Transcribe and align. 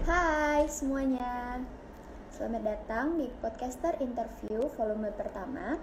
Hai 0.00 0.64
semuanya, 0.72 1.60
selamat 2.32 2.62
datang 2.64 3.20
di 3.20 3.28
podcaster 3.44 4.00
interview 4.00 4.72
volume 4.72 5.12
pertama. 5.12 5.76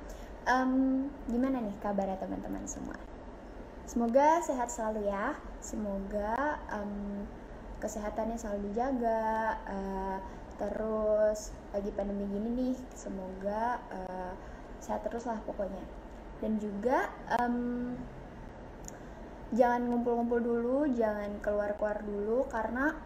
Um, 0.49 1.05
gimana 1.29 1.61
nih 1.61 1.77
kabarnya 1.77 2.17
teman-teman 2.17 2.65
semua? 2.65 2.97
Semoga 3.85 4.41
sehat 4.41 4.73
selalu 4.73 5.05
ya. 5.05 5.37
Semoga 5.61 6.57
um, 6.73 7.29
kesehatannya 7.77 8.41
selalu 8.41 8.73
dijaga. 8.73 9.61
Uh, 9.69 10.17
terus 10.57 11.53
lagi 11.69 11.93
pandemi 11.93 12.25
gini 12.25 12.49
nih, 12.57 12.77
semoga 12.97 13.77
uh, 13.93 14.33
sehat 14.81 15.05
terus 15.05 15.29
lah 15.29 15.37
pokoknya. 15.45 15.85
Dan 16.41 16.57
juga 16.57 17.13
um, 17.37 17.93
jangan 19.53 19.85
ngumpul-ngumpul 19.85 20.41
dulu, 20.41 20.89
jangan 20.97 21.37
keluar-keluar 21.45 22.01
dulu 22.01 22.49
karena 22.49 22.97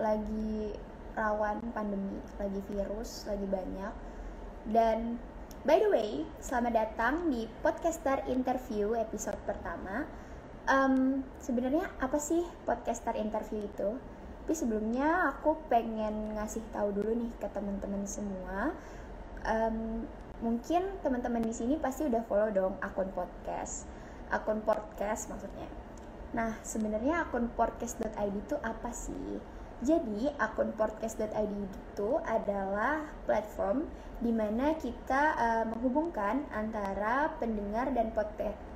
lagi 0.00 0.72
rawan 1.14 1.60
pandemi, 1.76 2.16
lagi 2.40 2.60
virus, 2.72 3.28
lagi 3.28 3.44
banyak. 3.44 3.92
Dan 4.72 5.20
by 5.68 5.76
the 5.76 5.90
way, 5.92 6.10
selamat 6.40 6.72
datang 6.72 7.28
di 7.28 7.44
podcaster 7.60 8.24
interview 8.26 8.96
episode 8.96 9.36
pertama. 9.44 10.08
Um, 10.64 11.24
Sebenarnya 11.40 11.88
apa 12.00 12.16
sih 12.16 12.40
podcaster 12.64 13.16
interview 13.20 13.68
itu? 13.68 14.00
Tapi 14.50 14.66
sebelumnya 14.66 15.30
aku 15.30 15.54
pengen 15.70 16.34
ngasih 16.34 16.64
tahu 16.74 16.90
dulu 16.90 17.14
nih 17.14 17.30
ke 17.38 17.46
teman-teman 17.54 18.02
semua. 18.02 18.74
Um, 19.46 20.08
mungkin 20.42 20.96
teman-teman 21.04 21.44
di 21.44 21.54
sini 21.54 21.78
pasti 21.78 22.08
udah 22.08 22.24
follow 22.26 22.50
dong 22.50 22.74
akun 22.82 23.12
podcast, 23.14 23.86
akun 24.32 24.64
podcast 24.64 25.30
maksudnya. 25.30 25.70
Nah, 26.34 26.58
sebenarnya 26.66 27.30
akun 27.30 27.46
podcast.id 27.54 28.34
itu 28.34 28.56
apa 28.58 28.90
sih? 28.90 29.59
Jadi, 29.80 30.28
akun 30.36 30.76
podcast.id 30.76 31.52
itu 31.56 32.10
adalah 32.28 33.00
platform 33.24 33.88
di 34.20 34.28
mana 34.28 34.76
kita 34.76 35.22
uh, 35.40 35.64
menghubungkan 35.72 36.44
antara 36.52 37.32
pendengar 37.40 37.88
dan 37.96 38.12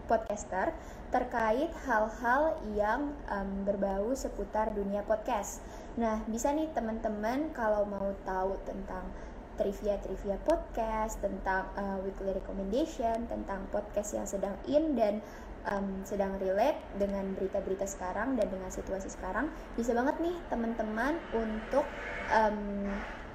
podcaster 0.09 0.73
terkait 1.13 1.69
hal-hal 1.85 2.57
yang 2.73 3.13
um, 3.29 3.69
berbau 3.69 4.17
seputar 4.17 4.73
dunia 4.73 5.05
podcast. 5.05 5.61
Nah, 6.01 6.25
bisa 6.25 6.49
nih 6.57 6.73
teman-teman 6.73 7.53
kalau 7.53 7.85
mau 7.85 8.09
tahu 8.25 8.57
tentang 8.65 9.05
trivia-trivia 9.55 10.41
podcast, 10.43 11.23
tentang 11.23 11.71
uh, 11.79 12.03
weekly 12.03 12.35
recommendation, 12.35 13.29
tentang 13.31 13.69
podcast 13.71 14.17
yang 14.17 14.27
sedang 14.27 14.57
in 14.67 14.99
dan 14.99 15.23
um, 15.69 16.05
sedang 16.05 16.37
relate 16.41 16.81
dengan 16.97 17.33
berita-berita 17.37 17.89
sekarang 17.89 18.37
dan 18.37 18.49
dengan 18.49 18.69
situasi 18.69 19.09
sekarang 19.13 19.49
bisa 19.77 19.97
banget 19.97 20.17
nih 20.21 20.37
teman-teman 20.53 21.17
untuk 21.33 21.87
um, 22.33 22.89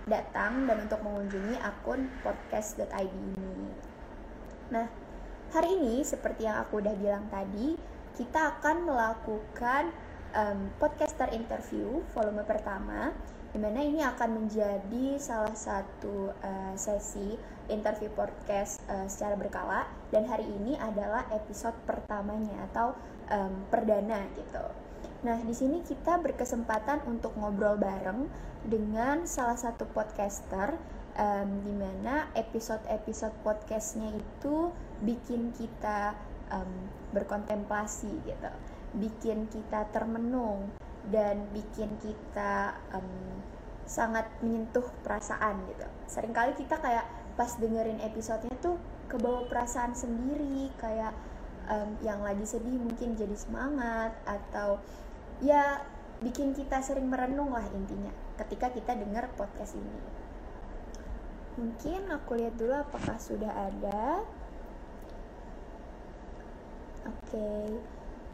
datang 0.10 0.66
dan 0.66 0.90
untuk 0.90 1.00
mengunjungi 1.06 1.62
akun 1.62 2.10
podcast.id 2.26 3.14
ini. 3.14 3.70
Nah, 4.74 4.90
hari 5.54 5.78
ini 5.78 6.02
seperti 6.02 6.50
yang 6.50 6.62
aku 6.62 6.82
udah 6.82 6.96
bilang 6.98 7.30
tadi, 7.30 7.78
kita 8.18 8.58
akan 8.58 8.90
melakukan 8.90 9.94
um, 10.34 10.74
podcaster 10.82 11.30
interview 11.34 12.02
volume 12.14 12.42
pertama 12.46 13.14
di 13.50 13.58
mana 13.58 13.82
ini 13.82 14.06
akan 14.06 14.46
menjadi 14.46 15.18
salah 15.18 15.58
satu 15.58 16.30
uh, 16.38 16.74
sesi 16.78 17.34
interview 17.70 18.10
podcast 18.18 18.82
uh, 18.90 19.06
secara 19.06 19.38
berkala 19.38 19.86
dan 20.10 20.26
hari 20.26 20.46
ini 20.46 20.76
adalah 20.76 21.30
episode 21.32 21.78
pertamanya 21.86 22.68
atau 22.74 22.98
um, 23.30 23.54
perdana 23.70 24.26
gitu. 24.36 24.66
Nah 25.24 25.38
di 25.44 25.54
sini 25.56 25.86
kita 25.86 26.20
berkesempatan 26.20 27.06
untuk 27.08 27.38
ngobrol 27.38 27.78
bareng 27.78 28.28
dengan 28.66 29.24
salah 29.30 29.56
satu 29.56 29.88
podcaster 29.88 30.76
um, 31.16 31.50
di 31.64 31.74
mana 31.76 32.28
episode-episode 32.36 33.36
podcastnya 33.44 34.12
itu 34.16 34.72
bikin 35.04 35.56
kita 35.56 36.16
um, 36.52 36.72
berkontemplasi 37.16 38.12
gitu, 38.28 38.52
bikin 38.96 39.48
kita 39.52 39.88
termenung 39.92 40.72
dan 41.08 41.48
bikin 41.56 41.96
kita 42.04 42.76
um, 42.92 43.40
sangat 43.90 44.30
menyentuh 44.46 44.86
perasaan 45.02 45.66
gitu. 45.66 45.88
Seringkali 46.06 46.54
kita 46.56 46.78
kayak 46.78 47.08
pas 47.40 47.56
dengerin 47.56 48.04
episodenya 48.04 48.52
tuh 48.60 48.76
kebawa 49.08 49.48
perasaan 49.48 49.96
sendiri 49.96 50.68
kayak 50.76 51.16
um, 51.72 51.96
yang 52.04 52.20
lagi 52.20 52.44
sedih 52.44 52.76
mungkin 52.76 53.16
jadi 53.16 53.32
semangat 53.40 54.12
atau 54.28 54.84
ya 55.40 55.80
bikin 56.20 56.52
kita 56.52 56.84
sering 56.84 57.08
merenung 57.08 57.56
lah 57.56 57.64
intinya 57.72 58.12
ketika 58.36 58.76
kita 58.76 58.92
dengar 59.00 59.32
podcast 59.40 59.80
ini. 59.80 60.00
Mungkin 61.56 62.12
aku 62.12 62.40
lihat 62.40 62.56
dulu 62.60 62.76
apakah 62.76 63.16
sudah 63.16 63.52
ada. 63.52 64.24
Oke. 67.08 67.32
Okay. 67.32 67.68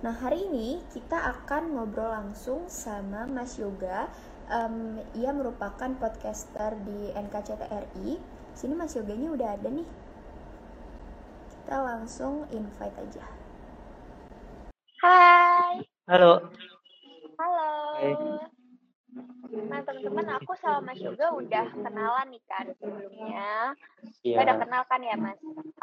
Nah, 0.05 0.13
hari 0.13 0.45
ini 0.45 0.85
kita 0.93 1.17
akan 1.17 1.73
ngobrol 1.73 2.13
langsung 2.13 2.69
sama 2.69 3.25
Mas 3.25 3.57
Yoga. 3.57 4.05
Um, 4.45 5.01
ia 5.17 5.33
merupakan 5.33 5.89
podcaster 5.97 6.77
di 6.85 7.09
NKCTRI. 7.17 8.34
Sini 8.55 8.71
Mas 8.71 8.95
Yoganya 8.95 9.35
udah 9.35 9.49
ada 9.59 9.67
nih. 9.67 9.83
Kita 11.51 11.75
langsung 11.75 12.47
invite 12.55 12.95
aja. 12.95 13.25
Hai. 15.03 15.83
Halo. 16.07 16.39
Halo. 17.35 17.71
Hai. 17.99 18.15
Nah 19.55 19.79
teman-teman 19.83 20.27
aku 20.39 20.55
sama 20.55 20.91
Mas 20.91 21.03
Yoga 21.03 21.35
udah 21.35 21.67
kenalan 21.83 22.27
nih 22.31 22.43
kan 22.47 22.65
sebelumnya. 22.79 23.75
Iya. 24.23 24.37
Udah 24.39 24.55
kenal 24.63 24.81
kan 24.87 25.03
ya 25.03 25.15
Mas? 25.19 25.39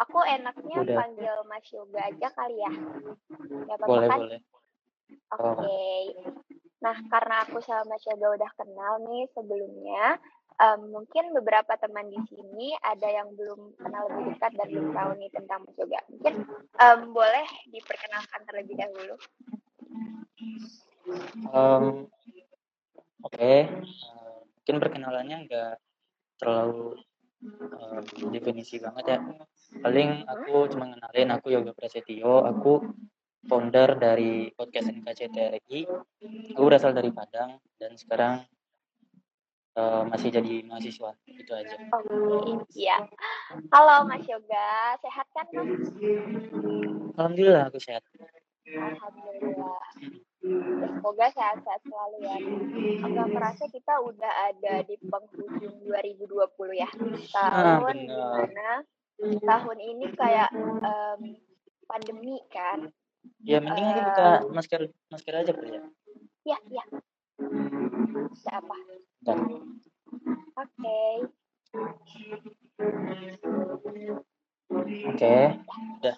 Aku 0.09 0.25
enaknya 0.25 0.77
Udah. 0.81 0.97
panggil 0.97 1.35
Mas 1.45 1.67
Yoga 1.77 2.01
aja 2.09 2.29
kali 2.33 2.57
ya. 2.57 2.73
Gak 3.69 3.77
apa-apa 3.77 3.89
Boleh, 3.93 4.09
kan? 4.09 4.19
boleh. 4.21 4.41
Oke. 5.29 5.85
Nah 6.81 6.97
karena 7.13 7.35
aku 7.45 7.61
sama 7.61 7.85
Mas 7.97 8.05
Yoga 8.09 8.33
udah 8.33 8.51
kenal 8.57 8.93
nih 9.05 9.29
sebelumnya, 9.37 10.17
em, 10.59 10.81
mungkin 10.91 11.25
beberapa 11.37 11.77
teman 11.81 12.09
di 12.09 12.21
sini 12.29 12.77
ada 12.83 13.09
yang 13.09 13.33
belum 13.37 13.77
kenal 13.79 14.09
lebih 14.13 14.37
dekat 14.37 14.53
dan 14.59 14.69
belum 14.73 14.89
tahu 14.93 15.11
nih 15.21 15.31
tentang 15.33 15.59
Mas 15.65 15.77
Yoga. 15.79 16.01
Mungkin 16.11 16.35
em, 16.81 17.01
boleh 17.13 17.47
diperkenalkan 17.71 18.41
terlebih 18.49 18.77
dahulu. 18.81 19.15
Em, 21.53 22.07
Oke, 23.23 23.39
Eh, 23.39 24.39
mungkin 24.59 24.77
perkenalannya 24.83 25.37
nggak 25.47 25.73
terlalu 26.43 26.99
em, 27.79 28.03
definisi 28.35 28.83
banget 28.83 29.05
ya. 29.15 29.19
Paling 29.79 30.27
aku 30.27 30.67
cuma 30.75 30.91
kenalin 30.91 31.31
aku 31.31 31.55
Yoga 31.55 31.71
Prasetyo, 31.71 32.43
aku 32.43 32.83
founder 33.47 33.99
dari 33.99 34.51
podcast 34.55 34.91
NKCTRI. 34.91 35.81
Aku 36.55 36.63
berasal 36.67 36.95
dari 36.95 37.15
Padang 37.15 37.63
dan 37.79 37.95
sekarang 37.95 38.43
eh, 39.77 40.03
masih 40.09 40.29
jadi 40.33 40.55
mahasiswa. 40.69 41.11
Itu 41.29 41.53
aja. 41.53 41.77
Oke, 41.93 42.65
iya. 42.77 42.99
Halo 43.73 44.09
Mas 44.09 44.25
Yoga, 44.29 44.97
sehat 45.01 45.27
kan 45.33 45.47
Mas? 45.53 45.69
Alhamdulillah 47.17 47.69
aku 47.69 47.79
sehat. 47.81 48.03
Alhamdulillah. 48.73 49.81
Semoga 50.43 51.27
sehat-sehat 51.31 51.81
selalu 51.87 52.17
ya. 52.27 52.37
Agak 53.07 53.27
merasa 53.31 53.65
kita 53.71 53.95
udah 54.03 54.33
ada 54.51 54.83
di 54.83 54.99
penghujung 55.07 55.77
2020 55.87 56.75
ya. 56.75 56.91
Ah, 57.37 57.79
Tahun 57.79 57.97
di 58.03 58.11
mana 58.11 58.71
tahun 59.23 59.79
ini 59.79 60.07
kayak 60.19 60.51
em, 60.83 61.21
pandemi 61.87 62.43
kan. 62.51 62.91
Ya 63.47 63.63
mending 63.63 63.87
aja 63.87 64.03
buka 64.11 64.27
masker 64.51 64.81
masker 65.15 65.35
aja 65.47 65.53
kali 65.55 65.79
ya. 65.79 65.83
Ya, 66.43 66.59
ya. 66.75 66.85
Bisa 68.35 68.59
Oke. 69.23 71.03
Oke, 74.83 75.37
udah. 76.03 76.17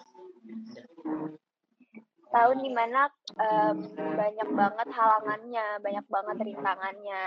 Tahun 2.35 2.57
di 2.59 2.71
mana 2.73 3.07
em, 3.39 3.77
banyak 3.95 4.49
banget 4.51 4.87
halangannya, 4.91 5.67
banyak 5.79 6.05
banget 6.11 6.37
rintangannya. 6.43 7.25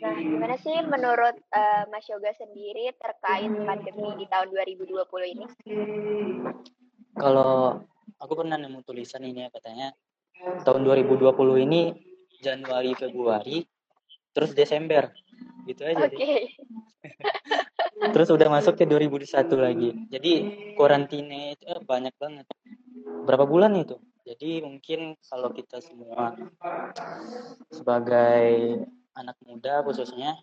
Nah, 0.00 0.16
gimana 0.16 0.56
sih 0.56 0.80
menurut 0.86 1.36
eh, 1.52 1.84
Mas 1.92 2.08
Yoga 2.08 2.32
sendiri 2.38 2.94
terkait 2.96 3.52
pandemi 3.52 4.16
di 4.16 4.24
tahun 4.30 4.48
2020 4.54 5.34
ini? 5.36 5.44
Kalau 7.12 7.84
aku 8.16 8.32
pernah 8.38 8.56
nemu 8.56 8.80
tulisan 8.86 9.26
ini 9.26 9.44
ya 9.44 9.50
katanya 9.52 9.92
tahun 10.64 10.80
2020 10.86 11.66
ini 11.68 11.92
Januari 12.40 12.96
Februari 12.96 13.62
terus 14.32 14.56
Desember 14.56 15.12
gitu 15.68 15.86
aja 15.86 16.08
deh. 16.10 16.18
Terus 18.12 18.28
udah 18.34 18.48
masuk 18.50 18.74
ke 18.74 18.82
2021 18.82 19.30
lagi. 19.62 19.90
Jadi 20.10 20.32
karantina 20.74 21.54
itu 21.54 21.64
eh, 21.70 21.78
banyak 21.78 22.14
banget. 22.18 22.46
Berapa 23.22 23.46
bulan 23.46 23.78
itu? 23.78 23.94
Jadi 24.26 24.58
mungkin 24.62 25.14
kalau 25.22 25.54
kita 25.54 25.78
semua 25.78 26.34
sebagai 27.70 28.82
anak 29.14 29.36
muda 29.46 29.82
khususnya 29.86 30.38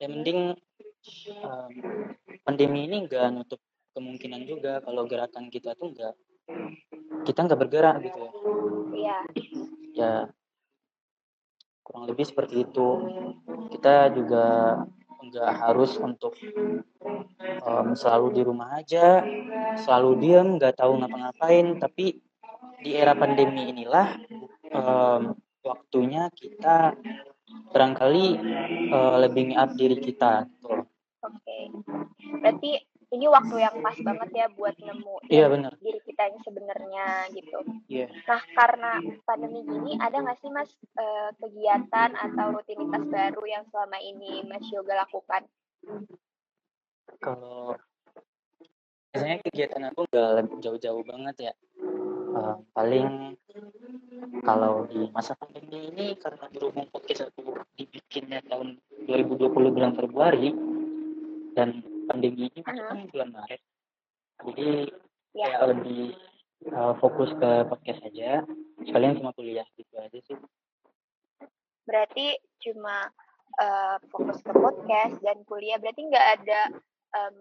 ya 0.00 0.06
mending 0.10 0.56
um, 1.44 1.72
pandemi 2.42 2.88
ini 2.88 3.06
nggak 3.06 3.28
nutup 3.32 3.60
kemungkinan 3.94 4.42
juga 4.48 4.82
kalau 4.82 5.06
gerakan 5.06 5.48
kita 5.52 5.78
tuh 5.78 5.94
nggak 5.94 6.14
kita 7.28 7.38
nggak 7.46 7.60
bergerak 7.60 7.96
gitu 8.02 8.18
ya 8.18 8.32
Iya. 8.94 9.18
ya 9.94 10.14
kurang 11.84 12.08
lebih 12.08 12.24
seperti 12.24 12.64
itu 12.64 12.88
kita 13.76 14.10
juga 14.16 14.44
nggak 15.24 15.52
harus 15.56 15.96
untuk 16.00 16.36
um, 17.64 17.92
selalu 17.92 18.26
di 18.34 18.42
rumah 18.44 18.80
aja 18.80 19.24
selalu 19.78 20.10
diam 20.20 20.56
nggak 20.56 20.80
tahu 20.80 21.00
ngapa-ngapain 21.00 21.76
tapi 21.80 22.20
di 22.84 22.90
era 22.92 23.16
pandemi 23.16 23.72
inilah 23.72 24.20
um, 24.72 25.36
waktunya 25.64 26.28
kita 26.36 26.92
barangkali 27.72 28.26
uh, 28.92 29.16
lebih 29.24 29.52
nge-up 29.52 29.70
diri 29.76 29.96
kita 29.98 30.44
gitu. 30.44 30.84
Oke. 31.24 31.58
Berarti 32.44 32.70
ini 33.14 33.30
waktu 33.30 33.54
yang 33.62 33.78
pas 33.78 33.94
banget 34.02 34.30
ya 34.34 34.46
buat 34.50 34.74
nemu 34.74 35.16
Iya 35.30 35.46
benar. 35.46 35.72
diri 35.78 36.00
kita 36.02 36.20
yang 36.26 36.38
sebenarnya 36.42 37.06
gitu. 37.30 37.58
Iya. 37.86 38.06
Nah, 38.26 38.42
karena 38.52 38.92
pandemi 39.22 39.62
gini, 39.62 39.94
ada 39.96 40.18
nggak 40.18 40.38
sih 40.42 40.50
Mas 40.50 40.70
eh, 40.98 41.30
kegiatan 41.38 42.10
atau 42.18 42.46
rutinitas 42.58 43.02
baru 43.06 43.42
yang 43.46 43.64
selama 43.70 43.98
ini 44.02 44.42
Mas 44.44 44.66
Yoga 44.74 45.06
lakukan? 45.06 45.46
Kalau 47.22 47.78
biasanya 49.14 49.38
kegiatan 49.46 49.82
aku 49.94 50.10
nggak 50.10 50.30
lebih 50.42 50.56
jauh-jauh 50.58 51.02
banget 51.06 51.36
ya. 51.50 51.54
Uh, 52.34 52.58
paling 52.74 53.38
kalau 54.42 54.90
di 54.90 55.06
masa 55.14 55.38
pandemi 55.38 55.86
ini 55.94 56.18
karena 56.18 56.50
berhubung 56.50 56.90
podcast 56.90 57.30
aku 57.30 57.62
dibikinnya 57.78 58.42
tahun 58.50 58.74
2020 59.06 59.54
bulan 59.54 59.94
Februari 59.94 60.50
dan 61.54 61.78
pandemi 62.06 62.48
ini 62.48 62.60
masuk 62.60 62.84
kan 62.84 62.98
bulan 63.10 63.30
Maret. 63.32 63.60
Jadi 64.44 64.68
Ya. 65.34 65.50
kayak 65.50 65.66
lebih 65.74 66.14
uh, 66.70 66.94
fokus 67.02 67.34
ke 67.34 67.50
podcast 67.66 68.06
aja 68.06 68.46
sekalian 68.86 69.18
sama 69.18 69.34
kuliah 69.34 69.66
gitu 69.74 69.98
aja 69.98 70.18
sih. 70.22 70.38
Berarti 71.84 72.38
cuma 72.62 73.10
eh, 73.54 73.96
fokus 74.10 74.38
ke 74.40 74.50
podcast 74.50 75.18
dan 75.20 75.42
kuliah. 75.44 75.78
Berarti 75.78 76.00
nggak 76.06 76.28
ada 76.38 76.60
em, 77.14 77.36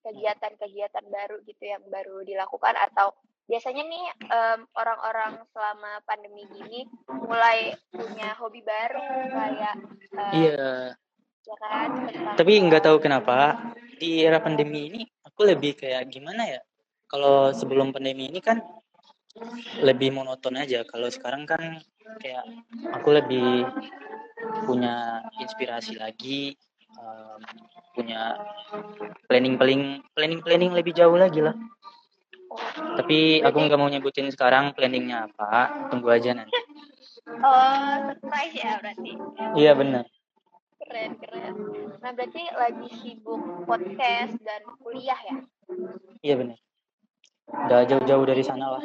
kegiatan-kegiatan 0.00 1.04
baru 1.08 1.36
gitu 1.44 1.64
yang 1.64 1.80
baru 1.88 2.20
dilakukan 2.22 2.72
atau 2.76 3.12
biasanya 3.46 3.84
nih 3.84 4.04
em, 4.26 4.60
orang-orang 4.74 5.38
selama 5.54 6.02
pandemi 6.04 6.44
gini 6.50 6.84
mulai 7.08 7.72
punya 7.88 8.34
hobi 8.36 8.60
baru 8.64 9.00
kayak 9.30 9.76
eh, 10.18 10.32
Iya. 10.34 10.72
ya 11.46 11.56
kan 11.62 11.88
Tapi 12.34 12.52
nggak 12.64 12.82
tahu 12.82 12.98
kenapa 12.98 13.54
di 13.96 14.22
era 14.22 14.38
pandemi 14.40 14.92
ini 14.92 15.00
aku 15.24 15.48
lebih 15.48 15.76
kayak 15.76 16.08
gimana 16.12 16.46
ya? 16.46 16.60
Kalau 17.06 17.52
sebelum 17.54 17.94
pandemi 17.94 18.28
ini 18.28 18.40
kan 18.42 18.60
lebih 19.84 20.12
monoton 20.16 20.56
aja. 20.56 20.82
Kalau 20.88 21.08
sekarang 21.12 21.44
kan 21.44 21.80
kayak 22.20 22.44
aku 22.92 23.08
lebih 23.12 23.68
punya 24.64 25.24
inspirasi 25.40 26.00
lagi, 26.00 26.56
um, 26.96 27.40
punya 27.92 28.36
planning 29.28 29.56
planning 29.60 30.02
planning 30.16 30.40
planning 30.40 30.72
lebih 30.72 30.92
jauh 30.96 31.16
lagi 31.16 31.44
lah. 31.44 31.54
Tapi 32.96 33.44
aku 33.44 33.56
nggak 33.68 33.78
mau 33.80 33.90
nyebutin 33.90 34.32
sekarang 34.32 34.72
planningnya 34.72 35.28
apa. 35.28 35.88
Tunggu 35.92 36.08
aja 36.08 36.32
nanti. 36.32 36.56
oh 37.26 37.94
surprise 38.06 38.54
ya 38.54 38.78
berarti 38.80 39.10
Iya 39.58 39.72
benar. 39.76 40.04
Keren 40.86 41.12
keren 41.18 41.54
nah 42.00 42.10
berarti 42.14 42.42
lagi 42.54 42.88
sibuk 43.02 43.42
podcast 43.66 44.38
dan 44.40 44.62
kuliah 44.80 45.18
ya 45.26 45.36
Iya 46.22 46.34
benar. 46.38 46.58
Udah 47.46 47.80
jauh-jauh 47.86 48.26
dari 48.26 48.42
sana 48.42 48.78
lah. 48.78 48.82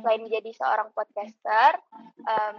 Selain 0.00 0.20
menjadi 0.24 0.52
seorang 0.56 0.88
podcaster 0.92 1.80
em, 2.24 2.56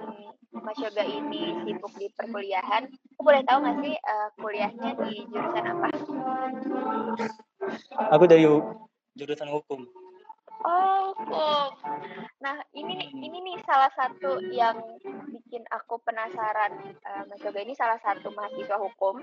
Mas 0.58 0.78
Yoga 0.82 1.06
ini 1.06 1.54
sibuk 1.66 1.94
di 1.98 2.10
perkuliahan 2.14 2.86
aku 2.90 3.22
boleh 3.22 3.42
tahu 3.46 3.58
nggak 3.66 3.78
sih 3.82 3.96
eh, 3.98 4.30
kuliahnya 4.38 4.92
di 5.06 5.26
jurusan 5.30 5.66
apa 5.66 5.86
Aku 8.14 8.24
dari 8.30 8.46
jurusan 9.18 9.50
hukum. 9.50 9.86
Oh, 10.66 11.14
hukum. 11.14 11.70
Nah, 12.42 12.58
ini 12.74 13.14
ini 13.14 13.38
nih 13.42 13.58
salah 13.66 13.92
satu 13.94 14.42
yang 14.50 14.78
bikin 15.30 15.64
aku 15.70 16.02
penasaran. 16.02 16.74
Eh, 16.88 17.24
Mas 17.30 17.42
Yoga 17.46 17.62
ini 17.62 17.78
salah 17.78 18.00
satu 18.02 18.34
mahasiswa 18.34 18.78
hukum, 18.78 19.22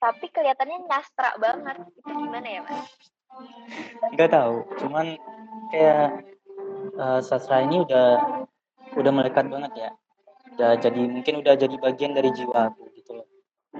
tapi 0.00 0.26
kelihatannya 0.32 0.84
nyastra 0.88 1.36
banget. 1.40 1.76
Itu 1.96 2.12
gimana 2.12 2.48
ya, 2.48 2.60
Mas? 2.64 2.88
nggak 4.16 4.30
tahu 4.32 4.64
cuman 4.80 5.06
kayak 5.72 6.24
eh, 6.96 7.20
sastra 7.20 7.64
ini 7.64 7.82
udah 7.84 8.06
udah 8.96 9.12
melekat 9.12 9.44
banget 9.50 9.72
ya 9.76 9.90
udah 10.56 10.70
jadi 10.80 11.00
mungkin 11.04 11.34
udah 11.44 11.54
jadi 11.58 11.76
bagian 11.76 12.16
dari 12.16 12.32
jiwa 12.32 12.72
aku 12.72 12.88
gitu 12.96 13.20
loh 13.20 13.28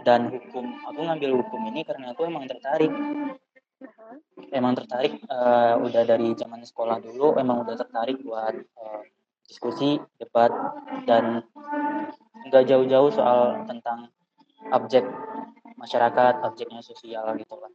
dan 0.05 0.29
hukum 0.29 0.77
aku 0.85 1.01
ngambil 1.09 1.41
hukum 1.41 1.61
ini 1.73 1.87
karena 1.89 2.13
aku 2.13 2.29
emang 2.29 2.45
tertarik 2.45 2.93
Aha. 3.77 4.17
emang 4.57 4.73
tertarik 4.73 5.21
eh, 5.21 5.75
udah 5.77 6.03
dari 6.09 6.33
zaman 6.33 6.65
sekolah 6.65 6.97
dulu 7.05 7.37
emang 7.37 7.61
udah 7.61 7.77
tertarik 7.77 8.17
buat 8.25 8.57
eh, 8.57 9.03
diskusi 9.45 10.01
debat 10.17 10.49
dan 11.05 11.45
nggak 12.49 12.65
jauh-jauh 12.67 13.13
soal 13.13 13.69
tentang 13.69 14.09
objek 14.73 15.05
masyarakat 15.77 16.41
objeknya 16.43 16.81
sosial 16.81 17.37
gitu 17.37 17.55
lah 17.61 17.71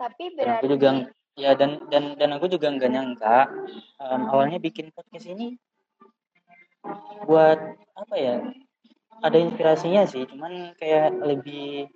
Tapi 0.00 0.24
dan 0.34 0.58
aku 0.58 0.66
berarti 0.66 0.66
juga 0.66 0.90
ya 1.38 1.54
dan 1.54 1.80
dan 1.88 2.18
dan 2.18 2.30
aku 2.36 2.50
juga 2.50 2.68
nggak 2.74 2.90
nyangka 2.90 3.48
em, 4.02 4.22
awalnya 4.28 4.58
bikin 4.58 4.90
podcast 4.92 5.30
ini 5.30 5.56
buat 7.24 7.58
apa 7.96 8.14
ya 8.18 8.42
ada 9.20 9.36
inspirasinya 9.38 10.04
sih 10.08 10.24
cuman 10.26 10.74
kayak 10.76 11.16
lebih 11.20 11.88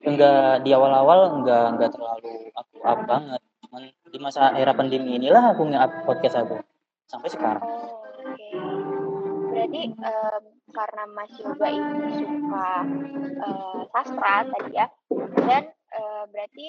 enggak 0.00 0.64
di 0.64 0.70
awal-awal 0.72 1.40
enggak 1.40 1.76
enggak 1.76 1.90
terlalu 1.92 2.48
aku 2.56 2.76
up 2.84 3.00
banget 3.04 3.40
cuman 3.66 3.82
di 3.92 4.18
masa 4.18 4.56
era 4.56 4.72
pandemi 4.72 5.20
inilah 5.20 5.52
aku 5.52 5.68
nge-up 5.68 5.92
podcast 6.08 6.40
aku 6.40 6.56
sampai 7.06 7.28
sekarang 7.28 7.64
Oh, 7.64 8.00
oke. 8.06 8.48
Berarti 9.50 9.80
em, 9.92 10.44
karena 10.70 11.04
Mas 11.10 11.32
Yoga 11.38 11.68
ini 11.68 12.22
suka 12.22 12.70
eh, 13.44 13.80
sastra 13.92 14.34
tadi 14.46 14.72
ya, 14.74 14.86
dan 15.46 15.64
eh, 15.70 16.24
berarti 16.30 16.68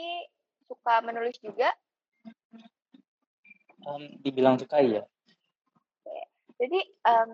suka 0.67 0.93
menulis 1.05 1.37
juga. 1.41 1.69
Em, 3.81 4.03
dibilang 4.21 4.61
suka 4.61 4.81
ya 4.81 5.01
Jadi 6.61 6.79
em, 6.85 7.29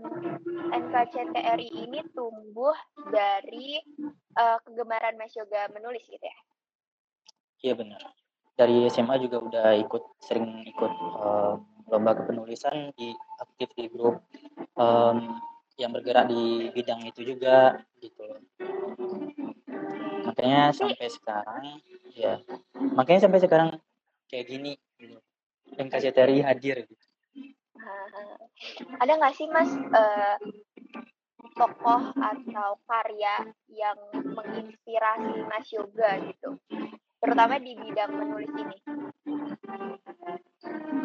NKCTRI 0.72 1.68
ini 1.84 2.00
tumbuh 2.16 2.72
dari 3.12 3.76
eh, 4.40 4.58
kegemaran 4.64 5.20
Mas 5.20 5.36
Yoga 5.36 5.68
menulis 5.76 6.08
gitu 6.08 6.24
ya. 6.24 6.38
iya 7.66 7.74
benar 7.74 8.02
dari 8.58 8.86
SMA 8.90 9.18
juga 9.22 9.38
udah 9.42 9.68
ikut 9.82 10.04
sering 10.22 10.66
ikut 10.66 10.94
em, 10.94 11.58
lomba 11.90 12.12
kepenulisan 12.18 12.94
di 12.94 13.14
aktif 13.42 13.70
di 13.74 13.90
grup 13.90 14.22
em, 14.78 15.42
yang 15.78 15.94
bergerak 15.94 16.30
di 16.30 16.70
bidang 16.74 17.02
itu 17.06 17.22
juga 17.34 17.78
gitu 18.02 18.22
loh 18.26 18.42
makanya 20.26 20.70
sampai 20.74 21.08
sekarang 21.10 21.82
ya 22.14 22.42
makanya 22.94 23.26
sampai 23.26 23.40
sekarang 23.42 23.70
kayak 24.28 24.46
gini 24.50 24.76
gitu. 25.00 25.18
NKCTRI 25.78 26.44
hadir 26.44 26.84
gitu. 26.88 27.07
Ada 29.02 29.12
nggak 29.18 29.36
sih 29.38 29.48
Mas 29.50 29.72
eh, 29.74 30.38
tokoh 31.58 32.14
atau 32.18 32.70
karya 32.86 33.50
yang 33.70 33.98
menginspirasi 34.14 35.36
Mas 35.50 35.68
Yoga 35.74 36.22
gitu, 36.22 36.58
terutama 37.22 37.58
di 37.58 37.74
bidang 37.74 38.14
menulis 38.14 38.52
ini? 38.54 38.78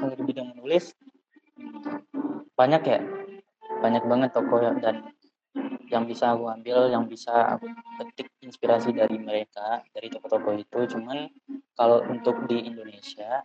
kalau 0.02 0.14
di 0.19 0.25
bidang 0.26 0.49
menulis 0.55 0.91
banyak 2.59 2.83
ya. 2.83 3.00
Banyak 3.83 4.05
banget 4.07 4.31
tokoh 4.35 4.62
dan 4.79 5.11
yang 5.91 6.09
bisa 6.09 6.33
aku 6.35 6.49
ambil 6.49 6.88
yang 6.88 7.05
bisa 7.07 7.59
aku 7.59 7.69
petik 8.00 8.31
inspirasi 8.43 8.95
dari 8.95 9.19
mereka 9.19 9.83
dari 9.95 10.11
tokoh-tokoh 10.11 10.59
itu. 10.59 10.79
Cuman 10.99 11.31
kalau 11.79 12.02
untuk 12.11 12.47
di 12.50 12.67
Indonesia 12.67 13.43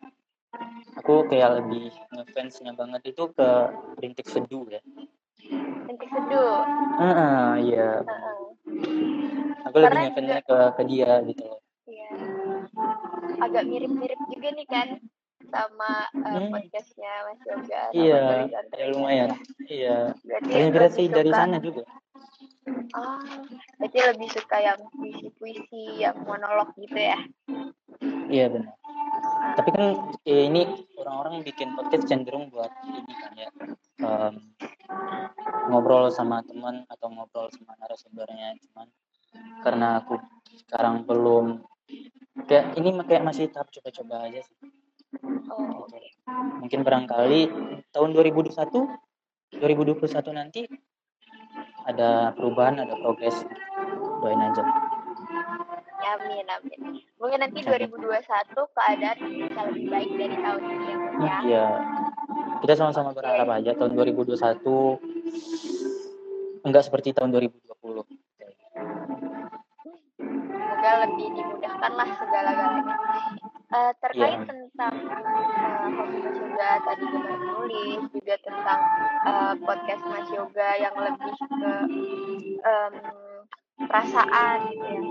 aku 0.98 1.14
kayak 1.30 1.62
lebih 1.62 1.90
ngefansnya 2.12 2.72
banget 2.74 3.02
itu 3.08 3.24
ke 3.32 3.50
Rintik 3.98 4.28
Seduh 4.28 4.66
ya 4.68 4.82
Rintik 5.88 6.10
Seduh. 6.10 6.62
ah 6.98 7.56
iya 7.58 8.02
Heeh. 8.02 8.40
aku 9.64 9.76
lebih 9.78 9.98
ngefansnya 10.10 10.40
ke 10.44 10.58
ke 10.76 10.84
dia 10.86 11.12
gitu 11.24 11.44
loh 11.48 11.62
Iya. 11.88 12.12
Agak 13.40 13.64
mirip-mirip 13.64 14.20
juga 14.28 14.50
nih 14.52 14.68
kan 14.68 14.88
sama 15.48 16.04
uh, 16.20 16.36
Hmm. 16.36 16.52
podcastnya 16.52 17.12
Mas 17.24 17.40
Yoga 17.48 17.82
Iya, 17.96 18.24
ya 18.76 18.86
lumayan. 18.92 19.32
Iya, 19.64 20.12
terinspirasi 20.28 21.08
dari 21.08 21.32
suka- 21.32 21.40
sana 21.40 21.58
juga. 21.64 21.84
Ah, 22.92 23.24
berarti 23.80 24.00
lebih 24.04 24.28
suka 24.36 24.58
yang 24.60 24.80
puisi-puisi, 24.92 26.04
yang 26.04 26.20
monolog 26.28 26.76
gitu 26.76 27.00
ya? 27.00 27.20
Iya 28.28 28.46
benar. 28.52 28.76
Tapi 29.58 29.70
kan 29.74 29.86
eh, 30.26 30.44
ini 30.48 30.62
orang-orang 31.02 31.42
bikin 31.42 31.74
podcast 31.74 32.06
cenderung 32.06 32.54
buat 32.54 32.70
ini 32.86 33.14
kan 33.18 33.32
ya 33.34 33.50
em, 34.06 34.34
ngobrol 35.68 36.14
sama 36.14 36.46
teman 36.46 36.86
atau 36.88 37.10
ngobrol 37.10 37.50
sama 37.50 37.74
narasumbernya. 37.82 38.54
Cuman 38.70 38.88
karena 39.66 40.02
aku 40.02 40.22
sekarang 40.68 41.04
belum 41.10 41.66
kayak 42.46 42.78
ini 42.78 42.94
kayak 43.06 43.26
masih 43.26 43.50
tahap 43.50 43.74
coba-coba 43.74 44.30
aja 44.30 44.46
sih. 44.46 44.58
Gitu. 44.62 45.56
Mungkin 46.62 46.84
barangkali 46.84 47.42
tahun 47.96 48.10
2021, 48.14 48.54
2021 49.58 50.36
nanti 50.36 50.68
ada 51.88 52.36
perubahan, 52.36 52.84
ada 52.84 52.94
progres. 53.00 53.38
Doain 54.20 54.42
aja. 54.44 54.64
Amin, 56.14 56.46
amin. 56.48 56.80
Mungkin 57.18 57.40
nanti 57.42 57.60
2021 57.62 57.98
keadaan 58.54 59.18
bisa 59.34 59.60
lebih 59.68 59.86
baik 59.90 60.12
dari 60.16 60.36
tahun 60.38 60.62
ini 60.64 60.88
ya, 60.88 60.98
ya. 61.20 61.38
Iya. 61.44 61.66
Kita 62.62 62.74
sama-sama 62.74 63.12
berharap 63.12 63.48
aja 63.52 63.72
tahun 63.74 63.92
2021 63.94 65.02
enggak 66.64 66.84
seperti 66.84 67.12
tahun 67.12 67.32
2020. 67.32 68.06
Semoga 70.18 70.92
lebih 71.06 71.28
dimudahkan 71.34 71.92
lah 71.94 72.10
segala-galanya. 72.18 72.96
Eh, 73.68 73.92
terkait 74.00 74.40
Iya. 74.40 74.48
tentang 74.48 74.94
eh, 74.96 75.88
hobi 75.92 76.18
Mas 76.24 76.38
Yoga 76.40 76.72
tadi 76.88 77.04
dengan 77.04 77.36
menulis, 77.36 78.00
juga 78.16 78.36
tentang 78.40 78.80
eh, 79.28 79.54
podcast 79.60 80.04
Mas 80.08 80.28
Yoga 80.32 80.70
yang 80.80 80.96
lebih 80.96 81.34
ke 81.36 81.74
em, 82.64 82.94
perasaan 83.84 84.58
gitu 84.72 84.86
ya. 84.88 85.02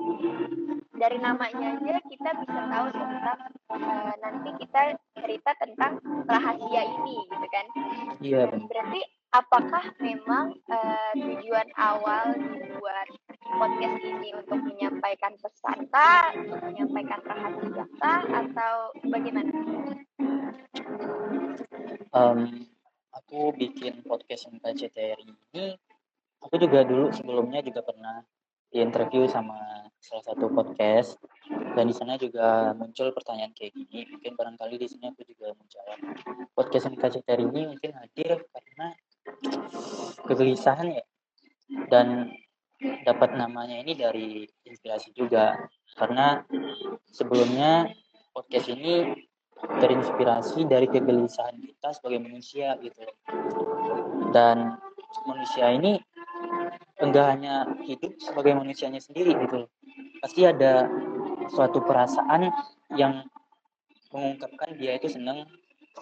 Dari 0.96 1.18
namanya 1.20 1.76
aja 1.76 1.96
kita 2.08 2.30
bisa 2.40 2.60
tahu 2.72 2.86
tentang 2.92 3.40
eh, 3.76 4.14
nanti 4.24 4.50
kita 4.64 4.80
cerita 5.20 5.50
tentang 5.60 5.92
rahasia 6.24 6.82
ini 6.82 7.16
gitu 7.28 7.46
kan. 7.52 7.66
Iya, 8.24 8.40
benar. 8.48 8.66
Berarti 8.68 9.00
apakah 9.36 9.84
memang 10.00 10.56
eh, 10.72 11.12
tujuan 11.20 11.68
awal 11.76 12.32
dibuat 12.36 13.08
podcast 13.44 13.96
ini 14.02 14.28
untuk 14.34 14.60
menyampaikan 14.64 15.32
pesan 15.38 15.78
kah, 15.92 16.32
untuk 16.34 16.60
menyampaikan 16.64 17.20
rahasia 17.24 17.84
kah, 18.00 18.22
atau 18.24 18.74
bagaimana? 19.06 19.52
Em, 22.16 22.64
aku 23.12 23.52
bikin 23.52 24.00
podcast 24.08 24.48
MKCTRI 24.48 25.28
ini 25.28 25.76
aku 26.40 26.54
juga 26.60 26.84
dulu 26.86 27.12
sebelumnya 27.12 27.60
juga 27.60 27.84
pernah 27.84 28.22
di 28.70 28.78
interview 28.82 29.26
sama 29.30 29.87
salah 30.00 30.25
satu 30.32 30.46
podcast. 30.50 31.18
Dan 31.46 31.90
di 31.90 31.94
sana 31.94 32.16
juga 32.16 32.73
muncul 32.73 33.12
pertanyaan 33.12 33.52
kayak 33.52 33.76
gini 33.76 34.08
mungkin 34.08 34.32
barangkali 34.35 34.80
di 34.80 34.88
sini 34.88 35.12
aku 35.12 35.23
juga 35.28 35.52
menjawab. 35.54 35.99
Podcast 36.56 36.88
MKCTRI 36.88 37.44
ini 37.52 37.62
mungkin 37.68 37.92
hadir 37.94 38.42
karena 38.49 38.87
kegelisahan 40.25 40.96
ya. 40.96 41.04
Dan 41.90 42.32
dapat 43.04 43.37
namanya 43.37 43.76
ini 43.80 43.92
dari 43.96 44.28
inspirasi 44.64 45.12
juga. 45.12 45.56
Karena 45.96 46.44
sebelumnya 47.11 47.90
podcast 48.32 48.68
ini 48.73 49.16
terinspirasi 49.56 50.68
dari 50.68 50.87
kegelisahan 50.88 51.56
kita 51.61 51.88
sebagai 51.96 52.20
manusia 52.20 52.76
gitu. 52.85 53.04
Dan 54.32 54.76
manusia 55.25 55.73
ini 55.73 55.96
enggak 57.00 57.26
hanya 57.37 57.54
hidup 57.85 58.16
sebagai 58.18 58.56
manusianya 58.56 59.00
sendiri 59.00 59.37
gitu 59.37 59.68
pasti 60.20 60.49
ada 60.49 60.90
suatu 61.52 61.85
perasaan 61.85 62.50
yang 62.96 63.26
mengungkapkan 64.11 64.75
dia 64.80 64.96
itu 64.96 65.12
senang 65.12 65.46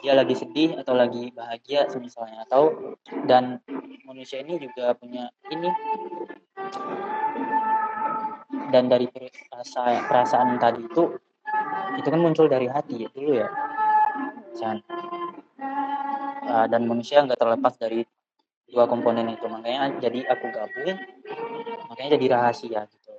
dia 0.02 0.12
lagi 0.16 0.34
sedih 0.34 0.74
atau 0.80 0.94
lagi 0.96 1.30
bahagia 1.30 1.86
misalnya 1.98 2.42
atau 2.48 2.96
dan 3.30 3.62
manusia 4.04 4.44
ini 4.44 4.60
juga 4.60 4.92
punya 4.94 5.32
ini. 5.50 5.70
Dan 8.74 8.90
dari 8.90 9.06
perasaan, 9.06 10.10
perasaan 10.10 10.58
tadi 10.58 10.82
itu 10.82 11.14
itu 11.94 12.08
kan 12.10 12.20
muncul 12.20 12.50
dari 12.50 12.66
hati 12.66 13.06
ya 13.06 13.08
dulu 13.14 13.32
ya. 13.38 13.48
Uh, 16.44 16.66
dan 16.70 16.86
manusia 16.86 17.22
nggak 17.22 17.38
terlepas 17.38 17.74
dari 17.78 18.06
dua 18.74 18.90
komponen 18.90 19.30
itu 19.30 19.46
makanya 19.46 19.94
jadi 20.02 20.26
aku 20.34 20.50
gabung 20.50 20.98
makanya 21.88 22.10
jadi 22.18 22.26
rahasia 22.34 22.80
gitu 22.90 23.14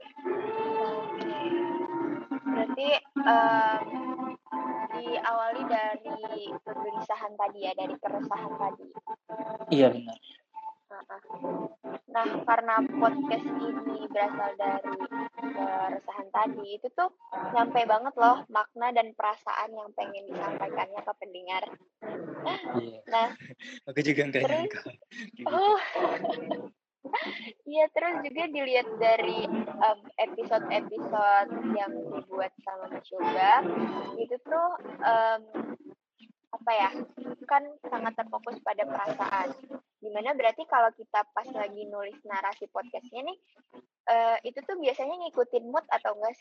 Berarti 2.45 2.87
em, 3.23 3.83
diawali 4.95 5.61
dari 5.67 6.43
kegelisahan 6.63 7.33
tadi 7.35 7.59
ya, 7.67 7.71
dari 7.75 7.95
keresahan 7.99 8.53
tadi. 8.55 8.85
iya 9.71 9.87
benar. 9.91 10.17
Nah, 12.15 12.29
karena 12.47 12.75
podcast 12.95 13.47
ini 13.47 14.07
berasal 14.07 14.51
dari 14.55 14.95
keresahan 15.35 16.27
tadi, 16.31 16.79
itu 16.79 16.87
tuh 16.95 17.11
nyampe 17.51 17.83
banget 17.83 18.13
loh 18.15 18.47
makna 18.47 18.95
dan 18.95 19.11
perasaan 19.15 19.75
yang 19.75 19.91
pengen 19.95 20.23
disampaikannya 20.31 21.01
ke 21.03 21.13
pendengar. 21.19 21.63
Iya 22.81 22.99
Nah, 23.09 23.29
aku 23.89 23.99
juga 24.01 24.21
nggak 24.29 24.43
Terus? 24.43 24.53
nyangka 24.55 24.81
Gitu. 25.35 25.49
oh, 25.53 25.77
iya 27.69 27.85
terus 27.93 28.15
juga 28.25 28.43
dilihat 28.49 28.87
dari 28.97 29.45
em, 29.61 29.99
episode-episode 30.25 31.51
yang 31.77 31.93
dibuat 31.93 32.51
sama 32.65 32.89
Mas 32.89 33.05
Yoga, 33.13 33.53
itu 34.17 34.35
tuh 34.41 34.67
em, 35.05 35.41
apa 36.55 36.71
ya, 36.71 36.89
kan 37.45 37.63
sangat 37.91 38.15
terfokus 38.15 38.57
pada 38.63 38.87
perasaan. 38.87 39.51
Di 39.99 40.09
mana 40.09 40.31
berarti 40.33 40.63
kalau 40.65 40.87
kita 40.95 41.27
pas 41.35 41.47
lagi 41.51 41.83
nulis 41.89 42.15
narasi 42.23 42.65
podcastnya 42.71 43.27
nih, 43.27 43.37
eh, 44.07 44.37
itu 44.47 44.59
tuh 44.63 44.79
biasanya 44.79 45.19
ngikutin 45.19 45.65
mood 45.67 45.85
atau 45.91 46.15
enggak? 46.15 46.35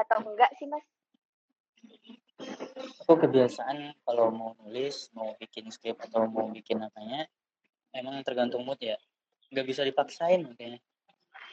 Atau 0.00 0.18
enggak 0.24 0.50
sih 0.56 0.66
mas? 0.66 0.82
Aku 2.78 3.14
kebiasaan 3.26 3.94
kalau 4.06 4.30
mau 4.30 4.50
nulis 4.62 5.10
mau 5.16 5.34
bikin 5.38 5.68
skrip 5.72 5.98
atau 5.98 6.26
mau 6.28 6.48
bikin 6.50 6.80
apanya 6.82 7.26
emang 7.92 8.20
tergantung 8.22 8.62
mood 8.62 8.78
ya. 8.80 8.96
Nggak 9.48 9.66
bisa 9.66 9.82
dipaksain 9.84 10.44
makanya. 10.44 10.78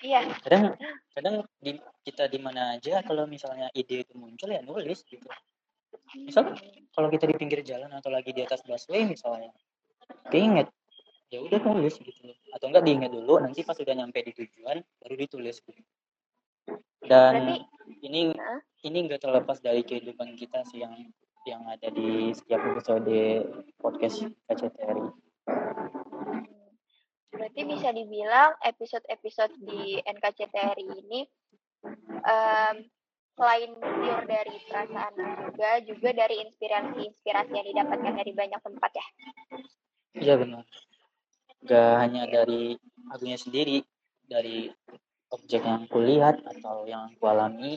Iya, 0.03 0.27
kadang 0.43 0.75
kadang 1.15 1.35
di, 1.57 1.79
kita 2.03 2.27
di 2.27 2.37
mana 2.37 2.75
aja 2.75 2.99
kalau 3.01 3.25
misalnya 3.25 3.71
ide 3.71 4.03
itu 4.03 4.13
muncul 4.13 4.51
ya 4.51 4.61
nulis 4.61 5.01
gitu. 5.07 5.25
Misal 6.19 6.53
kalau 6.91 7.07
kita 7.07 7.25
di 7.25 7.35
pinggir 7.39 7.63
jalan 7.63 7.89
atau 7.95 8.11
lagi 8.11 8.35
di 8.35 8.43
atas 8.43 8.61
busway 8.67 9.07
misalnya 9.07 9.49
keinget 10.29 10.67
ya 11.31 11.41
udah 11.41 11.57
tulis 11.57 11.95
gitu. 11.97 12.21
Atau 12.53 12.69
enggak 12.69 12.83
diingat 12.85 13.11
dulu 13.11 13.41
nanti 13.41 13.63
pas 13.65 13.79
udah 13.79 13.95
nyampe 13.95 14.19
di 14.21 14.31
tujuan 14.35 14.83
baru 15.01 15.15
ditulis 15.15 15.57
gitu. 15.63 15.81
Dan 17.07 17.33
berarti 17.45 17.57
ini 18.05 18.21
Hah? 18.33 18.59
ini 18.85 18.97
enggak 19.05 19.21
terlepas 19.21 19.57
dari 19.61 19.81
kehidupan 19.81 20.37
kita 20.37 20.61
sih 20.69 20.81
yang 20.81 20.93
yang 21.45 21.61
ada 21.69 21.93
di 21.93 22.33
setiap 22.33 22.61
episode 22.73 23.17
podcast 23.77 24.25
KCTRI. 24.49 25.07
Berarti 27.35 27.61
bisa 27.69 27.93
dibilang 27.93 28.57
episode-episode 28.65 29.53
di 29.61 30.01
NKCTRI 30.01 30.85
ini 31.05 31.21
em, 32.25 32.75
selain 33.35 33.71
pure 33.75 34.25
dari 34.25 34.55
perasaan 34.65 35.13
juga, 35.19 35.71
juga 35.83 36.09
dari 36.15 36.35
inspirasi-inspirasi 36.47 37.51
yang 37.51 37.67
didapatkan 37.67 38.13
dari 38.15 38.31
banyak 38.31 38.61
tempat 38.63 38.91
ya. 38.95 39.07
iya 40.15 40.33
benar 40.39 40.63
enggak 41.59 41.93
hanya 41.99 42.23
dari 42.31 42.79
akunya 43.11 43.35
sendiri 43.35 43.83
dari 44.23 44.71
objek 45.35 45.61
yang 45.61 45.85
kulihat 45.91 46.39
atau 46.43 46.87
yang 46.87 47.11
aku 47.11 47.23
alami 47.27 47.75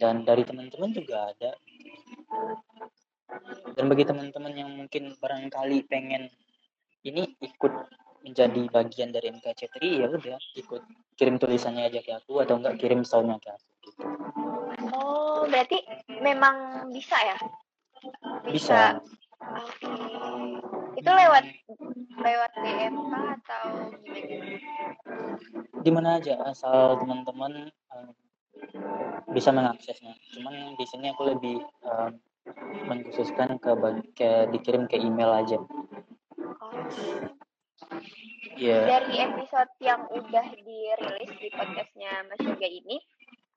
dan 0.00 0.24
dari 0.26 0.42
teman-teman 0.42 0.90
juga 0.90 1.30
ada 1.30 1.52
dan 3.74 3.84
bagi 3.86 4.04
teman-teman 4.08 4.52
yang 4.56 4.70
mungkin 4.72 5.14
barangkali 5.20 5.86
pengen 5.86 6.32
ini 7.04 7.36
ikut 7.44 7.72
menjadi 8.24 8.62
bagian 8.72 9.12
dari 9.12 9.28
MKC3 9.36 9.76
ya 9.84 10.08
udah 10.08 10.40
ikut 10.56 10.82
kirim 11.20 11.36
tulisannya 11.36 11.92
aja 11.92 12.00
ke 12.00 12.16
aku 12.16 12.40
atau 12.40 12.56
enggak 12.56 12.80
kirim 12.80 13.04
soundnya 13.04 13.36
ke 13.36 13.52
aku 13.52 13.68
gitu. 13.84 14.02
Oh, 14.96 15.44
berarti 15.44 15.84
memang 16.24 16.88
bisa 16.88 17.16
ya? 17.20 17.38
bisa 18.48 19.00
Oke. 19.44 19.88
Itu 20.96 21.10
lewat 21.10 21.44
lewat 22.16 22.50
DM 22.64 22.96
atau 23.12 23.64
gimana? 24.08 24.53
Di 25.84 25.90
mana 25.92 26.16
aja 26.16 26.40
asal 26.48 26.96
teman-teman 26.96 27.68
um, 27.92 28.10
bisa 29.36 29.52
mengaksesnya 29.52 30.16
cuman 30.32 30.72
di 30.80 30.84
sini 30.88 31.12
aku 31.12 31.28
lebih 31.28 31.60
um, 31.84 32.16
mengkhususkan 32.88 33.56
ke, 33.60 33.72
ke 34.16 34.30
dikirim 34.52 34.84
ke 34.84 35.00
email 35.00 35.32
aja. 35.32 35.58
Iya. 38.54 38.68
Yeah. 38.70 38.82
Dari 38.86 39.14
episode 39.24 39.72
yang 39.80 40.06
udah 40.12 40.46
dirilis 40.62 41.32
di 41.40 41.48
podcastnya 41.50 42.12
Mas 42.28 42.40
Yoga 42.44 42.68
ini, 42.68 43.00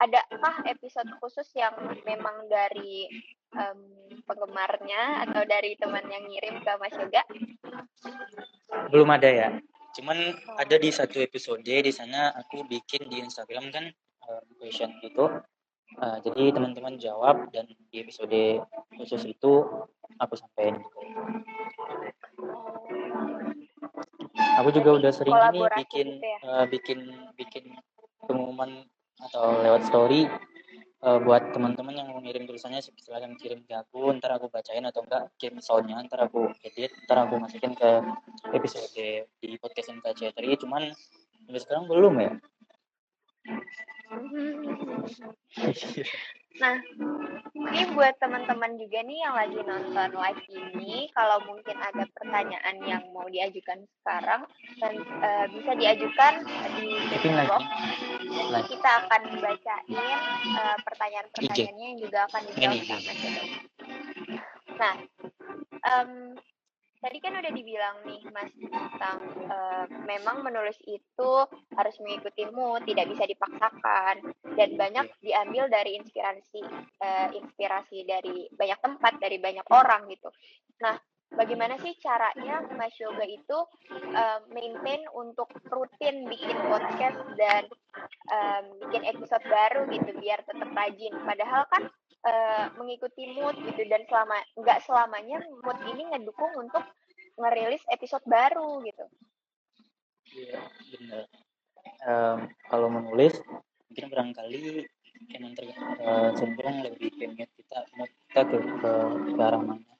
adakah 0.00 0.64
episode 0.66 1.10
khusus 1.20 1.46
yang 1.54 1.76
memang 2.02 2.48
dari 2.48 3.06
um, 3.54 3.80
penggemarnya 4.24 5.28
atau 5.28 5.42
dari 5.44 5.76
teman 5.78 6.04
yang 6.08 6.24
ngirim 6.26 6.56
ke 6.64 6.72
Mas 6.80 6.94
Yoga? 6.96 7.22
Belum 8.90 9.08
ada 9.12 9.28
ya. 9.28 9.48
Cuman 9.98 10.38
ada 10.54 10.76
di 10.78 10.94
satu 10.94 11.18
episode 11.18 11.66
di 11.66 11.90
sana 11.90 12.30
aku 12.38 12.62
bikin 12.70 13.10
di 13.10 13.18
Instagram 13.18 13.74
kan 13.74 13.90
um, 14.30 14.44
question 14.62 14.94
gitu. 15.02 15.42
Uh, 15.98 16.20
jadi 16.22 16.54
teman-teman 16.54 17.00
jawab 17.02 17.50
dan 17.50 17.66
di 17.90 18.06
episode 18.06 18.62
khusus 18.94 19.26
itu 19.26 19.66
aku 20.22 20.38
sampaikan 20.38 20.78
gitu. 20.78 20.98
Aku 24.62 24.70
juga 24.70 24.90
udah 25.02 25.10
sering 25.10 25.34
ini 25.34 25.66
bikin 25.82 26.06
gitu 26.22 26.28
ya? 26.30 26.38
uh, 26.46 26.64
bikin 26.70 26.98
bikin 27.34 27.64
pengumuman 28.22 28.86
atau 29.18 29.58
lewat 29.66 29.82
story 29.90 30.30
uh, 31.02 31.18
buat 31.22 31.54
teman-teman 31.54 31.94
yang 31.94 32.08
mau 32.10 32.20
ngirim 32.22 32.46
tulisannya 32.48 32.82
silakan 32.82 33.38
kirim 33.38 33.62
ke 33.66 33.74
aku 33.74 34.10
ntar 34.18 34.34
aku 34.34 34.50
bacain 34.50 34.82
atau 34.86 35.04
enggak 35.06 35.30
kirim 35.38 35.58
soundnya 35.62 36.02
ntar 36.06 36.26
aku 36.26 36.50
edit 36.66 36.90
ntar 37.06 37.26
aku 37.26 37.38
masukin 37.38 37.74
ke 37.74 37.90
episode 38.54 38.88
di 39.38 39.50
podcast 39.60 39.94
NKC 39.94 40.34
tadi 40.34 40.48
cuman 40.58 40.90
sampai 41.46 41.60
sekarang 41.62 41.84
belum 41.86 42.14
ya 42.18 42.32
Nah, 46.58 46.74
ini 47.54 47.80
buat 47.94 48.18
teman-teman 48.18 48.74
juga 48.80 48.98
nih 49.06 49.18
yang 49.22 49.34
lagi 49.36 49.60
nonton 49.62 50.10
live 50.16 50.42
ini, 50.50 51.06
kalau 51.14 51.38
mungkin 51.46 51.76
ada 51.78 52.02
pertanyaan 52.18 52.76
yang 52.82 53.04
mau 53.14 53.28
diajukan 53.30 53.84
sekarang, 54.00 54.42
dan 54.82 54.94
uh, 55.22 55.46
bisa 55.54 55.72
diajukan 55.78 56.34
di 56.80 56.98
chat 57.14 57.46
box. 57.46 57.62
Kita 58.66 58.90
akan 59.06 59.22
bacain 59.38 59.92
uh, 60.56 60.76
pertanyaan-pertanyaannya 60.82 61.86
yang 61.94 62.00
juga 62.02 62.18
akan 62.26 62.42
dijawab 62.50 62.82
sama 62.82 63.12
Nah, 64.78 64.94
um, 65.84 66.10
tadi 66.98 67.18
kan 67.22 67.38
udah 67.38 67.52
dibilang 67.54 67.96
nih 68.06 68.20
Mas 68.34 68.50
tentang 68.54 69.18
uh, 69.46 69.86
memang 70.06 70.42
menulis 70.42 70.78
itu 70.86 71.32
harus 71.74 71.96
mengikuti 72.02 72.46
mood, 72.50 72.82
tidak 72.86 73.06
bisa 73.10 73.24
dipaksakan 73.26 74.34
dan 74.58 74.70
banyak 74.74 75.06
diambil 75.22 75.70
dari 75.70 75.98
inspirasi 75.98 76.62
uh, 77.02 77.28
inspirasi 77.34 78.02
dari 78.02 78.50
banyak 78.50 78.78
tempat, 78.82 79.12
dari 79.22 79.38
banyak 79.38 79.66
orang 79.70 80.10
gitu. 80.10 80.28
Nah, 80.82 80.98
bagaimana 81.34 81.76
sih 81.78 81.92
caranya 82.00 82.64
Mas 82.74 82.96
Yoga 82.96 83.24
itu 83.26 83.58
uh, 84.14 84.40
maintain 84.50 85.04
untuk 85.12 85.48
rutin 85.68 86.24
bikin 86.26 86.56
podcast 86.66 87.20
dan 87.36 87.68
um, 88.32 88.64
bikin 88.88 89.04
episode 89.04 89.44
baru 89.44 89.86
gitu 89.92 90.10
biar 90.16 90.40
tetap 90.44 90.70
rajin. 90.72 91.14
Padahal 91.22 91.62
kan 91.68 91.82
uh, 92.28 92.64
mengikuti 92.76 93.32
mood 93.32 93.56
gitu 93.64 93.82
dan 93.88 94.04
selama 94.06 94.36
nggak 94.60 94.78
selamanya 94.84 95.40
mood 95.64 95.78
ini 95.88 96.04
ngedukung 96.12 96.52
untuk 96.60 96.84
ngerilis 97.38 97.82
episode 97.88 98.24
baru 98.28 98.84
gitu. 98.84 99.04
Iya 100.36 100.60
benar. 100.92 101.24
Um, 102.04 102.38
kalau 102.68 102.88
menulis 102.92 103.40
mungkin 103.88 104.06
barangkali 104.12 104.86
emang 105.34 105.52
ter, 105.56 105.72
uh, 106.04 106.30
lebih 106.84 107.10
mood 107.16 107.48
kita 107.58 107.78
mood 107.98 108.10
kita 108.28 108.40
ke, 108.46 108.58
ke, 108.60 108.92
arah 109.40 109.62
mana. 109.62 109.92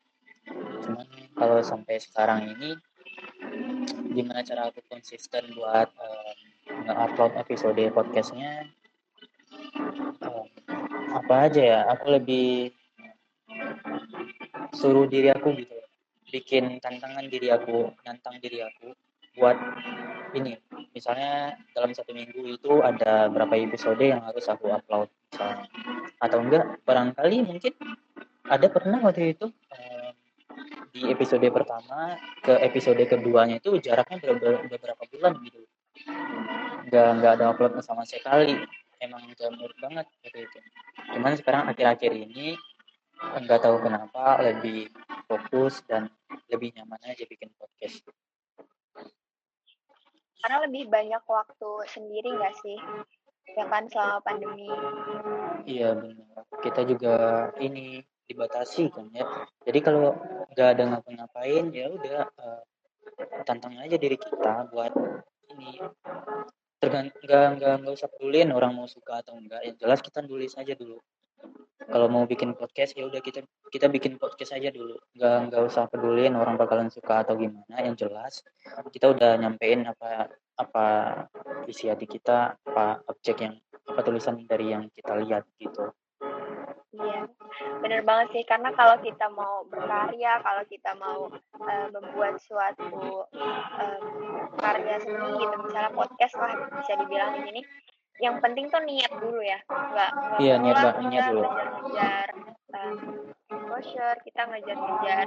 Cuman 0.84 1.06
kalau 1.34 1.58
sampai 1.64 1.98
sekarang 1.98 2.54
ini 2.54 2.76
gimana 4.14 4.44
cara 4.44 4.70
aku 4.70 4.84
konsisten 4.86 5.48
buat 5.56 5.88
um, 5.96 6.36
nge-upload 6.86 7.32
episode 7.40 7.82
podcastnya 7.90 8.68
apa 11.12 11.34
aja 11.48 11.62
ya 11.62 11.80
aku 11.88 12.06
lebih 12.12 12.72
suruh 14.76 15.08
diri 15.08 15.32
aku 15.32 15.56
gitu. 15.56 15.74
Bikin 16.28 16.78
tantangan 16.84 17.24
diri 17.26 17.48
aku 17.48 17.92
nantang 18.04 18.36
diri 18.38 18.60
aku 18.60 18.92
buat 19.38 19.56
ini. 20.36 20.60
Misalnya 20.92 21.56
dalam 21.72 21.94
satu 21.96 22.12
minggu 22.12 22.58
itu 22.58 22.72
ada 22.84 23.32
berapa 23.32 23.54
episode 23.56 24.02
yang 24.02 24.20
harus 24.26 24.44
aku 24.50 24.68
upload 24.68 25.08
misalnya. 25.32 25.64
Atau 26.20 26.38
enggak 26.44 26.64
barangkali 26.84 27.36
mungkin 27.46 27.72
ada 28.48 28.66
pernah 28.68 28.98
waktu 29.00 29.36
itu 29.36 29.48
um, 29.48 30.12
di 30.92 31.08
episode 31.08 31.44
pertama 31.48 32.16
ke 32.44 32.52
episode 32.64 33.00
keduanya 33.08 33.60
itu 33.60 33.76
jaraknya 33.80 34.20
beberapa 34.68 35.02
bulan 35.08 35.32
gitu. 35.44 35.64
Nggak 36.88 37.08
nggak 37.20 37.32
ada 37.40 37.44
upload 37.52 37.72
sama 37.80 38.04
sekali 38.04 38.56
emang 39.00 39.26
jamur 39.34 39.70
banget 39.78 40.06
gitu 40.22 40.38
itu. 40.44 40.58
Cuman 41.14 41.32
sekarang 41.38 41.70
akhir-akhir 41.70 42.12
ini 42.14 42.58
nggak 43.18 43.60
tahu 43.66 43.82
kenapa 43.82 44.38
lebih 44.42 44.90
fokus 45.26 45.82
dan 45.90 46.06
lebih 46.50 46.74
nyaman 46.78 47.02
aja 47.06 47.24
bikin 47.26 47.50
podcast. 47.58 48.02
Karena 50.38 50.64
lebih 50.64 50.86
banyak 50.86 51.22
waktu 51.26 51.70
sendiri 51.90 52.30
nggak 52.30 52.54
sih? 52.62 52.78
Ya 53.58 53.64
kan 53.66 53.90
selama 53.90 54.22
pandemi. 54.22 54.70
Iya 55.66 55.98
benar. 55.98 56.46
Kita 56.62 56.86
juga 56.86 57.16
ini 57.58 57.98
dibatasi 58.28 58.92
kan 58.92 59.08
ya. 59.10 59.24
Jadi 59.66 59.78
kalau 59.82 60.14
nggak 60.54 60.68
ada 60.78 60.82
ngapa-ngapain 60.94 61.72
ya 61.74 61.90
udah 61.90 62.28
uh, 62.38 62.62
tantang 63.48 63.74
aja 63.80 63.96
diri 63.96 64.14
kita 64.20 64.68
buat 64.70 64.92
ini 65.56 65.80
tergantung 66.78 67.18
nggak 67.22 67.46
nggak 67.58 67.74
nggak 67.82 67.94
usah 67.94 68.08
pedulin 68.10 68.48
orang 68.54 68.72
mau 68.74 68.86
suka 68.86 69.22
atau 69.22 69.34
enggak. 69.38 69.60
Yang 69.66 69.76
jelas 69.82 69.98
kita 70.02 70.18
nulis 70.24 70.52
aja 70.54 70.74
dulu. 70.78 70.98
Kalau 71.88 72.06
mau 72.10 72.26
bikin 72.26 72.52
podcast 72.58 72.98
ya 72.98 73.06
udah 73.06 73.22
kita 73.22 73.46
kita 73.70 73.86
bikin 73.86 74.18
podcast 74.18 74.54
aja 74.54 74.70
dulu. 74.70 74.98
Nggak 75.14 75.36
nggak 75.50 75.62
usah 75.66 75.84
pedulin 75.90 76.34
orang 76.34 76.58
bakalan 76.58 76.90
suka 76.90 77.22
atau 77.26 77.38
gimana. 77.38 77.76
Yang 77.82 78.08
jelas 78.08 78.42
kita 78.94 79.10
udah 79.10 79.38
nyampein 79.38 79.86
apa 79.86 80.30
apa 80.58 80.86
isi 81.70 81.86
hati 81.86 82.10
kita 82.10 82.58
apa 82.58 83.02
objek 83.06 83.46
yang 83.46 83.54
apa 83.88 84.00
tulisan 84.02 84.42
dari 84.44 84.74
yang 84.74 84.90
kita 84.90 85.14
lihat 85.22 85.46
gitu 85.62 85.94
Iya, 86.88 87.28
bener 87.84 88.00
banget 88.00 88.26
sih. 88.32 88.44
Karena 88.48 88.72
kalau 88.72 88.96
kita 89.04 89.28
mau 89.28 89.60
berkarya, 89.68 90.40
kalau 90.40 90.64
kita 90.64 90.96
mau 90.96 91.28
uh, 91.60 91.86
membuat 91.92 92.40
suatu 92.40 93.28
um, 93.28 94.04
karya 94.56 94.96
seni 95.04 95.28
gitu, 95.36 95.54
misalnya 95.68 95.92
podcast 95.92 96.34
lah 96.40 96.52
bisa 96.80 96.92
dibilang 96.96 97.44
ini, 97.44 97.60
yang 98.24 98.40
penting 98.40 98.72
tuh 98.72 98.80
niat 98.80 99.12
dulu 99.20 99.40
ya. 99.44 99.60
Nggak, 99.68 100.10
nggak 100.16 100.40
iya, 100.40 100.54
niat, 100.56 100.76
gak, 100.80 100.94
niat 101.12 101.24
dulu. 101.28 101.44
Ngejar, 101.44 102.28
um, 102.72 102.96
exposure, 103.48 104.16
kita 104.24 104.42
ngejar-ngejar 104.48 105.26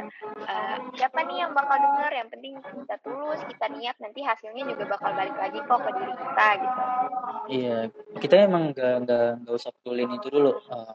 uh, 0.50 0.78
siapa 0.98 1.20
nih 1.30 1.38
yang 1.46 1.52
bakal 1.54 1.78
denger. 1.78 2.12
Yang 2.26 2.30
penting 2.34 2.54
kita 2.58 2.96
tulus, 3.06 3.42
kita 3.46 3.66
niat, 3.70 3.96
nanti 4.02 4.20
hasilnya 4.26 4.64
juga 4.66 4.84
bakal 4.98 5.14
balik 5.14 5.38
lagi 5.38 5.60
kok 5.62 5.80
ke 5.86 5.92
diri 5.94 6.14
kita 6.18 6.48
gitu. 6.58 6.82
Iya, 7.52 7.78
kita 8.18 8.36
emang 8.50 8.74
nggak 8.74 8.96
nggak 9.06 9.28
nggak 9.46 9.56
usah 9.56 9.72
pedulin 9.78 10.18
itu 10.18 10.28
dulu. 10.34 10.58
Uh, 10.70 10.94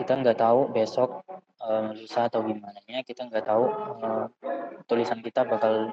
kita 0.00 0.16
nggak 0.16 0.40
tahu 0.40 0.72
besok 0.72 1.20
uh, 1.60 1.92
lusa 1.92 2.32
atau 2.32 2.40
gimana 2.40 2.80
nya 2.88 3.04
kita 3.04 3.28
nggak 3.28 3.44
tahu 3.44 3.64
uh, 4.00 4.26
tulisan 4.88 5.20
kita 5.20 5.44
bakal 5.44 5.92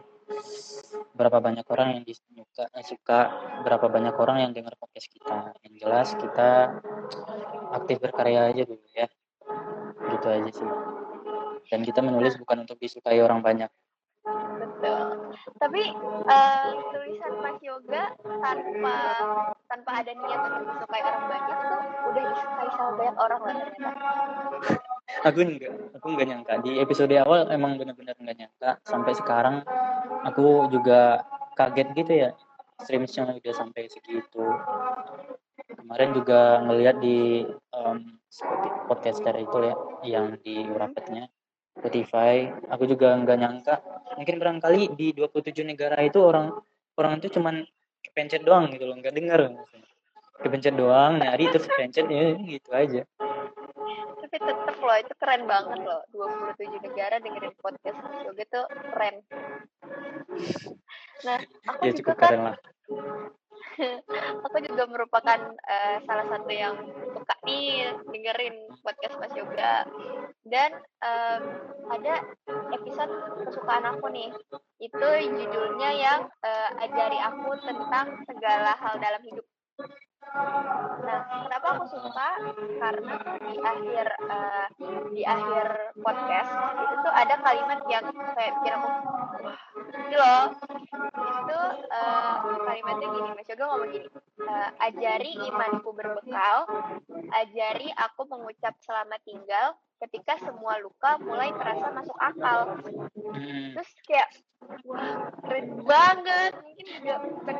berapa 1.17 1.41
banyak 1.41 1.65
orang 1.73 1.87
yang 1.97 2.03
disuka 2.05 2.69
eh, 2.77 2.85
suka 2.85 3.19
berapa 3.65 3.89
banyak 3.89 4.15
orang 4.15 4.37
yang 4.47 4.51
dengar 4.53 4.77
podcast 4.77 5.09
kita. 5.09 5.57
Yang 5.65 5.73
jelas 5.81 6.07
kita 6.13 6.49
aktif 7.73 7.97
berkarya 7.97 8.53
aja 8.53 8.63
dulu 8.63 8.85
ya. 8.93 9.07
Gitu 10.13 10.27
aja 10.29 10.51
sih. 10.53 10.69
Dan 11.73 11.83
kita 11.83 11.99
menulis 12.05 12.37
bukan 12.37 12.63
untuk 12.63 12.77
disukai 12.77 13.19
orang 13.19 13.41
banyak. 13.41 13.71
Betul. 14.61 15.33
Tapi 15.57 15.83
uh, 16.27 16.69
tulisan 16.93 17.33
Mas 17.41 17.59
Yoga 17.65 18.03
tanpa 18.21 18.97
tanpa 19.67 19.99
ada 19.99 20.11
niat 20.15 20.39
untuk 20.47 20.63
disukai 20.63 21.01
orang 21.03 21.25
banyak 21.27 21.57
tuh 21.59 21.81
udah 22.07 22.23
disukai 22.31 22.69
sama 22.71 22.91
banyak 22.95 23.17
orang 23.19 23.41
lah. 23.43 23.57
Aku 25.27 25.39
enggak 25.43 25.73
aku 25.99 26.05
enggak 26.15 26.27
nyangka. 26.31 26.53
Di 26.63 26.71
episode 26.79 27.15
awal 27.19 27.51
emang 27.51 27.75
benar-benar 27.75 28.15
enggak 28.15 28.37
nyangka. 28.39 28.69
Sampai 28.87 29.13
sekarang 29.19 29.67
aku 30.23 30.71
juga 30.71 31.27
kaget 31.59 31.87
gitu 31.99 32.13
ya. 32.15 32.29
Streamsnya 32.79 33.27
udah 33.27 33.53
sampai 33.53 33.91
segitu. 33.91 34.45
Kemarin 35.67 36.15
juga 36.15 36.63
ngelihat 36.63 37.03
di 37.03 37.43
um, 37.75 38.17
podcaster 38.87 39.35
itu 39.35 39.57
ya 39.67 39.75
yang 40.07 40.39
di 40.39 40.63
rapetnya 40.63 41.27
Spotify. 41.75 42.47
Aku 42.71 42.87
juga 42.87 43.19
nggak 43.19 43.37
nyangka. 43.37 43.75
Mungkin 44.15 44.39
barangkali 44.39 44.95
di 44.95 45.11
27 45.11 45.67
negara 45.67 45.99
itu 45.99 46.23
orang 46.23 46.55
orang 46.97 47.19
itu 47.19 47.35
cuman 47.35 47.67
kepencet 48.17 48.41
doang 48.41 48.65
gitu 48.73 48.89
loh 48.89 48.97
nggak 48.97 49.13
dengar. 49.13 49.45
Kepencet 50.41 50.73
doang 50.73 51.21
nyari 51.21 51.53
terus 51.53 51.69
pencet 51.69 52.09
ya 52.09 52.33
gitu 52.33 52.69
aja 52.73 53.05
tapi 54.27 54.43
tetep 54.43 54.77
loh 54.83 54.97
itu 54.99 55.13
keren 55.23 55.47
banget 55.47 55.79
loh. 55.87 56.03
27 56.11 56.83
negara 56.83 57.15
dengerin 57.23 57.55
podcast 57.63 57.95
Yoga 58.27 58.43
tuh 58.51 58.67
keren. 58.91 59.15
Nah 61.23 61.39
aku 61.71 61.81
ya 61.87 61.93
juga 61.95 62.13
kan 62.19 62.51
lah. 62.51 62.57
Aku 64.49 64.57
juga 64.65 64.89
merupakan 64.89 65.37
eh, 65.69 66.01
salah 66.09 66.25
satu 66.33 66.49
yang 66.49 66.75
suka 67.13 67.35
nih 67.45 67.93
dengerin 68.09 68.67
podcast 68.83 69.15
Mas 69.15 69.31
Yoga. 69.37 69.85
Dan 70.43 70.75
em, 71.05 71.41
ada 71.87 72.25
episode 72.73 73.13
kesukaan 73.47 73.85
aku 73.85 74.11
nih. 74.11 74.33
Itu 74.81 75.09
judulnya 75.23 75.89
yang 75.93 76.19
eh, 76.43 76.83
ajari 76.83 77.21
aku 77.21 77.53
tentang 77.63 78.27
segala 78.27 78.75
hal 78.81 78.97
dalam 78.99 79.21
hidup 79.23 79.45
Nah, 81.07 81.19
kenapa 81.47 81.67
aku 81.77 81.85
suka? 81.87 82.29
Karena 82.81 83.13
tuh 83.21 83.37
di 83.47 83.55
akhir 83.61 84.07
eh, 84.27 84.65
di 85.13 85.23
akhir 85.23 85.65
podcast 86.03 86.51
itu 86.83 86.95
tuh 87.05 87.13
ada 87.13 87.35
kalimat 87.41 87.79
yang 87.87 88.05
kayak 88.35 88.51
bikin 88.59 88.73
aku 88.75 88.89
wah 89.45 89.57
ini 90.03 90.15
loh. 90.17 90.43
Itu 91.15 91.59
eh, 91.89 92.35
kalimatnya 92.43 93.07
gini 93.07 93.29
Mas 93.33 93.47
Yoga 93.47 93.65
ngomong 93.71 93.89
gini 93.95 94.07
eh, 94.45 94.69
ajari 94.83 95.31
imanku 95.47 95.89
berbekal 95.95 96.57
ajari 97.31 97.87
aku 97.95 98.21
mengucap 98.27 98.75
selamat 98.83 99.21
tinggal 99.23 99.77
ketika 99.97 100.37
semua 100.37 100.77
luka 100.77 101.17
mulai 101.21 101.49
terasa 101.57 101.89
masuk 101.89 102.17
akal. 102.21 102.77
Hmm, 103.17 103.73
terus 103.73 103.91
kayak 104.05 104.29
wah 104.85 105.33
keren 105.41 105.81
banget. 105.81 106.51
Mungkin 106.61 106.85
juga 107.01 107.13
bukan 107.25 107.56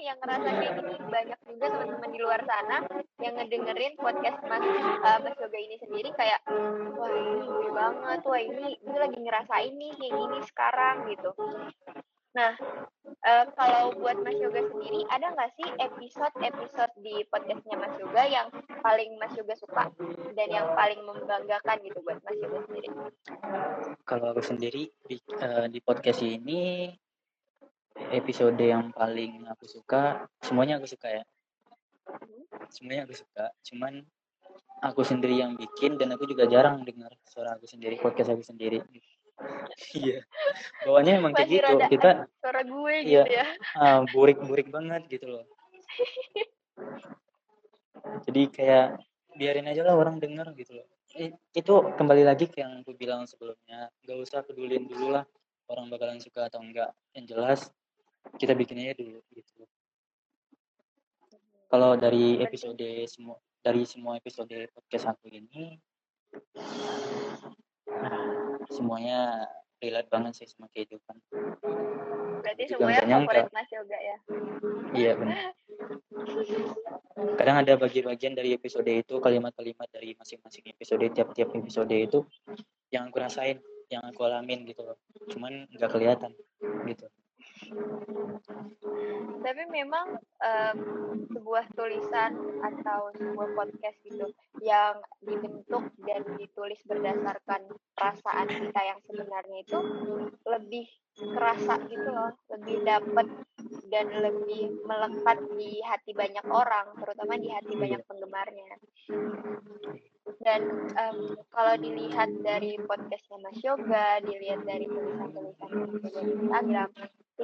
yang 0.00 0.18
ngerasa 0.18 0.48
kayak 0.48 0.72
gini. 0.80 0.94
Banyak 1.06 1.40
juga 1.46 1.66
teman-teman 1.70 2.10
di 2.10 2.18
luar 2.20 2.40
sana 2.48 2.76
yang 3.20 3.34
ngedengerin 3.36 3.94
podcast 4.00 4.40
mas 4.48 4.64
uh, 5.04 5.18
mas 5.20 5.36
yoga 5.36 5.58
ini 5.60 5.76
sendiri 5.76 6.10
kayak 6.16 6.40
wah 6.96 7.10
ini 7.12 7.46
gue 7.46 7.70
banget. 7.70 8.20
Wah 8.24 8.40
ini 8.40 8.66
gue 8.80 8.98
lagi 8.98 9.18
ngerasain 9.20 9.74
nih 9.76 9.92
kayak 9.96 10.14
gini 10.16 10.38
sekarang 10.48 10.96
gitu. 11.12 11.30
Nah 12.30 12.54
eh, 13.26 13.44
kalau 13.58 13.90
buat 13.98 14.16
mas 14.22 14.38
yoga 14.38 14.62
sendiri 14.70 15.02
ada 15.10 15.34
nggak 15.34 15.50
sih 15.58 15.68
episode-episode 15.82 16.94
di 17.02 17.26
podcastnya 17.26 17.76
mas 17.76 17.94
yoga 17.98 18.22
yang 18.24 18.46
paling 18.80 19.18
mas 19.18 19.34
yoga 19.34 19.54
suka 19.58 19.90
dan 20.38 20.48
yang 20.48 20.70
paling 20.78 21.02
membanggakan 21.02 21.76
gitu 21.82 21.98
buat 22.06 22.22
mas 22.22 22.38
yoga 22.38 22.58
sendiri? 22.70 22.88
Kalau 24.06 24.26
aku 24.30 24.42
sendiri 24.46 24.88
di, 25.10 25.16
eh, 25.18 25.66
di 25.68 25.78
podcast 25.82 26.22
ini 26.22 26.90
episode 28.08 28.56
yang 28.58 28.90
paling 28.90 29.44
aku 29.46 29.68
suka 29.68 30.24
semuanya 30.40 30.80
aku 30.80 30.88
suka 30.88 31.08
ya. 31.20 31.24
Semuanya 32.72 33.04
aku 33.06 33.14
suka 33.18 33.52
cuman 33.70 34.02
aku 34.80 35.04
sendiri 35.04 35.36
yang 35.38 35.54
bikin 35.60 36.00
dan 36.00 36.16
aku 36.16 36.24
juga 36.24 36.48
jarang 36.48 36.82
dengar 36.88 37.12
suara 37.28 37.54
aku 37.54 37.68
sendiri 37.68 38.00
podcast 38.00 38.32
aku 38.32 38.44
sendiri. 38.44 38.80
Iya 39.96 40.20
bawahnya 40.84 41.16
emang 41.16 41.32
kayak 41.32 41.48
gitu. 41.48 41.72
kita 41.88 42.28
suara 42.44 42.60
gue 42.60 42.94
Iya. 43.08 43.24
gitu 43.24 43.32
ya. 43.40 43.46
ah, 43.80 44.04
burik-burik 44.12 44.68
banget 44.68 45.08
gitu 45.08 45.32
loh. 45.32 45.44
Jadi 48.28 48.42
kayak 48.52 49.00
biarin 49.40 49.64
aja 49.64 49.80
lah 49.80 49.96
orang 49.96 50.20
denger 50.20 50.52
gitu 50.60 50.76
loh. 50.76 50.86
Itu 51.56 51.88
kembali 51.96 52.20
lagi 52.20 52.52
ke 52.52 52.60
yang 52.60 52.84
aku 52.84 52.92
bilang 52.92 53.24
sebelumnya 53.24 53.88
gak 54.04 54.18
usah 54.20 54.44
pedulin 54.44 54.84
dulu 54.84 55.08
lah 55.16 55.24
orang 55.72 55.88
bakalan 55.88 56.20
suka 56.20 56.50
atau 56.52 56.60
enggak 56.60 56.92
yang 57.16 57.24
jelas 57.24 57.72
kita 58.40 58.52
bikin 58.56 58.80
aja 58.80 58.94
dulu 58.96 59.20
gitu. 59.36 59.64
Kalau 61.70 61.94
dari 61.94 62.40
episode 62.42 62.88
semua 63.06 63.36
dari 63.60 63.84
semua 63.84 64.16
episode 64.16 64.56
podcast 64.72 65.12
aku 65.12 65.28
ini 65.28 65.76
nah, 67.86 68.56
semuanya 68.72 69.44
relate 69.80 70.08
banget 70.08 70.32
sih 70.40 70.48
sama 70.48 70.66
kehidupan. 70.72 71.16
Berarti 72.40 72.62
Juga 72.72 72.88
semuanya 72.88 73.04
favorit 73.28 73.52
mas 73.52 73.68
yoga 73.68 73.98
ya? 74.00 74.16
Iya 74.96 75.12
benar. 75.20 75.52
Kadang 77.36 77.56
ada 77.60 77.72
bagian-bagian 77.76 78.32
dari 78.32 78.56
episode 78.56 78.88
itu 78.88 79.14
kalimat-kalimat 79.20 79.88
dari 79.92 80.16
masing-masing 80.16 80.64
episode 80.72 81.04
tiap-tiap 81.12 81.52
episode 81.52 81.92
itu 81.92 82.24
yang 82.90 83.12
aku 83.12 83.20
rasain 83.20 83.60
yang 83.92 84.02
aku 84.08 84.24
alamin 84.24 84.64
gitu 84.64 84.82
loh. 84.82 84.98
Cuman 85.28 85.68
nggak 85.70 85.90
kelihatan 85.92 86.32
gitu 86.88 87.06
tapi 89.40 89.62
memang 89.72 90.20
em, 90.40 90.78
sebuah 91.32 91.64
tulisan 91.74 92.36
atau 92.60 93.10
sebuah 93.16 93.48
podcast 93.56 93.96
gitu 94.04 94.26
yang 94.60 95.00
dibentuk 95.24 95.90
dan 96.04 96.22
ditulis 96.36 96.80
berdasarkan 96.84 97.72
perasaan 97.96 98.48
kita 98.48 98.80
yang 98.84 99.00
sebenarnya 99.08 99.58
itu 99.64 99.78
lebih 100.44 100.86
kerasa 101.20 101.76
gitu 101.88 102.08
loh 102.08 102.32
lebih 102.52 102.84
dapat 102.86 103.26
dan 103.90 104.06
lebih 104.14 104.80
melekat 104.86 105.38
di 105.58 105.82
hati 105.84 106.14
banyak 106.14 106.46
orang 106.48 106.94
terutama 106.96 107.36
di 107.36 107.48
hati 107.50 107.74
banyak 107.76 108.00
penggemarnya. 108.06 108.78
Dan 110.40 110.60
em, 110.96 111.18
kalau 111.52 111.74
dilihat 111.76 112.30
dari 112.40 112.78
podcastnya 112.86 113.38
Mas 113.44 113.60
Yoga 113.60 114.22
dilihat 114.24 114.64
dari 114.64 114.88
tulisan-tulisan 114.88 115.70
di 116.00 116.10
Instagram 116.16 116.88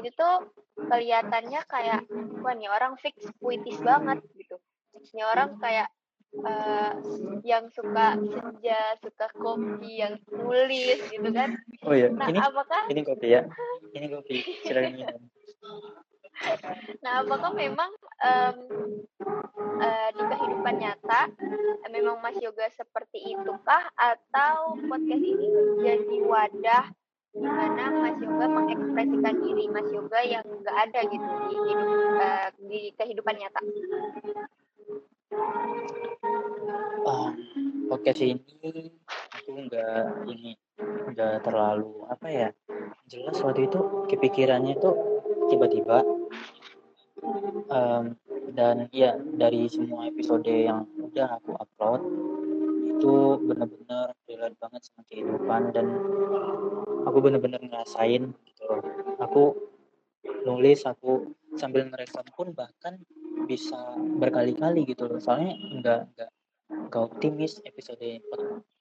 itu 0.02 0.12
tuh 0.12 0.37
kelihatannya 0.76 1.61
kayak 1.68 2.00
wah 2.44 2.54
nih 2.56 2.68
orang 2.68 2.94
fix 3.00 3.16
puitis 3.40 3.78
banget 3.80 4.20
gitu. 4.37 4.56
Ini 5.16 5.22
orang 5.24 5.56
kayak 5.61 5.88
eh, 6.44 6.92
yang 7.46 7.70
suka 7.72 8.18
senja 8.20 8.80
suka 9.00 9.26
kopi 9.37 10.02
yang 10.04 10.20
tulis 10.28 11.00
gitu 11.09 11.28
kan. 11.32 11.56
Oh 11.87 11.94
ya 11.96 12.12
nah 12.12 12.28
ini 12.28 12.40
apakah 12.40 12.82
ini 12.92 13.00
kopi 13.06 13.26
ya? 13.32 13.42
Ini 13.94 14.06
kopi. 14.12 14.37
Silakan 14.64 14.92
minum. 14.92 15.20
Nah 17.00 17.24
apakah 17.24 17.48
memang 17.56 17.88
em, 18.20 18.56
eh, 19.80 20.09
di 20.12 20.20
kehidupan 20.20 20.74
nyata 20.76 21.32
eh, 21.80 21.90
memang 21.90 22.20
Mas 22.20 22.37
Yoga 22.44 22.68
seperti 22.76 23.24
itukah 23.32 23.88
atau 23.96 24.76
podcast 24.85 25.24
ini 25.24 25.48
menjadi 25.48 26.16
wadah 26.28 26.85
di 27.37 27.44
mana 27.44 27.85
Mas 27.92 28.16
Yoga 28.18 28.46
mengekspresikan 28.49 29.35
diri 29.44 29.64
Mas 29.68 29.88
Yoga 29.92 30.20
yang 30.25 30.44
nggak 30.44 30.77
ada 30.88 31.01
gitu 31.05 31.27
di 31.53 31.57
hidup 31.68 31.90
eh, 32.16 32.49
di 32.64 32.81
kehidupan 32.96 33.35
nyata. 33.37 33.61
Ah 37.05 37.31
podcast 37.87 38.20
ini 38.25 38.40
aku 39.37 39.51
nggak 39.68 40.27
ini 40.33 40.57
nggak 41.12 41.35
terlalu 41.44 42.09
apa 42.09 42.27
ya 42.27 42.49
jelas 43.07 43.38
waktu 43.44 43.70
itu 43.70 43.79
kepikirannya 44.11 44.75
tuh 44.83 44.96
tiba-tiba 45.46 46.03
Em, 47.66 48.14
dan 48.55 48.87
ya 48.94 49.18
dari 49.18 49.66
semua 49.66 50.07
episode 50.07 50.46
yang 50.46 50.87
udah 51.01 51.40
aku 51.40 51.57
upload 51.59 52.01
itu 53.07 53.38
bener-bener 53.38 54.11
relate 54.27 54.59
banget 54.59 54.83
sama 54.83 55.07
kehidupan 55.07 55.71
dan 55.71 55.87
aku 57.07 57.19
bener-bener 57.23 57.62
ngerasain 57.62 58.35
gitu 58.35 58.62
loh. 58.66 58.83
Aku 59.23 59.42
nulis 60.42 60.83
aku 60.83 61.31
sambil 61.55 61.87
ngerekam 61.87 62.27
pun 62.35 62.51
bahkan 62.51 62.99
bisa 63.47 63.79
berkali-kali 64.19 64.83
gitu 64.90 65.07
loh. 65.07 65.23
Soalnya 65.23 65.55
nggak 65.55 66.01
nggak 66.19 66.31
nggak 66.90 67.03
optimis 67.07 67.62
episode 67.62 68.03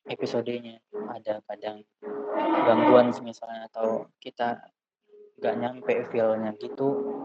episodenya. 0.10 0.82
Ada 0.90 1.46
kadang 1.46 1.86
gangguan 2.66 3.14
misalnya 3.22 3.70
atau 3.70 4.10
kita 4.18 4.58
nggak 5.38 5.56
nyampe 5.62 5.94
feelnya 6.10 6.50
gitu. 6.58 7.22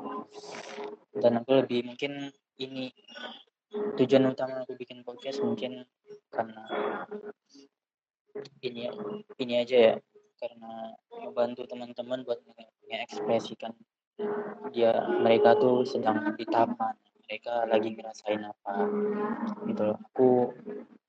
Dan 1.17 1.41
aku 1.41 1.65
lebih 1.65 1.89
mungkin 1.89 2.29
ini 2.61 2.93
tujuan 3.71 4.35
utama 4.35 4.67
aku 4.67 4.75
bikin 4.75 5.07
podcast 5.07 5.39
mungkin 5.43 5.87
karena 6.31 6.67
ini 8.63 8.91
ini 9.39 9.55
aja 9.61 9.77
ya. 9.77 9.95
Karena 10.41 10.97
membantu 11.13 11.69
teman-teman 11.69 12.25
buat 12.25 12.41
nge- 12.41 12.73
ngeekspresikan 12.89 13.77
dia 14.73 14.93
mereka 15.21 15.57
tuh 15.57 15.85
sedang 15.85 16.33
di 16.37 16.45
tahap 16.49 16.77
mereka 17.29 17.69
lagi 17.69 17.93
ngerasain 17.93 18.43
apa 18.43 18.75
gitu 19.69 19.83
loh. 19.85 19.99
Aku 20.11 20.29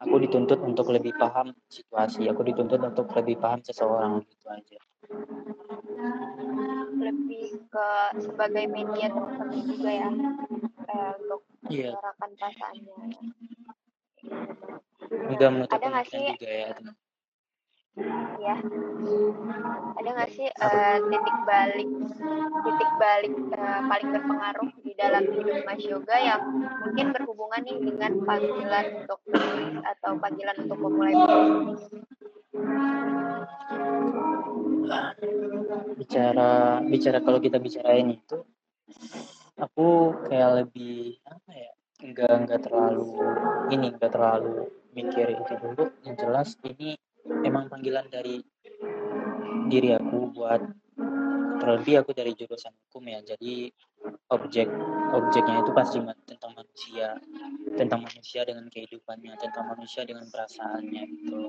aku 0.03 0.15
dituntut 0.21 0.59
untuk 0.61 0.91
lebih 0.91 1.15
paham 1.15 1.55
situasi. 1.71 2.27
Aku 2.27 2.43
dituntut 2.43 2.83
untuk 2.83 3.07
lebih 3.15 3.39
paham 3.39 3.63
seseorang 3.63 4.21
gitu 4.27 4.47
aja. 4.51 4.79
Lebih 6.99 7.71
ke 7.71 7.89
sebagai 8.19 8.65
media 8.67 9.07
teman-teman 9.09 9.63
juga 9.65 9.89
ya 9.89 10.09
eh, 10.91 11.11
untuk 11.23 11.41
iya. 11.71 11.89
menyuarakan 11.95 12.29
perasaannya. 12.35 12.95
Enggak 15.31 15.49
menutup 15.49 15.75
Ada 15.75 15.87
nggak 15.89 16.07
sih? 16.11 16.25
juga 16.35 16.51
ya 16.51 16.69
ya 18.39 18.55
ada 19.99 20.09
nggak 20.15 20.31
sih 20.31 20.47
uh, 20.47 20.97
titik 21.11 21.37
balik 21.43 21.89
titik 22.63 22.91
balik 22.95 23.35
uh, 23.51 23.81
paling 23.91 24.09
berpengaruh 24.15 24.69
di 24.79 24.91
dalam 24.95 25.23
hidup 25.27 25.67
Mas 25.67 25.83
Yoga 25.83 26.15
yang 26.15 26.41
mungkin 26.87 27.07
berhubungan 27.11 27.61
nih 27.67 27.77
dengan 27.83 28.11
panggilan 28.23 28.85
untuk 29.03 29.19
menulis 29.27 29.75
atau 29.83 30.11
panggilan 30.23 30.55
untuk 30.63 30.77
memulai 30.79 31.13
bisnis? 31.19 31.83
Bicara 35.99 36.79
bicara 36.87 37.19
kalau 37.19 37.39
kita 37.43 37.59
bicarain 37.59 38.15
itu 38.15 38.39
aku 39.61 40.17
kayak 40.25 40.65
lebih 40.65 41.21
apa 41.29 41.51
ya 41.53 41.71
enggak 42.01 42.33
enggak 42.33 42.59
terlalu 42.65 43.13
ini 43.69 43.93
enggak 43.93 44.11
terlalu 44.11 44.73
mikir 44.91 45.27
itu 45.31 45.53
dulu. 45.61 45.83
Yang 46.03 46.15
jelas 46.25 46.49
ini 46.65 46.97
emang 47.45 47.69
panggilan 47.69 48.09
dari 48.09 48.41
diri 49.71 49.95
aku 49.95 50.33
buat 50.33 50.59
terlebih 51.61 52.01
aku 52.01 52.11
dari 52.17 52.33
jurusan 52.33 52.73
hukum 52.89 53.05
ya. 53.05 53.21
Jadi 53.21 53.69
objek 54.33 54.67
objeknya 55.13 55.61
itu 55.61 55.71
pasti 55.77 55.97
tentang 56.25 56.51
manusia 56.57 57.19
tentang 57.77 58.01
manusia 58.03 58.41
dengan 58.43 58.65
kehidupannya 58.67 59.37
tentang 59.37 59.65
manusia 59.69 60.01
dengan 60.03 60.25
perasaannya 60.27 61.03
gitu. 61.05 61.39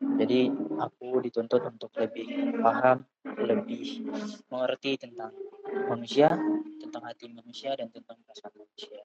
Jadi 0.00 0.48
aku 0.80 1.20
dituntut 1.20 1.60
untuk 1.68 1.92
lebih 2.00 2.56
paham 2.64 3.04
lebih 3.36 4.08
mengerti 4.48 4.96
tentang 4.96 5.32
manusia 5.88 6.28
tentang 6.80 7.02
hati 7.06 7.30
manusia 7.30 7.74
dan 7.78 7.88
tentang 7.94 8.18
perasaan 8.26 8.54
manusia. 8.58 9.02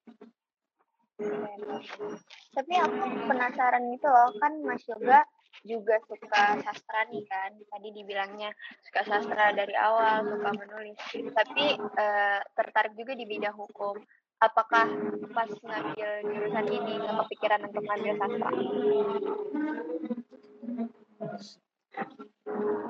Tapi 2.52 2.74
aku 2.76 3.04
penasaran 3.32 3.86
itu 3.88 4.08
loh 4.08 4.36
kan 4.36 4.54
Mas 4.68 4.84
Yoga 4.84 5.24
juga 5.64 5.96
suka 6.04 6.60
sastra 6.60 7.08
nih 7.08 7.24
kan. 7.30 7.56
Tadi 7.72 7.88
dibilangnya 7.96 8.52
suka 8.84 9.02
sastra 9.08 9.56
dari 9.56 9.76
awal 9.80 10.28
suka 10.28 10.50
menulis. 10.52 11.00
Tapi 11.32 11.80
uh, 11.80 12.40
tertarik 12.58 12.94
juga 13.00 13.16
di 13.16 13.24
bidang 13.24 13.56
hukum. 13.56 13.96
Apakah 14.44 14.92
pas 15.32 15.48
ngambil 15.48 16.10
jurusan 16.28 16.68
ini 16.68 16.94
nggak 17.00 17.16
kepikiran 17.24 17.62
untuk 17.72 17.84
ngambil 17.88 18.14
sastra? 18.20 18.52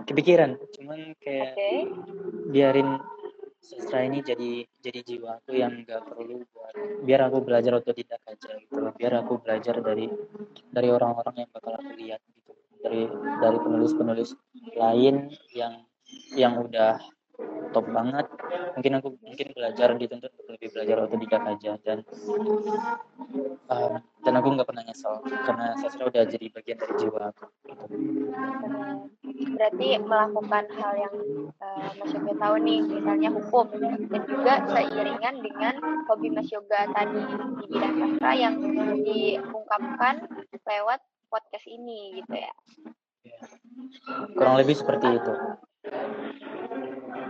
Kepikiran 0.06 0.58
cuman 0.78 1.14
kayak 1.22 1.54
okay. 1.54 1.78
biarin 2.50 2.98
sastra 3.66 4.06
ini 4.06 4.22
jadi 4.22 4.62
jadi 4.86 5.00
jiwa 5.02 5.42
aku 5.42 5.58
yang 5.58 5.82
nggak 5.82 6.06
perlu 6.06 6.46
buat 6.54 6.74
biar 7.02 7.26
aku 7.26 7.42
belajar 7.42 7.82
otodidak 7.82 8.22
aja 8.30 8.52
gitu 8.62 8.78
biar 8.94 9.26
aku 9.26 9.42
belajar 9.42 9.82
dari 9.82 10.06
dari 10.70 10.90
orang-orang 10.94 11.46
yang 11.46 11.50
bakal 11.50 11.74
aku 11.74 11.92
lihat 11.98 12.22
dari 12.86 13.10
dari 13.42 13.58
penulis-penulis 13.58 14.38
lain 14.78 15.34
yang 15.58 15.82
yang 16.38 16.54
udah 16.62 17.02
top 17.76 17.86
banget 17.92 18.26
mungkin 18.76 18.92
aku 19.00 19.08
mungkin 19.20 19.48
belajar 19.52 19.90
dituntut 20.00 20.32
untuk 20.32 20.56
lebih 20.56 20.70
belajar 20.72 20.96
otodidak 21.04 21.44
aja 21.44 21.72
dan 21.84 21.98
um, 23.68 23.94
dan 24.24 24.34
aku 24.40 24.48
nggak 24.56 24.68
pernah 24.68 24.84
nyesel 24.88 25.20
karena 25.44 25.76
sastra 25.84 26.08
udah 26.08 26.24
jadi 26.24 26.48
bagian 26.56 26.78
dari 26.80 26.94
jiwa 26.96 27.20
aku 27.36 27.46
gitu. 27.68 27.84
berarti 29.60 29.88
melakukan 30.00 30.66
hal 30.80 30.94
yang 30.96 31.16
uh, 31.60 31.90
Mas 32.00 32.12
Yoga 32.16 32.34
tahu 32.40 32.56
nih 32.64 32.80
misalnya 32.84 33.30
hukum 33.36 33.68
dan 34.08 34.22
juga 34.24 34.54
seiringan 34.72 35.36
dengan 35.44 35.74
hobi 36.08 36.28
Mas 36.32 36.48
Yoga 36.52 36.88
tadi 36.96 37.22
di 37.60 37.66
bidang 37.76 37.96
sastra 38.00 38.32
yang 38.36 38.56
diungkapkan 39.04 40.24
lewat 40.64 41.00
podcast 41.28 41.68
ini 41.68 42.24
gitu 42.24 42.36
ya. 42.40 42.54
Kurang 44.38 44.56
lebih 44.56 44.76
seperti 44.78 45.20
itu. 45.20 45.34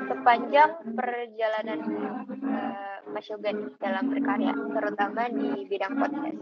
Sepanjang 0.06 0.72
perjalanan 0.96 1.80
uh, 2.46 2.98
Mas 3.12 3.28
Yoga 3.28 3.52
dalam 3.82 4.06
berkarya, 4.14 4.54
terutama 4.54 5.22
di 5.30 5.66
bidang 5.70 5.94
podcast. 5.98 6.40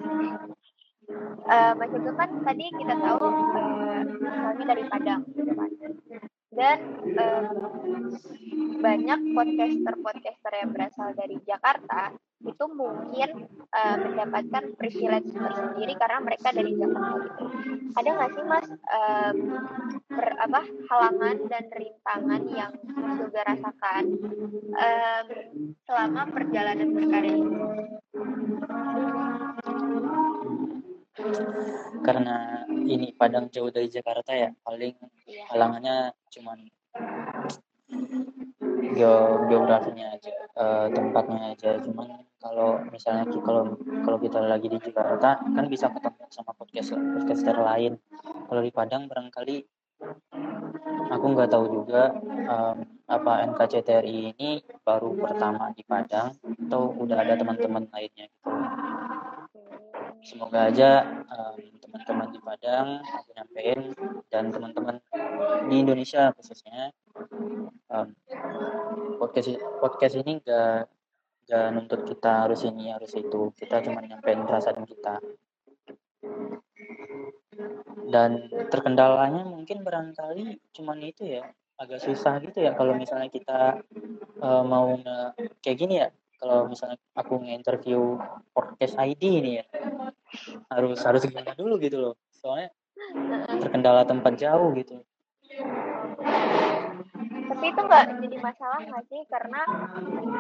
Uh, 1.48 1.74
Mas 1.76 1.92
Yoga 1.92 2.12
kan 2.16 2.30
tadi 2.48 2.66
kita 2.76 2.96
tahu 2.96 3.24
uh, 3.24 4.02
misalnya 4.08 4.66
dari 4.68 4.84
Padang, 4.88 5.22
gitu 5.32 5.52
kan. 5.58 5.72
Dan 6.54 6.78
uh, 7.18 7.50
banyak 8.78 9.20
podcaster-podcaster 9.34 10.54
yang 10.54 10.70
berasal 10.70 11.10
dari 11.18 11.42
Jakarta 11.44 12.14
itu 12.44 12.66
mungkin 12.76 13.30
uh, 13.72 13.96
mendapatkan 14.00 14.64
privilege 14.76 15.32
tersendiri 15.32 15.94
karena 15.96 16.20
mereka 16.20 16.52
dari 16.52 16.72
Jakarta 16.76 17.16
gitu. 17.24 17.46
Ada 17.94 18.10
nggak 18.10 18.32
sih 18.36 18.44
mas 18.44 18.68
um, 18.70 19.36
per, 20.12 20.28
apa 20.44 20.62
halangan 20.92 21.38
dan 21.48 21.66
rintangan 21.72 22.42
yang 22.52 22.72
mas 23.00 23.16
juga 23.20 23.42
rasakan 23.48 24.04
um, 24.76 25.28
selama 25.88 26.22
perjalanan 26.32 26.90
berkarya 26.92 27.36
ini? 27.40 27.58
Karena 32.04 32.68
ini 32.68 33.16
Padang 33.16 33.48
jauh 33.48 33.72
dari 33.72 33.88
Jakarta 33.88 34.36
ya, 34.36 34.52
paling 34.66 34.92
iya. 35.30 35.48
halangannya 35.48 36.12
cuman 36.28 36.60
geografinya 39.48 40.12
aja 40.12 40.34
uh, 40.60 40.88
tempatnya 40.92 41.56
aja. 41.56 41.80
Cuman 41.80 42.28
kalau 42.44 42.84
misalnya 42.92 43.24
kalau 43.40 43.80
kalau 44.04 44.18
kita 44.20 44.44
lagi 44.44 44.68
di 44.68 44.80
Jakarta 44.84 45.40
kan 45.40 45.66
bisa 45.72 45.88
ketemu 45.88 46.24
sama 46.28 46.52
podcast 46.52 46.92
podcaster 46.92 47.56
lain. 47.56 47.96
Kalau 48.24 48.62
di 48.62 48.72
Padang 48.76 49.08
barangkali 49.08 49.58
aku 51.14 51.26
nggak 51.32 51.50
tahu 51.52 51.66
juga 51.72 52.12
um, 52.50 52.78
apa 53.08 53.46
NKCTRI 53.54 54.36
ini 54.36 54.60
baru 54.84 55.16
pertama 55.16 55.72
di 55.72 55.84
Padang 55.88 56.36
atau 56.68 56.92
udah 56.98 57.18
ada 57.24 57.40
teman-teman 57.40 57.88
lainnya 57.92 58.28
gitu 58.28 58.52
semoga 60.24 60.72
aja 60.72 61.04
teman-teman 61.84 62.28
um, 62.28 62.34
di 62.34 62.40
Padang 62.40 62.88
aku 63.04 63.30
nyampein 63.36 63.80
dan 64.32 64.50
teman-teman 64.50 64.98
di 65.68 65.76
Indonesia 65.84 66.32
khususnya 66.34 66.96
um, 67.92 68.08
podcast 69.20 69.60
podcast 69.80 70.16
ini 70.20 70.40
gak 70.42 70.88
gak 71.48 71.68
nuntut 71.76 72.08
kita 72.08 72.48
harus 72.48 72.64
ini 72.64 72.92
harus 72.92 73.12
itu. 73.16 73.52
Kita 73.56 73.84
cuma 73.84 74.00
nyampein 74.04 74.48
perasaan 74.48 74.88
kita. 74.88 75.20
Dan 78.08 78.50
terkendalanya 78.72 79.44
mungkin 79.46 79.84
barangkali 79.84 80.60
cuman 80.74 80.98
itu 81.04 81.40
ya 81.40 81.44
agak 81.78 82.00
susah 82.00 82.40
gitu 82.40 82.64
ya 82.64 82.72
kalau 82.78 82.94
misalnya 82.94 83.28
kita 83.28 83.82
uh, 84.40 84.64
mau 84.64 84.94
nge, 84.94 85.18
kayak 85.60 85.78
gini 85.78 85.94
ya 86.00 86.08
kalau 86.44 86.68
misalnya 86.68 87.00
aku 87.16 87.40
nge-interview 87.40 88.20
podcast 88.52 89.00
ID 89.00 89.24
ini 89.24 89.52
ya 89.64 89.66
harus 90.68 91.00
harus 91.00 91.24
gimana 91.24 91.56
dulu 91.56 91.80
gitu 91.80 92.04
loh. 92.04 92.20
Soalnya 92.36 92.76
terkendala 93.64 94.04
tempat 94.04 94.36
jauh 94.36 94.76
gitu 94.76 95.00
tapi 97.24 97.66
itu 97.70 97.82
nggak 97.86 98.06
jadi 98.24 98.38
masalah 98.42 98.80
nggak 98.84 99.06
sih? 99.12 99.22
Karena 99.30 99.62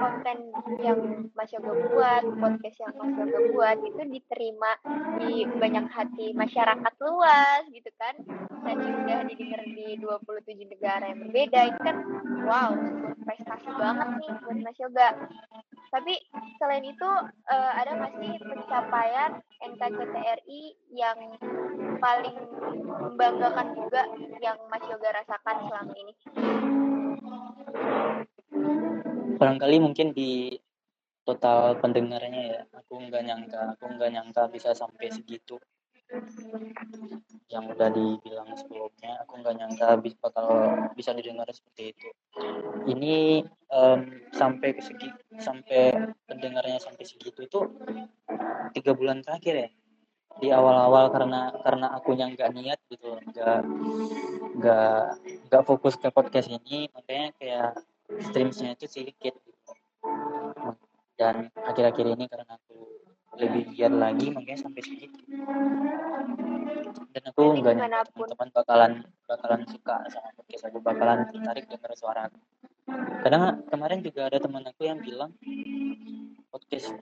konten 0.01 0.37
yang 0.81 0.99
Mas 1.37 1.51
Yoga 1.53 1.71
buat 1.91 2.23
podcast 2.39 2.77
yang 2.81 2.93
Mas 2.97 3.13
Yoga 3.15 3.39
buat 3.53 3.77
itu 3.83 4.01
diterima 4.09 4.71
di 5.21 5.45
banyak 5.47 5.85
hati 5.91 6.33
masyarakat 6.33 6.93
luas 7.03 7.63
gitu 7.71 7.89
kan. 7.99 8.15
Dan 8.63 8.79
sudah 8.79 9.27
didengar 9.27 9.61
di 9.67 9.99
27 9.99 10.71
negara 10.71 11.11
yang 11.11 11.19
berbeda. 11.27 11.59
Itu 11.69 11.79
kan 11.83 11.97
wow 12.47 12.71
prestasi 13.23 13.69
banget 13.75 14.07
nih 14.19 14.31
buat 14.43 14.57
Mas 14.63 14.77
Yoga. 14.79 15.09
Tapi 15.93 16.13
selain 16.57 16.85
itu 16.89 17.05
uh, 17.53 17.71
ada 17.77 17.93
masih 18.01 18.33
pencapaian 18.41 19.37
NKCTRI 19.61 20.61
yang 20.89 21.37
paling 22.01 22.33
membanggakan 23.13 23.77
juga 23.77 24.01
yang 24.41 24.57
Mas 24.73 24.83
Yoga 24.89 25.21
rasakan 25.21 25.55
selama 25.69 25.93
ini? 25.93 26.13
Barangkali 29.39 29.77
mungkin 29.81 30.15
di 30.15 30.55
total 31.23 31.79
pendengarnya 31.79 32.41
ya, 32.43 32.61
aku 32.75 32.99
nggak 32.99 33.23
nyangka, 33.23 33.61
aku 33.75 33.83
nggak 33.95 34.11
nyangka 34.11 34.43
bisa 34.51 34.75
sampai 34.75 35.07
segitu. 35.11 35.55
Yang 37.47 37.63
udah 37.73 37.89
dibilang 37.89 38.49
sebelumnya 38.59 39.23
aku 39.23 39.39
nggak 39.39 39.55
nyangka 39.55 39.87
bisa 40.03 40.17
bakal 40.19 40.47
bisa 40.93 41.15
didengar 41.15 41.47
seperti 41.49 41.95
itu. 41.95 42.09
Ini 42.91 43.41
um, 43.71 44.01
sampai 44.35 44.75
ke 44.75 44.81
segi 44.83 45.09
sampai 45.39 46.13
pendengarnya 46.27 46.77
sampai 46.83 47.07
segitu 47.07 47.47
itu 47.47 47.59
tiga 48.75 48.91
bulan 48.93 49.23
terakhir 49.23 49.55
ya? 49.55 49.69
Di 50.33 50.47
awal-awal 50.49 51.13
karena 51.13 51.41
karena 51.61 51.87
aku 51.93 52.17
yang 52.19 52.35
niat 52.35 52.79
gitu 52.89 53.15
nggak 53.31 53.63
nggak 54.57 54.99
nggak 55.49 55.63
fokus 55.65 55.95
ke 55.97 56.09
podcast 56.13 56.49
ini 56.49 56.89
makanya 56.93 57.27
kayak 57.37 57.69
streamsnya 58.21 58.77
itu 58.77 58.85
sedikit. 58.89 59.33
Gitu. 59.33 59.71
dan 61.13 61.53
akhir-akhir 61.55 62.05
ini 62.17 62.25
karena 62.25 62.57
aku 62.57 62.83
lebih 63.37 63.69
giat 63.73 63.93
lagi 63.93 64.33
makanya 64.33 64.65
sampai 64.65 64.81
segitu 64.81 65.17
dan 67.13 67.23
aku 67.29 67.43
nggak 67.61 67.77
teman-teman 68.13 68.49
bakalan 68.53 68.91
bakalan 69.25 69.61
suka 69.69 69.95
sama 70.09 70.29
podcast 70.37 70.63
aku 70.69 70.77
bakalan 70.81 71.29
tertarik 71.29 71.65
dengar 71.69 71.91
suara 71.97 72.21
aku. 72.29 72.39
Kadang 73.23 73.63
kemarin 73.71 73.99
juga 74.03 74.27
ada 74.27 74.37
teman 74.37 74.63
aku 74.67 74.81
yang 74.85 74.99
bilang 74.99 75.31
podcast 76.51 76.93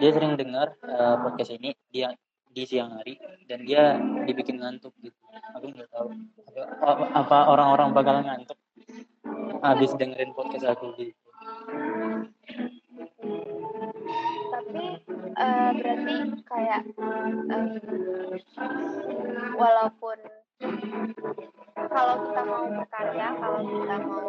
dia 0.00 0.10
sering 0.12 0.34
dengar 0.36 0.74
eh, 0.84 1.16
podcast 1.22 1.50
ini 1.56 1.76
dia 1.92 2.12
di 2.52 2.62
siang 2.68 3.00
hari 3.00 3.16
dan 3.48 3.64
dia 3.64 3.96
dibikin 4.28 4.60
ngantuk 4.60 4.92
gitu. 5.00 5.16
Aku 5.56 5.72
nggak 5.72 5.88
tahu. 5.88 6.08
Apa, 7.16 7.48
orang-orang 7.48 7.96
bakalan 7.96 8.24
ngantuk 8.28 8.58
habis 9.64 9.90
dengerin 9.96 10.36
podcast 10.36 10.76
aku 10.76 10.92
gitu. 11.00 11.16
Tapi 14.52 14.84
eh, 15.32 15.70
berarti 15.80 16.16
kayak 16.44 16.80
em, 17.48 17.64
walaupun 19.56 20.18
kalau 21.92 22.14
kita 22.28 22.42
mau 22.46 22.64
berkarya 22.70 23.28
kalau 23.40 23.60
kita 23.64 23.94
mau 24.04 24.20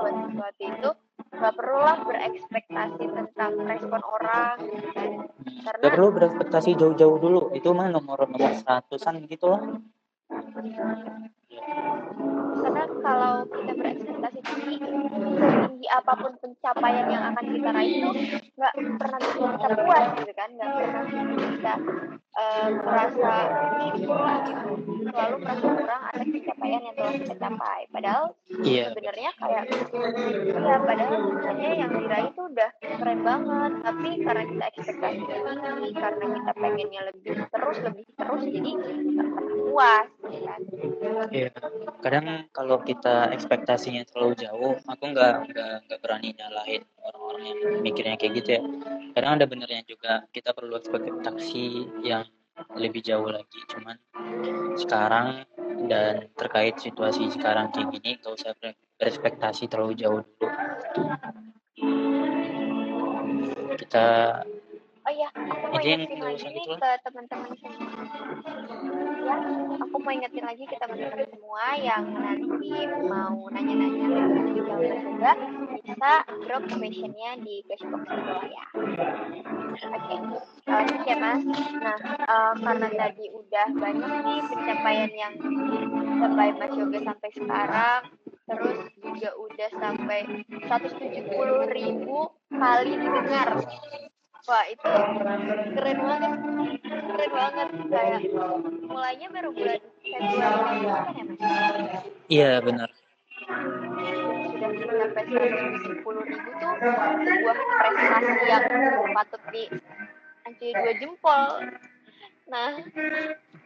buat 0.00 0.14
sesuatu 0.26 0.62
itu 0.64 0.90
nggak 1.36 1.54
perlulah 1.54 1.98
berekspektasi 2.08 3.04
tentang 3.12 3.52
respon 3.68 4.00
orang. 4.00 4.56
Gitu 4.64 4.88
kan 4.96 5.10
karena 5.66 5.82
Gak 5.82 5.92
perlu 5.98 6.08
berekspektasi 6.14 6.70
jauh-jauh 6.78 7.18
dulu. 7.18 7.40
Itu 7.52 7.74
mah 7.74 7.90
nomor 7.90 8.26
nomor 8.26 8.54
seratusan 8.62 9.26
gitu 9.28 9.46
loh. 9.50 9.60
Karena 12.62 12.84
kalau 13.02 13.34
kita 13.50 13.72
berekspektasi 13.76 14.15
tinggi 15.46 15.88
apa 15.90 16.12
pun 16.18 16.32
pencapaian 16.42 17.06
yang 17.10 17.22
akan 17.34 17.44
kita 17.46 17.68
raih 17.70 17.92
itu 18.00 18.10
nggak 18.56 18.72
pernah 18.98 19.18
bikin 19.20 19.48
kita 19.54 19.68
puas 19.78 20.06
gitu 20.18 20.32
kan? 20.34 20.48
Nggak 20.56 20.70
pernah 20.74 21.02
bikin 21.06 21.48
kita 21.56 21.74
eh, 22.36 22.68
merasa 22.82 23.30
lah 24.06 24.38
gitu 24.50 24.72
selalu 25.06 25.36
merasa 25.40 25.66
kurang 25.72 26.02
atas 26.12 26.26
pencapaian 26.28 26.80
yang 26.82 26.94
telah 26.98 27.12
kita 27.16 27.34
capai. 27.40 27.80
Padahal 27.88 28.24
iya. 28.66 28.84
sebenarnya 28.92 29.30
kayak 29.38 29.64
ya 30.52 30.76
padahal 30.82 31.16
sebenarnya 31.16 31.70
yang 31.78 31.90
diraih 31.94 32.28
itu 32.30 32.42
udah 32.42 32.70
keren 32.82 33.20
banget. 33.22 33.72
Tapi 33.80 34.10
karena 34.20 34.44
kita 34.44 34.64
ekspektasi 34.74 35.22
tinggi 35.24 35.90
karena 35.96 36.24
kita 36.36 36.52
pengennya 36.56 37.00
lebih 37.12 37.32
terus 37.48 37.78
lebih 37.80 38.04
terus 38.16 38.42
jadi 38.44 38.70
nggak 38.76 39.28
gitu 39.76 40.38
kan 40.44 40.58
Iya, 41.30 41.50
kadang 42.00 42.48
kalau 42.50 42.80
kita 42.82 43.30
ekspektasinya 43.32 44.02
terlalu 44.08 44.34
jauh, 44.40 44.74
aku 44.88 45.04
nggak 45.12 45.48
nggak 45.52 45.72
nggak 45.88 46.00
berani 46.00 46.32
nyalahin 46.36 46.82
orang-orang 47.02 47.42
yang 47.50 47.58
mikirnya 47.82 48.16
kayak 48.16 48.32
gitu 48.40 48.50
ya. 48.56 48.62
Kadang 49.16 49.32
ada 49.40 49.46
benernya 49.48 49.82
juga 49.84 50.24
kita 50.32 50.52
perlu 50.56 50.76
ekspektasi 50.76 51.66
yang 52.04 52.24
lebih 52.76 53.04
jauh 53.04 53.28
lagi. 53.28 53.60
Cuman 53.68 53.96
sekarang 54.76 55.44
dan 55.88 56.28
terkait 56.36 56.76
situasi 56.80 57.28
sekarang 57.32 57.68
kayak 57.72 57.90
gini, 57.92 58.16
nggak 58.20 58.32
usah 58.32 58.52
ber- 58.56 58.78
berekspektasi 58.96 59.68
terlalu 59.68 59.92
jauh 59.98 60.20
dulu. 60.40 60.48
Kita 63.76 64.06
Oh 65.06 65.12
iya, 65.14 65.30
aku 65.30 65.70
mau 65.70 65.78
lagi 65.78 65.94
nih 66.02 66.66
lah. 66.66 66.78
ke 66.82 66.90
teman-teman 67.06 67.50
semua. 67.62 68.75
Ya, 69.26 69.34
aku 69.82 69.96
mau 69.98 70.14
ingetin 70.14 70.46
lagi 70.46 70.62
ke 70.70 70.78
teman-teman 70.78 71.26
semua 71.34 71.74
yang 71.74 72.14
nanti 72.14 72.70
mau 73.10 73.50
nanya-nanya 73.50 74.06
lebih 74.06 74.62
lanjut 74.62 75.02
juga 75.02 75.32
bisa 75.82 76.12
drop 76.46 76.62
questionnya 76.70 77.34
di 77.42 77.58
cashbox 77.66 78.06
di 78.06 78.22
bawah 78.22 78.46
ya. 78.46 78.64
Oke, 79.82 80.14
Eh, 80.66 80.82
terus 80.86 81.02
ya 81.10 81.16
mas. 81.18 81.42
Nah, 81.82 81.98
eh, 82.06 82.54
karena 82.62 82.88
tadi 82.94 83.24
udah 83.34 83.66
banyak 83.74 84.12
nih 84.22 84.40
pencapaian 84.46 85.10
yang 85.10 85.34
dicapai 85.42 86.48
Mas 86.54 86.72
Yoga 86.78 86.98
sampai 87.02 87.30
sekarang, 87.34 88.00
terus 88.46 88.78
juga 89.02 89.30
udah 89.42 89.70
sampai 89.74 90.20
170 90.70 91.66
ribu 91.74 92.30
kali 92.54 92.92
didengar 92.94 93.58
Wah 94.46 94.64
itu 94.70 94.86
keren 95.74 95.98
banget, 96.06 96.32
keren 96.86 97.30
banget 97.34 97.68
kayak 97.90 98.20
mulainya 98.86 99.26
baru 99.34 99.50
bulan 99.50 99.80
Februari 100.06 100.78
kan 100.86 101.02
ya 101.10 101.22
mas? 101.26 102.02
iya 102.30 102.52
benar. 102.62 102.86
Sudah 102.86 104.70
mencapai 104.70 105.24
170 105.34 106.30
ribu 106.30 106.50
tuh 106.62 106.72
sebuah 107.26 107.56
prestasi 107.58 108.44
yang 108.46 108.64
patut 109.18 109.42
diacungi 109.50 110.68
dua 110.78 110.92
jempol. 110.94 111.42
Nah, 112.46 112.70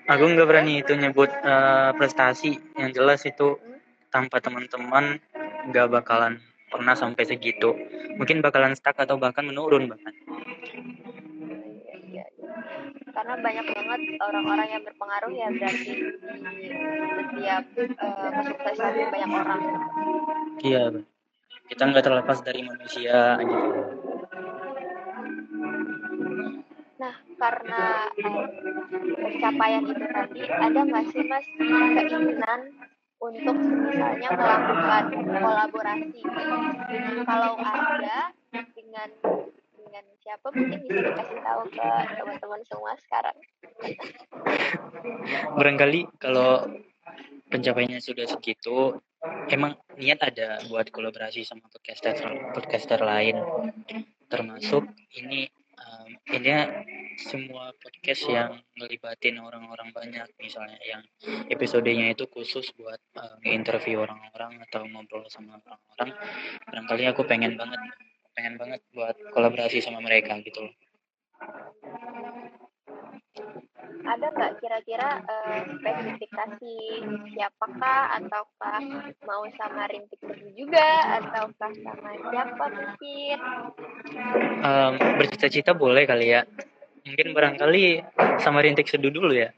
Aku 0.08 0.24
nggak 0.32 0.48
berani 0.48 0.80
itu 0.80 0.96
nyebut 0.96 1.28
eh, 1.28 1.90
prestasi. 2.00 2.56
Yang 2.80 2.90
jelas 2.96 3.20
itu 3.28 3.60
tanpa 4.08 4.40
teman-teman 4.40 5.20
nggak 5.68 5.92
bakalan 5.92 6.40
pernah 6.70 6.94
sampai 6.94 7.26
segitu. 7.26 7.74
Mungkin 8.16 8.40
bakalan 8.40 8.78
stuck 8.78 8.96
atau 8.96 9.18
bahkan 9.18 9.44
menurun 9.44 9.90
bahkan. 9.90 10.14
iya, 11.74 11.94
iya, 12.06 12.24
iya. 12.24 12.24
karena 13.11 13.35
banyak 13.42 13.66
banget 13.74 14.00
orang-orang 14.22 14.68
yang 14.70 14.83
berpengaruh 14.87 15.33
ya 15.35 15.48
berarti 15.50 15.92
setiap 17.18 17.64
eh, 17.74 18.30
kesuksesan 18.38 18.92
banyak 19.11 19.30
orang. 19.35 19.61
Iya, 20.62 20.85
kita 21.74 21.83
nggak 21.90 22.04
terlepas 22.06 22.38
dari 22.46 22.61
manusia 22.62 23.35
gitu. 23.42 23.68
Nah, 27.00 27.14
karena 27.40 27.85
eh, 28.14 28.46
pencapaian 29.18 29.85
itu 29.88 30.04
tadi, 30.06 30.42
ada 30.46 30.80
nggak 30.87 31.04
sih 31.11 31.22
mas 31.26 31.46
keinginan 31.59 32.61
untuk 33.20 33.56
misalnya 33.56 34.28
melakukan 34.33 35.04
kolaborasi? 35.28 36.20
Kalau 37.28 37.52
ada 37.61 38.18
dengan 38.72 39.09
dengan 39.76 40.04
siapa 40.24 40.46
mungkin 40.54 40.80
bisa 40.87 41.00
dikasih 41.12 41.38
tahu 41.44 41.62
ke 41.74 41.88
teman-teman 42.16 42.61
semua 42.64 42.92
sekarang. 43.04 43.37
Barangkali 45.59 46.00
kalau 46.16 46.64
pencapaiannya 47.50 47.98
sudah 47.98 48.24
segitu, 48.30 48.96
emang 49.50 49.76
niat 49.98 50.22
ada 50.22 50.62
buat 50.70 50.88
kolaborasi 50.94 51.42
sama 51.42 51.66
podcaster 51.68 52.14
podcaster 52.54 53.02
lain, 53.02 53.42
termasuk 54.30 54.87
ini 55.18 55.50
em, 55.76 56.09
ini 56.38 56.50
semua 57.20 57.76
podcast 57.76 58.24
yang 58.33 58.56
ngelibatin 58.80 59.37
orang-orang 59.37 59.92
banyak, 59.92 60.24
misalnya 60.40 60.80
yang 60.88 61.04
episodenya 61.52 62.16
itu 62.16 62.24
khusus 62.33 62.72
buat 62.80 62.96
eh, 63.20 63.52
interview 63.52 64.00
orang-orang 64.00 64.56
atau 64.64 64.88
ngobrol 64.88 65.28
sama 65.28 65.61
orang-orang. 65.61 66.16
Barangkali 66.64 67.04
aku 67.12 67.22
pengen 67.28 67.61
banget, 67.61 67.80
pengen 68.33 68.56
banget 68.56 68.80
buat 68.96 69.16
kolaborasi 69.37 69.85
sama 69.85 70.00
mereka 70.00 70.40
gitu 70.40 70.64
loh. 70.64 70.74
Ada 74.00 74.26
nggak 74.33 74.52
kira-kira 74.64 75.20
eh, 75.20 75.61
spesifikasi 75.76 76.76
siapakah 77.37 78.16
ataukah 78.16 78.80
mau 79.28 79.44
sama 79.61 79.85
Rintik 79.92 80.18
Teduh 80.24 80.50
juga 80.56 81.20
ataukah 81.20 81.72
sama 81.85 82.11
siapa 82.33 82.64
mungkin? 82.72 83.38
Em, 84.64 84.92
bercita-cita 85.20 85.76
boleh 85.76 86.09
kali 86.09 86.33
ya. 86.33 86.42
Mungkin 87.06 87.28
barangkali 87.32 87.84
sama 88.42 88.60
rintik 88.60 88.88
seduh 88.88 89.12
dulu 89.12 89.32
ya. 89.32 89.50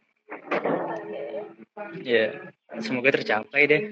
Ya, 2.02 2.30
semoga 2.78 3.14
tercapai 3.14 3.66
deh. 3.66 3.82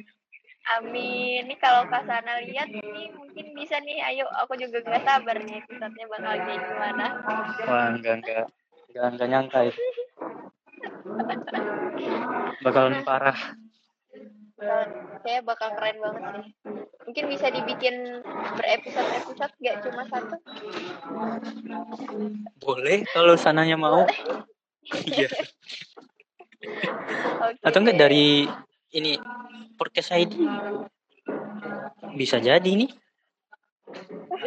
Amin. 0.79 1.51
Nih 1.51 1.59
kalau 1.59 1.83
Kak 1.91 2.07
Sana 2.07 2.39
lihat 2.47 2.71
nih 2.71 3.11
mungkin 3.17 3.47
bisa 3.59 3.81
nih. 3.83 3.99
Ayo 4.07 4.27
aku 4.39 4.55
juga 4.55 4.79
gak 4.87 5.03
sabar 5.03 5.37
nih 5.43 5.59
episode-nya 5.67 6.07
bakal 6.07 6.35
kayak 6.47 6.61
gimana. 6.63 7.07
Wah, 7.67 7.89
enggak 7.97 8.15
enggak 8.23 8.45
enggak, 8.93 9.07
enggak 9.11 9.29
nyangka 9.29 9.59
itu. 9.67 9.81
Bakalan 12.65 13.03
parah. 13.03 13.39
Kayak 15.25 15.43
bakal 15.49 15.69
keren 15.77 15.97
banget 16.01 16.23
sih. 16.45 16.53
Mungkin 17.09 17.25
bisa 17.33 17.47
dibikin 17.49 18.23
berepisode-episode 18.61 19.55
gak 19.65 19.77
cuma 19.89 20.03
satu. 20.07 20.37
Boleh 22.61 23.03
kalau 23.11 23.35
sananya 23.41 23.77
mau. 23.81 24.05
Iya. 24.91 25.29
Oke 27.47 27.63
Atau 27.63 27.79
enggak 27.85 28.01
dari 28.01 28.49
ini 28.97 29.21
podcast 29.77 30.11
ID 30.17 30.35
bisa 32.17 32.41
jadi 32.41 32.65
nih. 32.65 32.91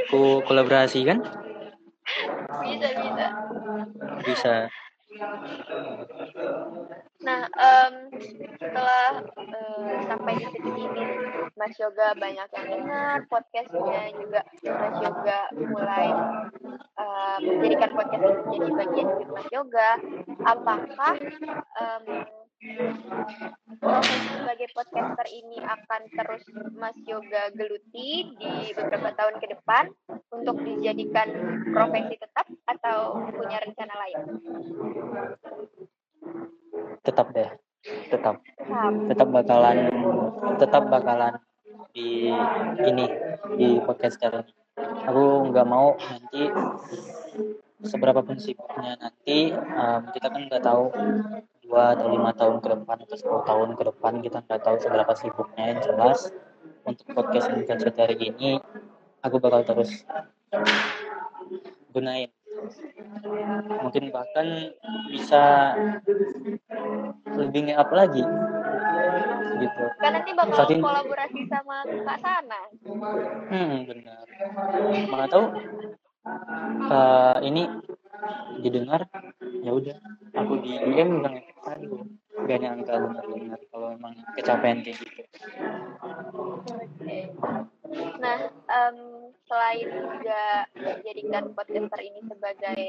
Aku 0.10 0.42
kolaborasi 0.44 1.06
kan? 1.06 1.22
Bisa, 2.66 2.88
bisa. 2.98 3.26
Bisa. 4.26 4.54
Nah, 7.24 7.48
em, 7.48 7.94
setelah 8.60 9.24
eh, 9.40 9.96
sampai 10.10 10.34
di 10.42 10.46
titik 10.52 10.76
ini, 10.76 11.06
Mas 11.56 11.76
Yoga 11.80 12.18
banyak 12.20 12.48
yang 12.52 12.68
dengar 12.68 13.24
podcastnya 13.32 14.12
juga. 14.18 14.42
Mas 14.66 14.96
Yoga 15.00 15.40
mulai 15.56 16.08
eh, 17.00 17.38
menjadikan 17.46 17.92
podcast 17.96 18.24
ini 18.26 18.36
menjadi 18.44 18.72
bagian 18.76 19.08
hidup 19.16 19.30
Mas 19.32 19.48
Yoga. 19.54 19.90
Apakah 20.44 21.14
em, 21.80 22.04
profesi 23.80 24.28
sebagai 24.40 24.68
podcaster 24.72 25.28
ini 25.28 25.58
akan 25.60 26.02
terus 26.16 26.44
Mas 26.80 26.96
Yoga 27.04 27.52
geluti 27.52 28.32
di 28.40 28.72
beberapa 28.72 29.12
tahun 29.14 29.36
ke 29.44 29.48
depan 29.52 29.92
untuk 30.32 30.56
dijadikan 30.64 31.28
profesi 31.76 32.16
tetap 32.16 32.48
atau 32.68 33.20
punya 33.36 33.60
rencana 33.60 33.94
lain? 34.00 34.18
Tetap 37.04 37.28
deh, 37.36 37.50
tetap. 38.08 38.40
Tetap. 38.40 38.94
Tetap 39.12 39.28
bakalan 39.28 39.78
tetap 40.58 40.84
bakalan 40.88 41.34
di 41.92 42.32
ini 42.88 43.06
di 43.60 43.70
podcaster 43.84 44.48
ini. 44.48 44.62
Aku 45.04 45.52
nggak 45.52 45.68
mau 45.68 45.94
nanti 46.00 46.50
seberapa 47.84 48.24
pun 48.24 48.40
sibuknya 48.40 48.96
nanti 48.96 49.52
um, 49.54 50.02
kita 50.16 50.28
kan 50.32 50.42
nggak 50.48 50.64
tahu 50.64 50.92
dua 51.64 51.96
atau 51.98 52.08
lima 52.12 52.32
tahun 52.36 52.60
ke 52.64 52.68
depan 52.80 52.98
atau 53.04 53.16
sepuluh 53.18 53.44
tahun 53.44 53.70
ke 53.76 53.84
depan 53.92 54.14
kita 54.24 54.38
nggak 54.44 54.62
tahu 54.64 54.76
seberapa 54.80 55.14
sibuknya. 55.16 55.64
Yang 55.76 55.82
jelas 55.92 56.20
untuk 56.84 57.06
podcast 57.12 57.48
yang 57.52 57.64
hari 57.96 58.16
ini 58.20 58.60
aku 59.24 59.36
bakal 59.40 59.64
terus 59.64 60.04
gunain. 61.92 62.32
Mungkin 63.84 64.14
bahkan 64.14 64.72
bisa 65.12 65.76
lebih 67.36 67.72
nge-up 67.72 67.90
lagi. 67.92 68.24
Gitu. 69.54 69.84
Kan 70.02 70.12
nanti 70.14 70.32
bakal 70.36 70.66
kolaborasi 70.68 71.42
sama 71.48 71.84
Kak 71.88 72.18
Sana. 72.20 72.62
hmm 73.52 73.80
benar. 73.88 74.26
Mana 75.08 75.26
tahu 75.28 75.46
eh, 76.24 77.38
ini 77.44 77.64
didengar 78.64 79.08
ya 79.64 79.72
udah 79.76 79.98
aku 80.40 80.54
di 80.64 80.80
DM 80.80 81.20
bilang 81.20 81.36
aduh 81.68 82.04
gak 82.44 82.60
nyangka 82.60 82.94
benar-benar 83.00 83.60
kalau 83.72 83.88
emang 83.96 84.14
kecapean 84.36 84.84
kayak 84.84 85.00
gitu. 85.00 85.22
Nah, 88.20 88.38
em, 88.50 88.98
selain 89.46 89.86
juga 89.86 90.66
menjadikan 90.76 91.44
podcaster 91.54 92.00
ini 92.02 92.20
sebagai 92.26 92.80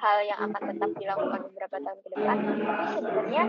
hal 0.00 0.16
yang 0.24 0.40
akan 0.50 0.62
tetap 0.72 0.90
dilakukan 0.96 1.40
beberapa 1.52 1.76
tahun 1.84 1.98
ke 2.00 2.08
depan, 2.16 2.36
tapi 2.42 2.84
sebenarnya 2.96 3.42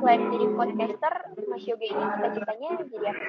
selain 0.00 0.22
jadi 0.32 0.46
podcaster, 0.58 1.14
Mas 1.46 1.64
Yoga 1.64 1.86
ini 1.86 2.04
cita-citanya 2.16 2.70
jadi 2.82 3.06
apa? 3.12 3.24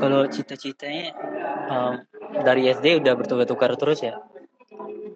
Kalau 0.00 0.22
cita-citanya 0.32 1.06
em, 1.68 1.94
dari 2.32 2.68
SD 2.72 3.00
udah 3.02 3.12
bertukar-tukar 3.16 3.74
terus 3.78 4.04
ya 4.04 4.20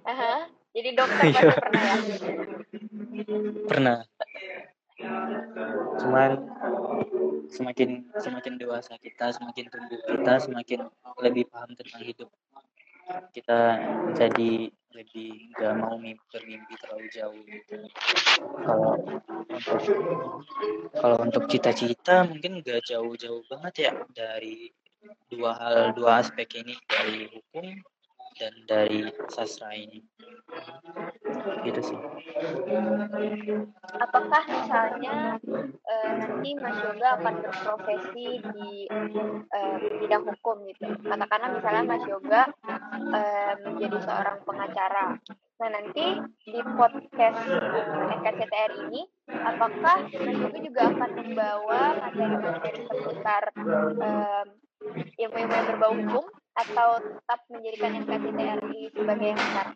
Aha, 0.02 0.50
jadi 0.74 0.88
dokter 0.96 1.30
pasti 1.30 1.58
pernah 1.70 1.96
ya? 2.02 2.12
pernah 3.68 3.98
cuman 5.98 6.30
semakin 7.50 8.06
semakin 8.16 8.54
dewasa 8.56 8.96
kita 9.02 9.34
semakin 9.34 9.66
tumbuh 9.68 9.98
kita 9.98 10.32
semakin 10.40 10.78
lebih 11.20 11.44
paham 11.50 11.70
tentang 11.76 12.02
hidup 12.06 12.28
kita 13.34 13.60
jadi 14.16 14.72
lebih 14.92 15.48
nggak 15.56 15.72
mau 15.80 15.96
mimpi, 15.96 16.20
bermimpi 16.28 16.74
terlalu 16.76 17.06
jauh 17.08 17.40
gitu. 17.48 17.76
kalau 18.60 18.92
untuk 19.48 19.80
kalau 20.92 21.16
untuk 21.24 21.44
cita-cita 21.48 22.28
mungkin 22.28 22.60
nggak 22.60 22.84
jauh-jauh 22.84 23.40
banget 23.48 23.88
ya 23.88 23.92
dari 24.12 24.68
dua 25.32 25.52
hal 25.58 25.76
dua 25.96 26.22
aspek 26.22 26.48
ini 26.60 26.74
dari 26.86 27.26
hukum 27.30 27.66
dan 28.36 28.52
dari 28.66 29.06
sastra 29.28 29.70
ini 29.76 30.00
gitu 31.62 31.80
sih 31.80 31.98
Apakah 33.92 34.42
misalnya 34.46 35.38
eh, 35.86 36.10
nanti 36.18 36.54
Mas 36.58 36.78
Yoga 36.82 37.18
akan 37.18 37.34
berprofesi 37.44 38.40
di 38.40 38.86
eh, 38.88 39.76
bidang 40.00 40.26
hukum 40.26 40.66
gitu? 40.70 40.86
Katakanlah 41.06 41.50
misalnya 41.54 41.82
Mas 41.86 42.04
Yoga 42.06 42.42
eh, 43.14 43.52
menjadi 43.62 43.98
seorang 44.02 44.38
pengacara. 44.42 45.18
Nah 45.62 45.68
nanti 45.70 46.06
di 46.46 46.60
podcast 46.74 47.42
NKCTR 48.18 48.72
ini, 48.90 49.02
apakah 49.30 49.98
Mas 50.10 50.36
Yoga 50.40 50.58
juga 50.58 50.82
akan 50.90 51.10
membawa 51.14 51.80
materi-materi 52.00 52.80
seputar 52.86 53.42
ilmu-ilmu 55.18 55.52
yang 55.52 55.66
berbau 55.72 55.92
hukum 55.94 56.24
atau 56.52 56.88
tetap 57.00 57.40
menjadikan 57.48 57.90
NKCTR 58.04 58.58
ini 58.68 58.80
sebagai 58.92 59.26
yang 59.32 59.40
besar? 59.40 59.66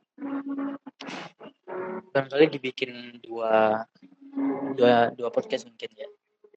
barangkali 2.16 2.48
dibikin 2.48 3.20
dua 3.20 3.84
dua 4.72 5.12
dua 5.12 5.28
podcast 5.28 5.68
mungkin 5.68 5.90
ya. 5.92 6.08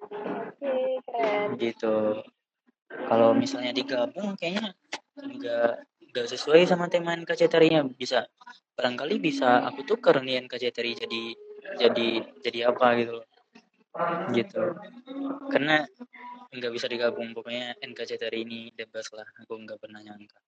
Oke, 0.07 1.03
keren. 1.03 1.59
gitu. 1.59 2.23
Kalau 3.11 3.35
misalnya 3.35 3.75
digabung 3.75 4.39
kayaknya 4.39 4.71
nggak 5.19 5.71
nggak 6.09 6.27
sesuai 6.31 6.63
sama 6.63 6.87
tema 6.87 7.11
NKCTRI-nya 7.19 7.85
bisa 7.91 8.25
barangkali 8.79 9.19
bisa 9.19 9.67
aku 9.67 9.83
tukar 9.83 10.23
nih 10.23 10.47
NKCTRI 10.47 10.91
jadi 10.95 11.23
jadi 11.75 12.07
jadi 12.39 12.59
apa 12.71 12.87
gitu 12.95 13.11
loh. 13.19 13.27
Gitu. 14.31 14.63
Karena 15.51 15.83
nggak 16.49 16.73
bisa 16.73 16.89
digabung 16.89 17.29
pokoknya 17.37 17.77
NKCTRI 17.85 18.41
ini 18.41 18.61
bebas 18.73 19.09
lah. 19.13 19.27
Aku 19.45 19.53
nggak 19.61 19.77
pernah 19.77 20.01
nyangka. 20.01 20.39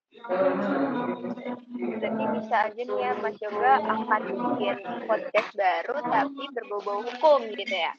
Berarti 2.02 2.24
bisa 2.42 2.56
aja 2.66 2.82
nih 2.82 2.98
ya 2.98 3.12
Mas 3.22 3.38
Yoga 3.38 3.74
akan 3.86 4.22
bikin 4.34 4.78
podcast 5.06 5.52
baru 5.54 5.98
tapi 6.02 6.44
berbau-bau 6.58 7.06
hukum 7.06 7.42
gitu 7.54 7.76
ya. 7.78 7.94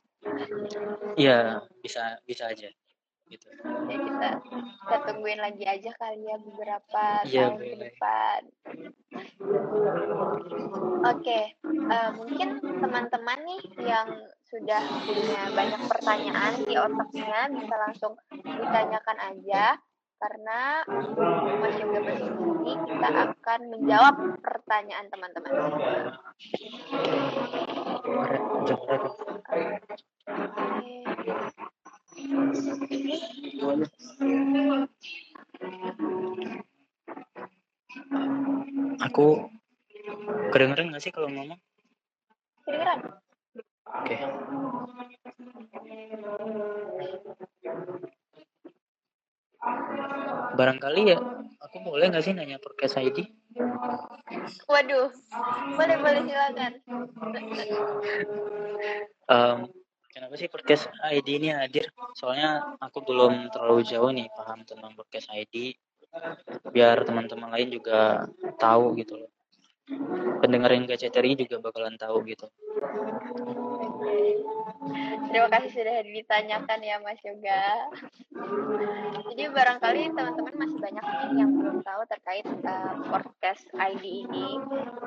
iya 1.18 1.58
bisa 1.82 2.14
bisa 2.22 2.46
aja 2.46 2.70
gitu 3.32 3.48
Ya 3.88 3.96
kita 3.96 4.28
kita 4.84 4.96
tungguin 5.08 5.40
lagi 5.40 5.64
aja 5.64 5.90
kali 5.96 6.26
ya 6.26 6.36
beberapa 6.42 7.04
Iya, 7.24 7.54
tahun 7.54 7.56
ke 7.60 7.76
depan. 7.80 8.40
Oke, 11.02 11.40
eh, 11.66 12.10
mungkin 12.16 12.48
teman-teman 12.60 13.38
nih 13.46 13.60
yang 13.84 14.08
sudah 14.52 14.84
punya 15.08 15.48
banyak 15.56 15.80
pertanyaan 15.88 16.52
di 16.68 16.76
otaknya 16.76 17.48
bisa 17.56 17.74
langsung 17.80 18.12
ditanyakan 18.36 19.18
aja 19.32 19.80
karena 20.22 20.86
Mas 21.58 21.74
Yoga 21.82 21.98
bersini 22.04 22.78
kita 22.86 23.08
akan 23.32 23.60
menjawab 23.74 24.14
pertanyaan 24.38 25.10
teman-teman. 25.10 25.50
Oke. 29.42 31.52
Aku 39.02 39.26
kedengeran 40.54 40.94
nggak 40.94 41.02
sih 41.02 41.10
kalau 41.10 41.28
ngomong 41.30 41.58
Kedengeran? 42.62 42.98
oke 43.82 44.16
barangkali 50.52 51.02
ya 51.10 51.18
aku 51.58 51.76
boleh 51.82 52.06
nggak 52.12 52.24
sih 52.24 52.32
nanya 52.34 52.62
podcast 52.62 53.02
ID 53.02 53.26
Waduh, 54.64 55.12
boleh 55.76 55.96
boleh 56.00 56.22
silakan. 56.24 56.72
Em, 59.28 59.58
kenapa 60.12 60.36
sih 60.36 60.46
podcast 60.52 60.92
ID 61.08 61.28
ini 61.40 61.48
hadir? 61.56 61.88
Soalnya 62.12 62.76
aku 62.78 63.00
belum 63.00 63.48
terlalu 63.48 63.80
jauh 63.82 64.12
nih 64.12 64.28
paham 64.36 64.62
tentang 64.68 64.92
podcast 64.92 65.32
ID 65.32 65.72
biar 66.68 67.08
teman-teman 67.08 67.48
lain 67.48 67.72
juga 67.72 68.28
tahu 68.60 68.92
gitu 69.00 69.16
loh. 69.24 69.30
Pendengar 70.44 70.76
yang 70.76 70.84
GCTRI 70.84 71.34
juga 71.34 71.58
bakalan 71.58 71.96
tahu 71.96 72.22
gitu 72.28 72.46
Terima 75.32 75.48
kasih 75.48 75.70
sudah 75.72 75.96
ditanyakan 76.04 76.78
ya 76.84 76.96
Mas 77.00 77.20
Yoga. 77.24 77.64
Jadi 79.32 79.42
barangkali 79.48 80.12
teman-teman 80.12 80.54
masih 80.60 80.78
banyak 80.82 81.04
nih 81.04 81.30
yang 81.40 81.50
belum 81.56 81.80
tahu 81.80 82.02
terkait 82.04 82.44
uh, 82.68 82.94
podcast 83.08 83.64
ID 83.72 84.28
ini. 84.28 84.60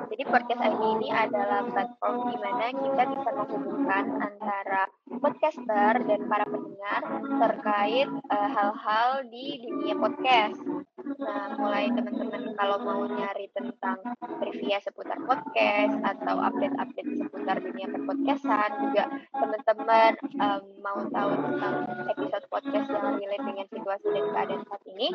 Jadi 0.09 0.23
podcast 0.25 0.61
ID 0.65 0.81
ini 0.97 1.09
adalah 1.13 1.61
platform 1.69 2.33
di 2.33 2.37
mana 2.41 2.65
kita 2.73 3.03
bisa 3.05 3.29
menghubungkan 3.37 4.05
antara 4.17 4.89
podcaster 5.21 5.93
dan 6.09 6.21
para 6.25 6.45
pendengar 6.49 7.01
terkait 7.45 8.09
uh, 8.33 8.49
hal-hal 8.49 9.09
di 9.29 9.61
dunia 9.61 9.93
podcast. 9.93 10.57
Nah, 11.05 11.53
mulai 11.61 11.93
teman-teman 11.93 12.57
kalau 12.57 12.77
mau 12.81 13.05
nyari 13.05 13.45
tentang 13.53 14.01
trivia 14.41 14.81
seputar 14.81 15.21
podcast 15.21 16.01
atau 16.01 16.41
update-update 16.41 17.11
seputar 17.21 17.57
dunia 18.05 18.37
perpodcastan 18.37 18.69
juga 18.85 19.03
teman-teman 19.33 20.11
em, 20.37 20.61
mau 20.81 20.99
tahu 21.09 21.31
tentang 21.41 21.75
episode 22.13 22.45
podcast 22.53 22.87
yang 22.93 23.17
relate 23.17 23.45
dengan 23.45 23.67
situasi 23.73 24.07
dan 24.13 24.25
keadaan 24.29 24.63
saat 24.69 24.83
ini 24.85 25.07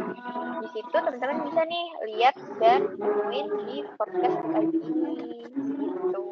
di 0.60 0.68
situ 0.74 0.90
teman-teman 0.90 1.38
bisa 1.46 1.62
nih 1.70 1.86
lihat 2.10 2.34
dan 2.58 2.80
nemuin 2.98 3.46
di 3.64 3.76
podcast 3.94 4.38
ini 4.58 5.14
gitu 5.54 6.26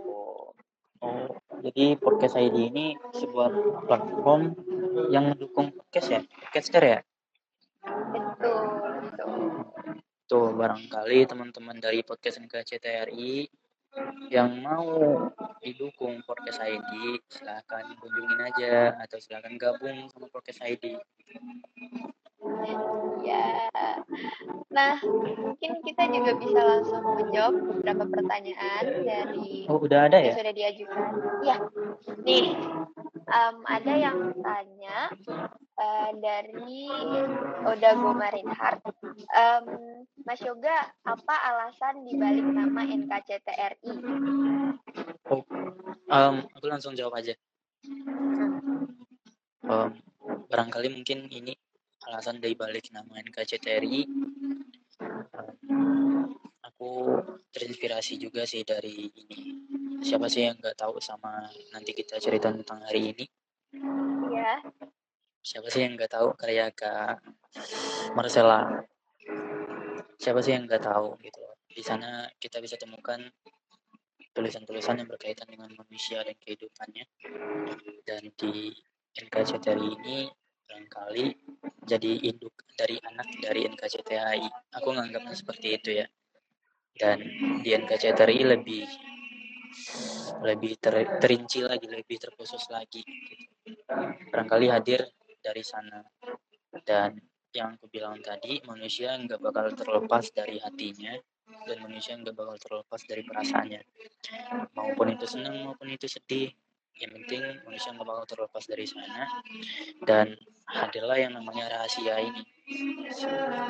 oh 1.03 1.31
Jadi 1.59 1.99
podcast 1.99 2.39
ID 2.39 2.71
ini 2.71 2.87
sebuah 3.19 3.51
platform 3.91 4.55
yang 5.11 5.35
mendukung 5.35 5.75
podcast 5.75 6.07
ya, 6.07 6.21
podcaster 6.23 6.83
ya. 6.87 6.99
Betul, 8.15 8.63
betul. 9.03 9.31
Tuh 10.31 10.55
barangkali 10.55 11.19
teman-teman 11.27 11.83
dari 11.83 12.07
podcast 12.07 12.39
NKCTRI 12.39 13.51
yang 14.29 14.61
mau 14.61 15.29
didukung 15.65 16.21
podcast 16.25 16.61
ID 16.63 17.21
silahkan 17.29 17.85
kunjungin 17.99 18.41
aja 18.45 18.95
atau 19.01 19.19
silahkan 19.19 19.57
gabung 19.57 20.09
sama 20.13 20.29
podcast 20.29 20.61
ID. 20.63 20.99
Ya. 23.27 23.69
Nah, 24.71 24.95
mungkin 25.37 25.71
kita 25.83 26.07
juga 26.07 26.33
bisa 26.39 26.61
langsung 26.63 27.03
menjawab 27.19 27.55
beberapa 27.67 28.05
pertanyaan 28.09 28.85
dari 29.03 29.67
Oh 29.67 29.83
udah 29.83 30.07
ada 30.07 30.23
yang 30.23 30.33
ya? 30.33 30.39
sudah 30.39 30.55
diajukan. 30.55 31.11
Ya, 31.43 31.57
nih 32.23 32.55
em, 33.29 33.57
ada 33.67 33.93
yang 33.99 34.19
tanya 34.41 34.99
eh, 35.77 36.11
dari 36.23 36.87
Odago 37.67 38.15
Marinhart. 38.15 38.81
Em, 39.35 39.65
Mas 40.23 40.41
Yoga, 40.45 40.95
apa 41.05 41.35
alasan 41.53 42.07
dibalik 42.07 42.47
nama 42.47 42.85
NKCTRI? 42.87 43.93
Oh, 45.29 45.43
em, 46.07 46.35
aku 46.55 46.67
langsung 46.71 46.95
jawab 46.95 47.19
aja. 47.19 47.35
Em, 49.69 49.89
barangkali 50.49 50.89
mungkin 50.93 51.29
ini 51.29 51.53
alasan 52.09 52.41
dari 52.41 52.57
balik 52.57 52.89
nama 52.89 53.21
NKCTRI. 53.21 54.09
Aku 56.73 57.21
terinspirasi 57.53 58.17
juga 58.17 58.49
sih 58.49 58.65
dari 58.65 59.13
ini. 59.13 59.41
Siapa 60.01 60.27
sih 60.33 60.49
yang 60.49 60.57
nggak 60.57 60.79
tahu 60.81 60.97
sama 61.05 61.45
nanti 61.77 61.93
kita 61.93 62.17
cerita 62.17 62.49
tentang 62.49 62.81
hari 62.89 63.13
ini? 63.13 63.25
Ya, 64.33 64.63
Siapa 65.49 65.73
sih 65.73 65.81
yang 65.81 65.97
nggak 65.97 66.13
tahu 66.13 66.37
karya 66.37 66.69
Kak 66.75 67.25
Marcella? 68.13 68.85
Siapa 70.21 70.45
sih 70.45 70.53
yang 70.53 70.69
nggak 70.69 70.85
tahu 70.85 71.17
gitu? 71.25 71.41
Di 71.73 71.81
sana 71.81 72.29
kita 72.37 72.61
bisa 72.61 72.77
temukan 72.77 73.17
tulisan-tulisan 74.37 75.01
yang 75.01 75.09
berkaitan 75.09 75.49
dengan 75.49 75.73
manusia 75.73 76.21
dan 76.21 76.37
kehidupannya. 76.37 77.05
Dan 78.05 78.29
di 78.37 78.77
NKCTRI 79.25 79.89
ini 80.03 80.29
barangkali 80.69 81.27
jadi 81.89 82.13
induk 82.29 82.53
dari 82.77 83.01
anak 83.01 83.29
dari 83.41 83.65
NKCTHI. 83.65 84.77
Aku 84.77 84.93
nganggapnya 84.93 85.33
seperti 85.33 85.81
itu 85.81 85.91
ya. 86.05 86.07
Dan 86.93 87.25
di 87.65 87.73
NKCTRI 87.73 88.45
lebih 88.45 88.85
lebih 90.45 90.73
ter- 90.77 91.17
terinci 91.19 91.65
lagi, 91.65 91.89
lebih 91.89 92.21
terkhusus 92.21 92.69
lagi. 92.69 93.01
Gitu. 93.01 93.49
Barangkali 94.29 94.69
hadir 94.69 95.09
dari 95.41 95.65
sana. 95.65 96.05
Dan 96.85 97.17
yang 97.57 97.81
aku 97.81 97.89
bilang 97.89 98.21
tadi, 98.21 98.61
manusia 98.69 99.17
nggak 99.17 99.41
bakal 99.41 99.73
terlepas 99.73 100.29
dari 100.37 100.61
hatinya 100.61 101.17
dan 101.65 101.81
manusia 101.81 102.13
nggak 102.21 102.37
bakal 102.37 102.57
terlepas 102.61 103.01
dari 103.09 103.25
perasaannya. 103.25 103.81
Maupun 104.77 105.17
itu 105.17 105.25
senang 105.25 105.65
maupun 105.65 105.89
itu 105.89 106.05
sedih, 106.05 106.53
yang 106.99 107.15
penting 107.15 107.43
manusia 107.63 107.95
nggak 107.95 108.09
bakal 108.09 108.25
terlepas 108.27 108.65
dari 108.67 108.85
sana 108.85 109.23
dan 110.03 110.35
hadirlah 110.69 111.19
yang 111.19 111.33
namanya 111.35 111.81
rahasia 111.81 112.21
ini. 112.21 112.43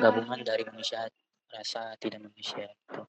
Gabungan 0.03 0.43
dari 0.43 0.67
manusia 0.67 1.07
rasa 1.49 1.93
hati 1.93 2.13
dan 2.13 2.29
manusia 2.29 2.69
gitu. 2.69 3.03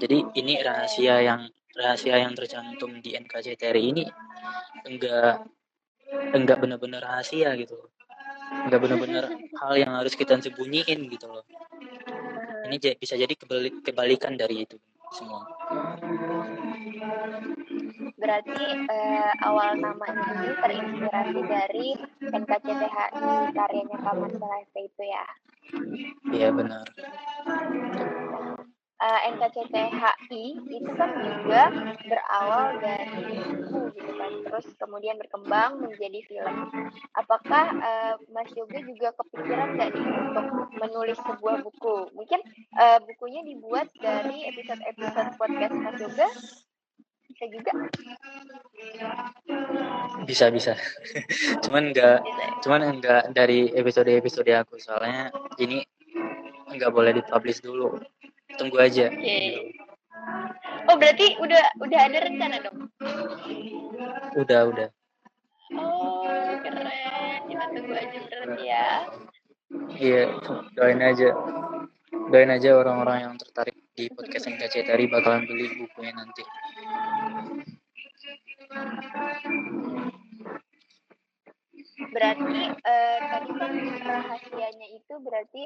jadi 0.00 0.18
ini 0.34 0.54
rahasia 0.64 1.20
yang 1.20 1.46
rahasia 1.76 2.16
yang 2.16 2.32
tercantum 2.32 2.98
di 3.04 3.12
NKCTRI 3.14 3.82
ini 3.92 4.04
enggak 4.88 5.44
enggak 6.32 6.58
benar-benar 6.58 7.04
rahasia 7.04 7.54
gitu 7.60 7.76
enggak 8.66 8.80
benar-benar 8.82 9.24
hal 9.32 9.72
yang 9.76 9.92
harus 9.94 10.16
kita 10.16 10.36
sembunyiin 10.40 11.08
gitu 11.12 11.28
loh. 11.28 11.44
Ini 12.72 12.76
bisa 12.96 13.14
jadi 13.20 13.32
kebalik- 13.36 13.84
kebalikan 13.84 14.32
dari 14.36 14.64
itu 14.64 14.80
semua 15.12 15.44
berarti 18.22 18.64
eh, 18.86 19.32
awal 19.42 19.74
nama 19.82 20.06
ini 20.06 20.54
terinspirasi 20.62 21.40
dari 21.50 21.88
NKCTHI 22.30 23.50
karyanya 23.50 23.98
Marcella 23.98 24.62
FP 24.70 24.76
itu 24.86 25.02
ya. 25.02 25.26
iya 26.30 26.48
benar 26.54 26.86
Eh, 29.02 29.20
NKCTHI 29.34 30.62
itu 30.70 30.90
kan 30.94 31.10
juga 31.26 31.74
berawal 32.06 32.78
dari 32.78 33.34
buku 33.50 33.98
gitu 33.98 34.12
kan, 34.14 34.30
terus 34.46 34.66
kemudian 34.78 35.18
berkembang 35.18 35.82
menjadi 35.82 36.22
film. 36.30 36.56
Apakah 37.18 37.66
eh, 37.82 38.14
Mas 38.30 38.46
Yoga 38.54 38.78
juga 38.86 39.10
kepikiran 39.18 39.74
nggak 39.74 39.90
nih 39.98 40.06
untuk 40.06 40.46
menulis 40.78 41.18
sebuah 41.18 41.66
buku? 41.66 42.14
Mungkin 42.14 42.46
eh, 42.78 42.98
bukunya 43.02 43.42
dibuat 43.42 43.90
dari 43.98 44.46
episode-episode 44.54 45.34
podcast 45.34 45.74
Mas 45.82 45.98
Yoga? 45.98 46.28
Bisa 47.42 47.50
juga. 47.58 47.72
bisa 50.22 50.46
bisa 50.54 50.72
cuman 51.66 51.90
enggak 51.90 52.22
cuman 52.62 52.80
enggak 52.94 53.34
dari 53.34 53.66
episode-episode 53.74 54.46
aku 54.54 54.78
soalnya 54.78 55.34
ini 55.58 55.82
enggak 56.70 56.94
boleh 56.94 57.18
dipublish 57.18 57.58
dulu 57.58 57.98
tunggu 58.54 58.78
aja 58.78 59.10
Oke. 59.10 59.74
Oh 60.86 60.94
berarti 60.94 61.34
udah 61.42 61.62
udah 61.82 62.00
ada 62.06 62.18
rencana 62.22 62.56
dong? 62.62 62.78
udah 64.38 64.60
udah 64.70 64.88
Oh 65.74 66.22
keren, 66.62 67.42
kita 67.50 67.64
tunggu 67.74 67.92
aja 67.98 68.18
berarti 68.22 68.62
ya. 68.70 68.86
iya 69.98 70.22
doain 70.78 71.02
aja 71.02 71.34
doain 72.30 72.54
aja 72.54 72.70
orang-orang 72.78 73.18
yang 73.26 73.34
tertarik 73.34 73.81
di 73.92 74.08
podcast 74.08 74.48
NKC 74.48 74.88
tadi 74.88 75.04
bakalan 75.04 75.44
beli 75.44 75.68
bukunya 75.76 76.12
nanti. 76.16 76.42
Berarti 82.12 82.60
eh, 82.72 83.18
tadi 83.20 83.50
kan 83.52 83.72
rahasianya 84.00 84.88
itu 84.96 85.14
berarti 85.20 85.62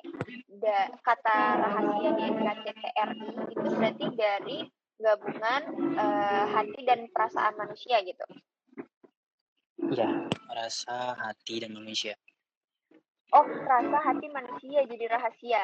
da, 0.59 0.91
kata 1.07 1.39
rahasia 1.62 2.11
di 2.18 2.22
NKCTRI 2.35 3.29
itu 3.55 3.68
berarti 3.79 4.07
dari 4.18 4.59
gabungan 4.99 5.62
eh, 5.95 6.45
hati 6.51 6.81
dan 6.83 7.07
perasaan 7.14 7.55
manusia 7.55 8.03
gitu. 8.03 8.27
iya. 9.93 10.27
Rasa 10.51 11.14
hati 11.14 11.62
dan 11.62 11.77
manusia 11.77 12.16
Oh 13.35 13.43
rasa 13.43 13.99
hati 14.07 14.27
manusia 14.31 14.87
jadi 14.87 15.05
rahasia. 15.11 15.62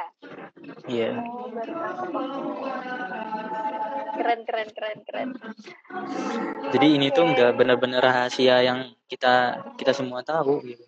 iya. 0.91 1.15
Oh 1.23 1.47
baru 1.47 1.73
nangkep 1.79 2.11
aku. 2.11 2.43
Keren 4.19 4.41
keren 4.43 4.69
keren 4.75 4.99
keren. 5.07 5.29
jadi 6.75 6.87
ini 6.99 7.15
tuh 7.15 7.31
enggak 7.31 7.55
benar-benar 7.55 8.03
rahasia 8.03 8.67
yang 8.67 8.91
kita 9.07 9.63
kita 9.79 9.95
semua 9.95 10.27
tahu 10.27 10.59
gitu. 10.67 10.83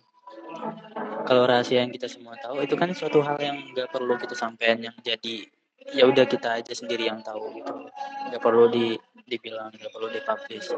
Kalau 1.25 1.43
rahasia 1.47 1.81
yang 1.81 1.95
kita 1.95 2.11
semua 2.11 2.35
tahu 2.37 2.59
itu 2.61 2.75
kan 2.75 2.91
suatu 2.91 3.23
hal 3.23 3.39
yang 3.39 3.57
nggak 3.71 3.89
perlu 3.89 4.19
kita 4.19 4.35
sampaikan 4.35 4.83
yang 4.91 4.95
jadi 4.99 5.47
ya 5.95 6.09
udah 6.09 6.25
kita 6.27 6.59
aja 6.59 6.73
sendiri 6.75 7.07
yang 7.07 7.23
tahu 7.23 7.55
gitu. 7.55 7.71
Nggak 8.29 8.41
perlu 8.43 8.67
di 8.67 8.99
dibilang 9.25 9.71
nggak 9.71 9.91
perlu 9.95 10.07
dipublish. 10.11 10.69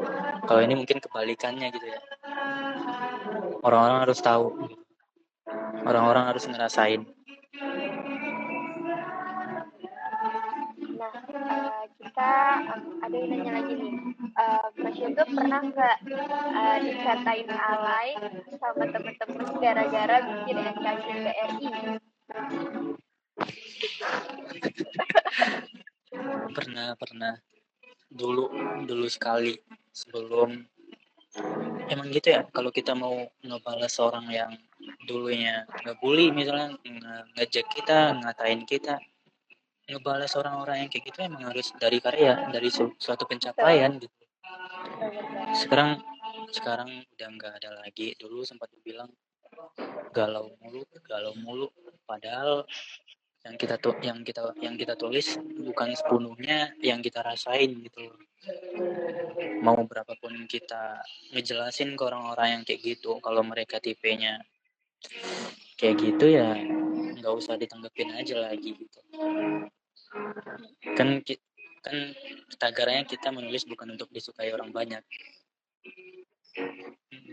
Kalau 0.46 0.60
ini 0.62 0.78
mungkin 0.78 1.02
kebalikannya 1.02 1.68
gitu 1.74 1.86
ya. 1.90 2.00
Orang-orang 3.66 4.08
harus 4.08 4.22
tahu 4.22 4.77
orang-orang 5.86 6.24
harus 6.34 6.44
ngerasain 6.48 7.02
Nah, 10.98 11.14
eh, 11.30 11.84
kita 12.02 12.32
em, 12.66 12.82
ada 13.06 13.14
yang 13.14 13.30
nanya 13.30 13.52
lagi 13.54 13.74
nih. 13.78 13.94
Eh, 14.18 14.66
Mas 14.82 14.98
Yoga 14.98 15.22
pernah 15.30 15.62
nggak 15.62 15.96
eh, 16.58 16.78
dikatain 16.90 17.48
alay 17.54 18.08
sama 18.58 18.82
temen-temen 18.90 19.46
gara-gara 19.62 20.16
bikin 20.26 20.58
NKCTRI? 20.58 21.70
pernah 26.50 26.98
pernah 26.98 27.34
dulu 28.10 28.50
dulu 28.84 29.06
sekali 29.06 29.54
sebelum 29.94 30.58
emang 31.88 32.08
gitu 32.10 32.34
ya 32.34 32.42
kalau 32.50 32.74
kita 32.74 32.98
mau 32.98 33.14
ngebalas 33.44 33.94
orang 34.02 34.26
yang 34.28 34.52
dulunya. 35.08 35.64
Ngebully 35.88 36.28
misalnya 36.36 36.76
nge- 36.84 37.26
ngejek 37.40 37.66
kita 37.72 38.12
ngatain 38.20 38.62
kita. 38.68 39.00
Ngebalas 39.88 40.36
orang-orang 40.36 40.84
yang 40.84 40.90
kayak 40.92 41.04
gitu 41.08 41.18
emang 41.24 41.48
harus 41.48 41.72
dari 41.80 41.96
karya 42.04 42.52
dari 42.52 42.68
su- 42.68 42.92
suatu 43.00 43.24
pencapaian 43.24 43.96
gitu. 43.96 44.12
Sekarang 45.56 45.96
sekarang 46.52 47.08
udah 47.16 47.28
nggak 47.40 47.52
ada 47.64 47.70
lagi. 47.80 48.12
Dulu 48.20 48.44
sempat 48.44 48.68
dibilang 48.76 49.08
galau 50.12 50.52
mulu 50.60 50.84
galau 51.08 51.32
mulu. 51.40 51.72
Padahal 52.04 52.68
yang 53.48 53.56
kita 53.56 53.80
tuh 53.80 53.96
yang 54.04 54.20
kita 54.20 54.52
yang 54.60 54.76
kita 54.76 54.92
tulis 54.92 55.40
bukan 55.40 55.96
sepenuhnya 55.96 56.76
yang 56.84 57.00
kita 57.00 57.24
rasain 57.24 57.72
gitu. 57.80 58.12
Mau 59.64 59.78
berapapun 59.88 60.44
kita 60.44 61.00
ngejelasin 61.32 61.96
ke 61.96 62.02
orang-orang 62.04 62.60
yang 62.60 62.62
kayak 62.68 62.80
gitu 62.84 63.16
kalau 63.24 63.40
mereka 63.40 63.80
tipenya 63.80 64.36
kayak 65.78 65.96
gitu 66.02 66.26
ya 66.26 66.58
nggak 67.18 67.34
usah 67.34 67.54
ditanggepin 67.58 68.14
aja 68.14 68.38
lagi 68.38 68.74
gitu. 68.74 68.98
Kan 70.98 71.22
kan 71.78 71.96
tagarnya 72.58 73.06
kita 73.06 73.30
menulis 73.30 73.62
bukan 73.64 73.94
untuk 73.94 74.10
disukai 74.10 74.50
orang 74.50 74.74
banyak. 74.74 75.02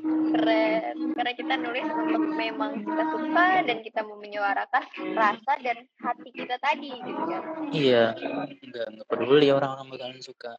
Keren. 0.05 1.15
Karena 1.15 1.31
kita 1.33 1.53
nulis 1.57 1.87
untuk 1.87 2.23
memang 2.35 2.83
kita 2.83 3.03
suka 3.09 3.47
dan 3.65 3.77
kita 3.81 3.99
mau 4.05 4.17
menyuarakan 4.19 4.83
rasa 5.17 5.53
dan 5.63 5.77
hati 5.97 6.29
kita 6.29 6.55
tadi 6.61 6.91
gitu 6.93 7.21
kan. 7.25 7.41
Iya 7.73 8.13
nggak 8.61 8.87
nggak 8.99 9.07
peduli 9.09 9.49
orang-orang 9.49 9.87
bakalan 9.89 10.21
suka. 10.21 10.53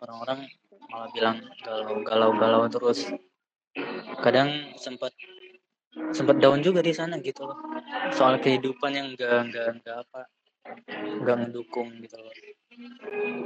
Orang-orang 0.00 0.48
malah 0.88 1.10
bilang 1.12 1.36
galau 1.60 2.00
galau 2.06 2.30
galau 2.38 2.62
terus. 2.70 3.10
Kadang 4.24 4.72
sempat 4.80 5.12
sempat 6.12 6.36
down 6.40 6.60
juga 6.64 6.80
di 6.80 6.92
sana 6.94 7.18
gitu 7.20 7.46
loh. 7.48 7.58
Soal 8.14 8.40
kehidupan 8.40 8.92
yang 8.94 9.06
enggak 9.14 9.48
enggak 9.48 9.66
enggak 9.78 9.96
apa 10.08 10.20
enggak 11.20 11.36
ngedukung 11.44 11.88
gitu 12.02 12.16
loh. 12.20 12.32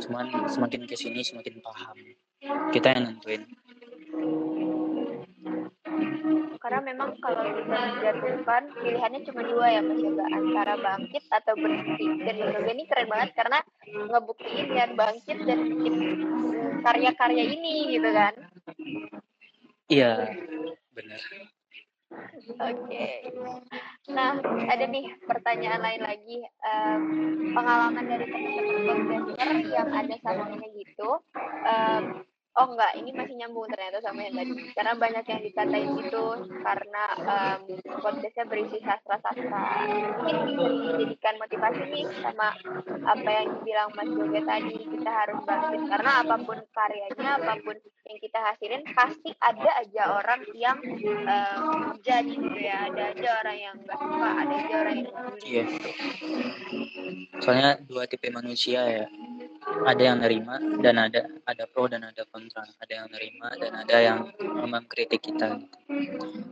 Cuman 0.03 0.27
semakin 0.51 0.85
ke 0.85 0.95
sini 0.99 1.25
semakin 1.25 1.63
paham. 1.63 1.97
Kita 2.75 2.93
yang 2.93 3.03
nentuin. 3.13 3.43
Karena 6.63 6.79
memang 6.79 7.19
kalau 7.19 7.43
kita 7.43 7.75
menjatuhkan 7.75 8.63
pilihannya 8.71 9.21
cuma 9.27 9.43
dua 9.43 9.67
ya 9.67 9.81
mas 9.83 9.99
Yoga 9.99 10.27
antara 10.31 10.79
bangkit 10.79 11.25
atau 11.27 11.59
berhenti 11.59 12.07
dan 12.23 12.35
Yoga 12.39 12.71
ini 12.71 12.87
keren 12.87 13.11
banget 13.11 13.31
karena 13.35 13.59
ngebuktiin 13.91 14.71
dan 14.71 14.91
bangkit 14.95 15.39
dan 15.43 15.59
bikin 15.67 15.95
karya-karya 16.87 17.45
ini 17.51 17.99
gitu 17.99 18.09
kan. 18.15 18.35
Iya 19.91 20.31
benar 20.95 21.21
oke. 22.59 23.07
Nah 24.13 24.31
ada 24.43 24.85
nih 24.89 25.05
pertanyaan 25.25 25.83
lain 25.83 26.03
lagi 26.03 26.37
um, 26.65 27.03
pengalaman 27.55 28.05
dari 28.07 28.27
teman-teman 28.29 29.63
yang 29.69 29.89
ada 29.91 30.15
sama 30.21 30.49
gitu 30.73 31.11
um, 31.67 32.05
Oh 32.53 32.69
enggak, 32.69 32.93
ini 33.01 33.17
masih 33.17 33.33
nyambung 33.41 33.65
ternyata 33.73 33.97
sama 34.05 34.29
yang 34.29 34.37
tadi. 34.37 34.53
Karena 34.77 34.93
banyak 34.93 35.25
yang 35.25 35.41
dikatain 35.41 35.89
itu 36.05 36.25
karena 36.61 37.05
um, 37.25 37.61
podcastnya 38.05 38.45
berisi 38.45 38.77
sastra-sastra. 38.85 39.89
Mungkin 40.21 40.37
dijadikan 40.61 41.41
motivasi 41.41 41.83
nih 41.89 42.05
sama 42.21 42.53
apa 43.09 43.29
yang 43.33 43.47
dibilang 43.57 43.89
Mas 43.97 44.11
Yoga 44.13 44.41
tadi. 44.45 44.77
Kita 44.85 45.11
harus 45.11 45.39
bangkit 45.49 45.81
karena 45.97 46.11
apa 46.21 46.37
pun 46.45 46.59
karyanya, 46.77 47.31
apa 47.41 47.55
pun 47.65 47.77
yang 48.05 48.19
kita 48.21 48.39
hasilin, 48.45 48.83
pasti 48.93 49.31
ada 49.41 49.71
aja 49.81 50.03
orang 50.13 50.43
yang 50.53 50.79
um, 51.25 51.97
jadi 52.05 52.33
gitu 52.37 52.61
ya. 52.61 52.93
Ada 52.93 53.03
aja 53.17 53.29
orang 53.41 53.57
yang 53.57 53.75
enggak 53.81 53.97
suka, 53.97 54.29
ada 54.29 54.55
aja 54.61 54.75
orang 54.77 54.97
yang. 55.01 55.11
Iya. 55.41 55.65
Soalnya 57.41 57.81
dua 57.89 58.05
tipe 58.05 58.29
manusia 58.29 58.85
ya 58.85 59.07
ada 59.87 60.03
yang 60.03 60.19
nerima 60.23 60.59
dan 60.83 60.99
ada 60.99 61.27
ada 61.47 61.65
pro 61.71 61.87
dan 61.87 62.07
ada 62.07 62.23
kontra. 62.31 62.67
Ada 62.83 62.93
yang 63.05 63.09
nerima 63.11 63.49
dan 63.59 63.73
ada 63.79 63.97
yang 63.99 64.19
mengkritik 64.67 65.23
kita. 65.23 65.59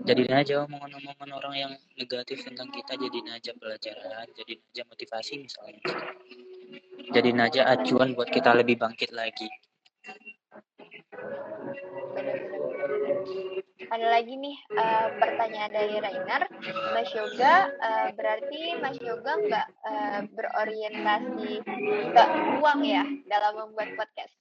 Jadi 0.07 0.31
aja 0.31 0.67
omongan-omongan 0.67 1.31
orang 1.35 1.55
yang 1.55 1.73
negatif 1.99 2.43
tentang 2.43 2.71
kita 2.71 2.97
jadi 2.97 3.19
aja 3.35 3.53
pelajaran 3.59 4.27
jadi 4.35 4.59
aja 4.59 4.83
motivasi 4.87 5.43
misalnya. 5.43 5.81
Jadi 7.11 7.31
aja 7.35 7.63
acuan 7.75 8.15
buat 8.15 8.31
kita 8.31 8.55
lebih 8.55 8.79
bangkit 8.79 9.11
lagi 9.11 9.51
ada 13.91 14.07
lagi 14.07 14.35
nih 14.39 14.57
uh, 14.79 15.07
pertanyaan 15.19 15.73
dari 15.75 15.97
Rainer. 15.99 16.43
Mas 16.95 17.11
Yoga 17.11 17.55
uh, 17.75 18.09
berarti 18.15 18.61
Mas 18.79 18.99
Yoga 19.03 19.33
nggak 19.35 19.67
uh, 19.83 20.21
berorientasi 20.31 21.53
ke 22.15 22.25
uang 22.63 22.81
ya 22.87 23.03
dalam 23.27 23.67
membuat 23.67 23.99
podcast? 23.99 24.35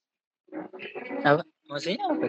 Apa? 1.25 1.41
Maksudnya 1.69 2.05
apa 2.09 2.27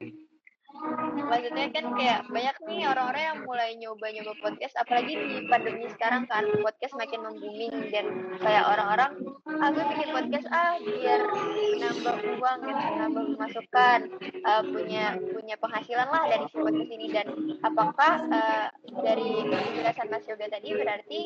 maksudnya 1.30 1.66
kan 1.70 1.84
kayak 1.94 2.20
banyak 2.28 2.56
nih 2.66 2.80
orang-orang 2.88 3.22
yang 3.22 3.38
mulai 3.44 3.70
nyoba-nyoba 3.76 4.32
podcast 4.40 4.74
apalagi 4.80 5.12
di 5.14 5.36
pandemi 5.46 5.86
sekarang 5.92 6.24
kan 6.26 6.44
podcast 6.64 6.94
makin 6.96 7.20
membooming 7.22 7.74
dan 7.92 8.06
kayak 8.40 8.64
orang-orang 8.64 9.12
ah 9.60 9.70
bikin 9.70 10.08
podcast 10.14 10.48
ah 10.50 10.74
biar 10.80 11.20
nambah 11.80 12.16
uang 12.38 12.58
gitu 12.64 12.84
nambah 12.96 13.22
pemasukan 13.36 13.98
uh, 14.46 14.62
punya 14.64 15.04
punya 15.20 15.54
penghasilan 15.60 16.08
lah 16.08 16.24
dari 16.28 16.44
si 16.48 16.56
podcast 16.56 16.90
ini. 16.90 17.06
Dan 17.10 17.26
apakah 17.60 18.12
uh, 18.30 18.66
dari 19.02 19.30
penjelasan 19.46 20.08
Mas 20.08 20.26
Yoga 20.28 20.46
tadi 20.48 20.68
berarti 20.74 21.20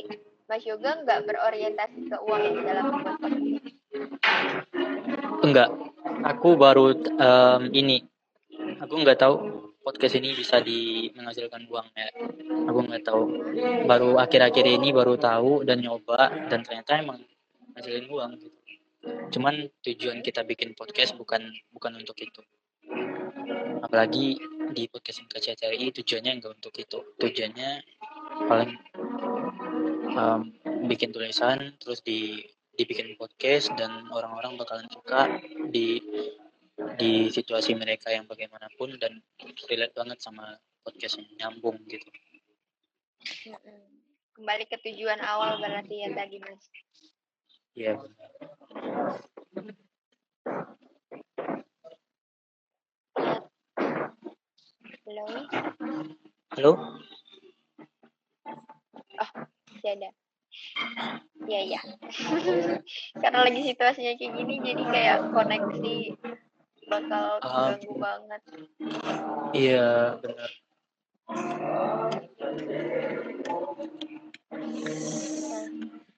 Mas 0.50 0.64
Yoga 0.66 0.90
nggak 1.04 1.20
berorientasi 1.28 2.00
ke 2.10 2.16
uang 2.20 2.42
di 2.42 2.62
dalam 2.64 2.84
podcast 3.00 3.38
enggak. 5.44 5.70
Aku 6.24 6.56
baru 6.56 6.96
um, 7.20 7.62
ini 7.74 8.00
aku 8.80 8.94
nggak 9.02 9.18
tahu 9.20 9.34
podcast 9.84 10.16
ini 10.16 10.32
bisa 10.32 10.64
di 10.64 11.12
menghasilkan 11.12 11.68
uang 11.68 11.88
ya. 11.92 12.08
Aku 12.72 12.78
nggak 12.88 13.04
tahu. 13.04 13.22
Baru 13.84 14.16
akhir-akhir 14.16 14.64
ini 14.80 14.90
baru 14.96 15.20
tahu 15.20 15.62
dan 15.68 15.84
nyoba 15.84 16.32
dan 16.48 16.64
ternyata 16.64 17.04
emang 17.04 17.20
hasilin 17.76 18.08
uang 18.08 18.30
gitu. 18.40 18.58
Cuman 19.36 19.68
tujuan 19.84 20.24
kita 20.24 20.40
bikin 20.48 20.72
podcast 20.72 21.12
bukan 21.20 21.44
bukan 21.76 22.00
untuk 22.00 22.16
itu. 22.16 22.40
Apalagi 23.84 24.40
di 24.72 24.88
podcast 24.88 25.20
KCTRI 25.28 25.92
tujuannya 25.92 26.40
enggak 26.40 26.56
untuk 26.56 26.72
itu. 26.80 26.98
Tujuannya 27.20 27.70
paling 28.48 28.72
um, 30.16 30.40
bikin 30.88 31.12
tulisan 31.12 31.76
terus 31.76 32.00
di 32.00 32.40
dibikin 32.74 33.14
podcast 33.14 33.70
dan 33.78 34.10
orang-orang 34.10 34.58
bakalan 34.58 34.88
suka 34.90 35.30
di 35.70 36.02
di 36.98 37.28
situasi 37.30 37.74
mereka 37.74 38.10
yang 38.10 38.26
bagaimanapun 38.28 38.98
dan 39.00 39.18
relate 39.70 39.94
banget 39.94 40.18
sama 40.22 40.58
podcast 40.84 41.18
yang 41.18 41.28
nyambung 41.38 41.78
gitu. 41.88 42.06
Kembali 44.34 44.64
ke 44.66 44.76
tujuan 44.82 45.22
awal 45.22 45.62
berarti 45.62 46.04
ya 46.04 46.08
tadi 46.12 46.36
mas. 46.42 46.62
Iya. 47.74 47.92
Halo. 55.04 55.24
Halo. 56.54 56.72
Oh, 59.14 59.30
masih 59.70 59.90
ada. 59.94 60.10
Iya 61.44 61.60
iya. 61.60 61.80
Karena 63.22 63.38
lagi 63.44 63.60
situasinya 63.62 64.14
kayak 64.16 64.32
gini 64.38 64.54
jadi 64.62 64.82
kayak 64.86 65.18
koneksi 65.34 65.96
bakal 66.94 67.26
ganggu 67.42 67.92
um, 67.94 67.98
banget. 67.98 68.42
Iya 69.54 70.18
benar. 70.22 70.50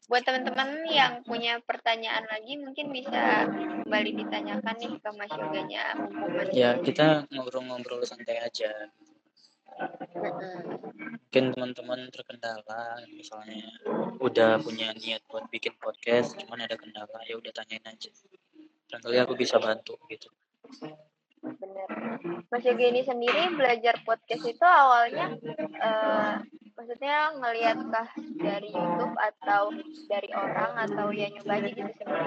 buat 0.07 0.23
teman-teman 0.23 0.87
yang 0.87 1.19
punya 1.27 1.59
pertanyaan 1.67 2.23
lagi 2.31 2.55
mungkin 2.63 2.95
bisa 2.95 3.51
kembali 3.83 4.11
ditanyakan 4.23 4.77
nih 4.79 4.93
ke 5.03 5.11
Mas 5.19 5.33
Yoganya. 5.35 5.85
Ya 6.55 6.79
kita 6.79 7.27
ngobrol-ngobrol 7.35 8.07
santai 8.07 8.39
aja. 8.39 8.71
Mungkin 11.27 11.45
teman-teman 11.53 12.07
terkendala 12.15 13.03
misalnya 13.11 13.67
udah 14.23 14.63
punya 14.63 14.95
niat 14.95 15.27
buat 15.27 15.51
bikin 15.51 15.75
podcast, 15.83 16.39
cuman 16.39 16.65
ada 16.65 16.79
kendala 16.79 17.19
ya 17.27 17.35
udah 17.37 17.51
tanyain 17.51 17.83
aja. 17.85 18.15
Barangkali 18.87 19.19
aku 19.27 19.35
bisa 19.35 19.59
bantu 19.59 19.99
gitu. 20.07 20.31
Bener. 21.47 21.89
Mas 22.51 22.65
Yogi 22.67 22.87
ini 22.91 23.03
sendiri 23.07 23.55
belajar 23.55 23.95
podcast 24.03 24.45
itu 24.51 24.67
awalnya 24.67 25.39
uh, 25.79 26.43
maksudnya 26.75 27.31
ngelihat 27.39 27.79
kah 27.87 28.09
dari 28.41 28.75
YouTube 28.75 29.15
atau 29.15 29.71
dari 30.11 30.31
orang 30.35 30.73
atau 30.91 31.15
ya 31.15 31.31
nyoba 31.31 31.63
aja 31.63 31.69
gitu 31.71 31.93
sendiri? 32.03 32.27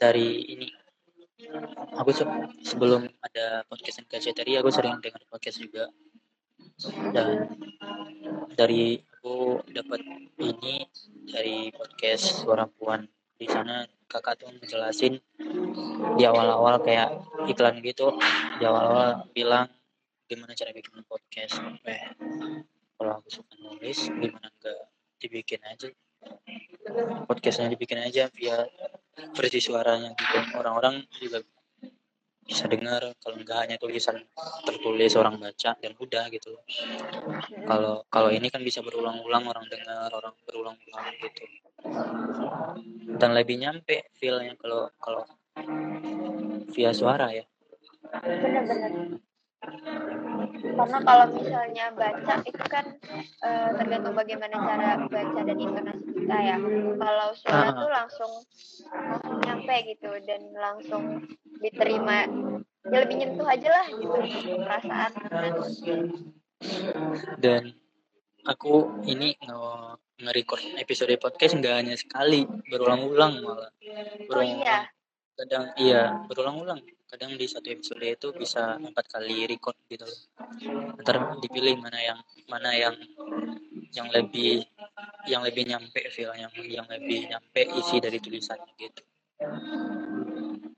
Dari 0.00 0.28
ini 0.56 0.66
aku 1.96 2.10
se 2.16 2.24
sebelum 2.64 3.04
ada 3.20 3.62
podcast 3.68 4.00
tadi 4.08 4.56
aku 4.56 4.72
sering 4.72 4.96
dengar 5.04 5.20
podcast 5.28 5.60
juga 5.60 5.92
dan 7.12 7.52
dari 8.56 9.00
aku 9.00 9.60
dapat 9.72 10.00
ini 10.40 10.88
dari 11.28 11.68
podcast 11.72 12.44
suara 12.44 12.64
puan 12.68 13.04
di 13.36 13.46
sana 13.48 13.84
kakak 14.08 14.40
tuh 14.40 14.48
ngejelasin 14.48 15.20
di 16.16 16.22
awal-awal 16.24 16.80
kayak 16.80 17.12
iklan 17.48 17.78
gitu. 17.84 18.16
Di 18.56 18.64
awal-awal 18.64 19.28
bilang 19.36 19.68
gimana 20.26 20.56
cara 20.56 20.72
bikin 20.72 21.04
podcast? 21.04 21.60
Eh 21.84 22.02
kalau 22.96 23.20
aku 23.20 23.28
suka 23.28 23.52
nulis 23.60 24.08
gimana 24.08 24.48
enggak 24.48 24.80
dibikin 25.20 25.60
aja? 25.68 25.88
Podcastnya 27.28 27.72
dibikin 27.72 28.00
aja 28.00 28.32
via 28.32 28.64
versi 29.36 29.60
suaranya 29.60 30.16
gitu. 30.16 30.38
Orang-orang 30.56 31.04
juga 31.20 31.44
bisa 32.46 32.70
dengar 32.70 33.02
kalau 33.18 33.36
enggak 33.42 33.66
hanya 33.66 33.76
tulisan 33.76 34.22
tertulis 34.62 35.12
orang 35.18 35.42
baca 35.42 35.70
dan 35.74 35.92
udah 35.98 36.24
gitu. 36.30 36.54
Kalau 37.66 38.06
kalau 38.06 38.30
ini 38.30 38.46
kan 38.48 38.62
bisa 38.62 38.80
berulang-ulang 38.86 39.50
orang 39.50 39.66
dengar 39.66 40.08
orang 40.14 40.34
berulang-ulang 40.46 41.06
gitu. 41.20 41.44
Dan 43.18 43.30
lebih 43.34 43.58
nyampe 43.58 44.08
feelnya 44.14 44.54
kalau 44.56 44.86
kalau 45.02 45.26
via 46.70 46.92
suara 46.94 47.34
ya 47.34 47.44
karena 50.76 50.98
kalau 51.02 51.26
misalnya 51.32 51.86
baca 51.96 52.34
itu 52.44 52.64
kan 52.68 52.84
uh, 53.42 53.68
tergantung 53.80 54.14
bagaimana 54.14 54.54
cara 54.54 54.88
baca 55.08 55.40
dan 55.42 55.58
intonasi 55.58 56.06
kita 56.12 56.36
ya. 56.36 56.56
Kalau 57.00 57.28
suara 57.34 57.68
tuh 57.72 57.90
langsung 57.90 58.32
langsung 58.92 59.36
nyampe 59.42 59.76
gitu 59.96 60.10
dan 60.28 60.40
langsung 60.54 61.02
diterima. 61.64 62.28
Ya 62.86 63.02
lebih 63.02 63.16
nyentuh 63.18 63.48
aja 63.48 63.68
lah 63.72 63.86
gitu 63.90 64.14
perasaan. 64.62 65.10
Dan 67.42 67.74
aku 68.46 69.02
ini 69.10 69.34
nge-record 70.22 70.78
episode 70.78 71.16
podcast 71.18 71.58
nggak 71.58 71.74
hanya 71.74 71.96
sekali 71.98 72.46
berulang-ulang 72.70 73.42
malah. 73.42 73.72
Berulang 74.30 74.46
oh 74.46 74.62
iya? 74.62 74.78
Kadang 75.36 75.64
iya 75.76 76.02
berulang-ulang 76.30 76.80
kadang 77.06 77.38
di 77.38 77.46
satu 77.46 77.70
episode 77.70 78.02
itu 78.02 78.28
bisa 78.34 78.76
empat 78.82 79.06
kali 79.06 79.46
record 79.46 79.78
gitu 79.86 80.06
ntar 81.02 81.38
dipilih 81.38 81.78
mana 81.78 81.98
yang 82.02 82.18
mana 82.50 82.70
yang 82.74 82.94
yang 83.94 84.08
lebih 84.10 84.66
yang 85.30 85.42
lebih 85.46 85.64
nyampe 85.70 86.00
feel 86.10 86.34
yang 86.34 86.50
yang 86.66 86.86
lebih 86.90 87.30
nyampe 87.30 87.60
isi 87.62 88.02
dari 88.02 88.18
tulisannya 88.18 88.72
gitu. 88.78 89.02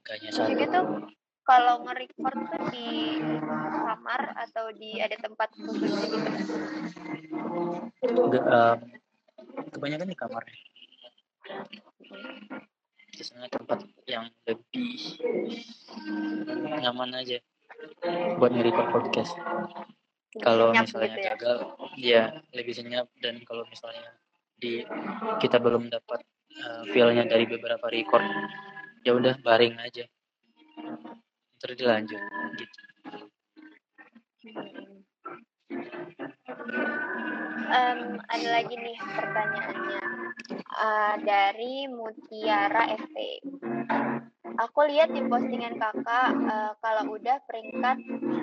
Kayaknya 0.05 0.31
satu. 0.33 0.53
Gitu 0.53 0.81
kalau 1.49 1.81
nge-record 1.81 2.39
tuh 2.53 2.65
di 2.77 3.17
kamar 3.89 4.37
atau 4.37 4.69
di 4.77 5.01
ada 5.01 5.17
tempat 5.17 5.49
khusus 5.57 5.97
gitu? 5.97 6.17
Enggak, 8.05 8.45
um, 8.45 8.79
kebanyakan 9.73 10.13
di 10.13 10.19
kamar 10.19 10.45
biasanya 13.19 13.51
tempat 13.51 13.83
yang 14.07 14.31
lebih 14.47 15.19
nyaman 16.79 17.19
aja 17.19 17.43
buat 18.39 18.55
nge-record 18.55 18.95
podcast. 18.95 19.35
Kalau 20.39 20.71
misalnya 20.71 21.19
gitu 21.19 21.19
ya? 21.19 21.27
gagal 21.35 21.57
ya 21.99 22.23
lebih 22.55 22.75
senyap. 22.79 23.11
Dan 23.19 23.43
kalau 23.43 23.67
misalnya 23.67 24.15
di 24.55 24.87
kita 25.43 25.59
belum 25.59 25.91
dapat 25.91 26.23
uh, 26.63 26.87
feelnya 26.95 27.27
dari 27.27 27.51
beberapa 27.51 27.91
record 27.91 28.23
ya 29.03 29.19
udah 29.19 29.35
baring 29.43 29.75
aja. 29.83 30.07
Terus 31.59 31.75
dilanjut 31.75 32.23
gitu. 32.55 32.81
Um, 37.69 38.23
ada 38.33 38.49
lagi 38.49 38.75
nih 38.79 38.97
pertanyaannya 38.97 40.18
uh, 40.79 41.15
dari 41.23 41.87
Mutiara 41.91 42.95
FT. 42.95 43.17
Aku 44.59 44.81
lihat 44.91 45.15
di 45.15 45.23
postingan 45.29 45.79
kakak 45.79 46.35
uh, 46.35 46.73
kalau 46.83 47.15
udah 47.15 47.39
peringkat 47.47 47.95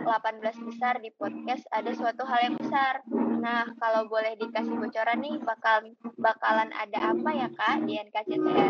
18 0.08 0.68
besar 0.72 0.96
di 1.04 1.12
podcast 1.20 1.68
ada 1.76 1.91
suatu 1.91 2.24
hal 2.24 2.52
yang 2.52 2.56
besar. 2.56 3.04
Nah, 3.43 3.68
kalau 3.84 4.08
boleh 4.08 4.39
dikasih 4.39 4.80
bocoran 4.80 5.20
nih 5.20 5.36
bakal 5.43 5.84
bakalan 6.16 6.72
ada 6.72 7.12
apa 7.12 7.30
ya 7.36 7.48
kak 7.52 7.84
di 7.84 8.00
NKCTRI? 8.00 8.64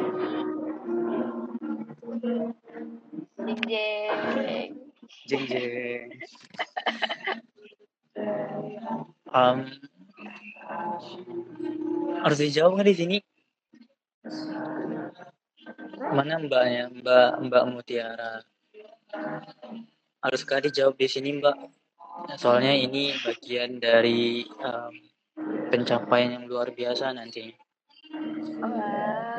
Jeng 3.45 3.61
jeng. 3.69 4.69
Jeng 5.29 5.43
jeng. 5.45 6.09
um, 9.35 9.57
harus 12.25 12.41
dijawab 12.41 12.81
nggak 12.81 12.89
di 12.89 12.97
sini? 12.97 13.17
Mana 16.09 16.41
mbaknya? 16.41 16.89
Mbak 16.89 17.29
mbak 17.45 17.63
Mutiara. 17.69 18.41
Haruskah 20.25 20.65
dijawab 20.65 20.97
di 20.97 21.05
sini 21.05 21.37
mbak? 21.37 21.53
Soalnya 22.41 22.73
ini 22.73 23.13
bagian 23.21 23.77
dari 23.77 24.41
um, 24.57 24.93
pencapaian 25.69 26.41
yang 26.41 26.49
luar 26.49 26.73
biasa 26.73 27.13
nanti. 27.13 27.53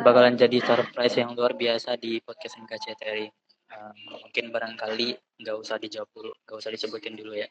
Bakalan 0.07 0.39
jadi 0.39 0.63
surprise 0.63 1.19
yang 1.19 1.35
luar 1.35 1.59
biasa 1.59 1.99
di 1.99 2.23
podcast 2.23 2.55
NKCTRI 2.63 3.27
um, 3.75 4.23
mungkin 4.23 4.55
barangkali 4.55 5.19
nggak 5.43 5.57
usah 5.59 5.83
dijawab 5.83 6.07
dulu 6.15 6.31
nggak 6.47 6.57
usah 6.63 6.71
disebutin 6.71 7.19
dulu 7.19 7.35
ya. 7.35 7.51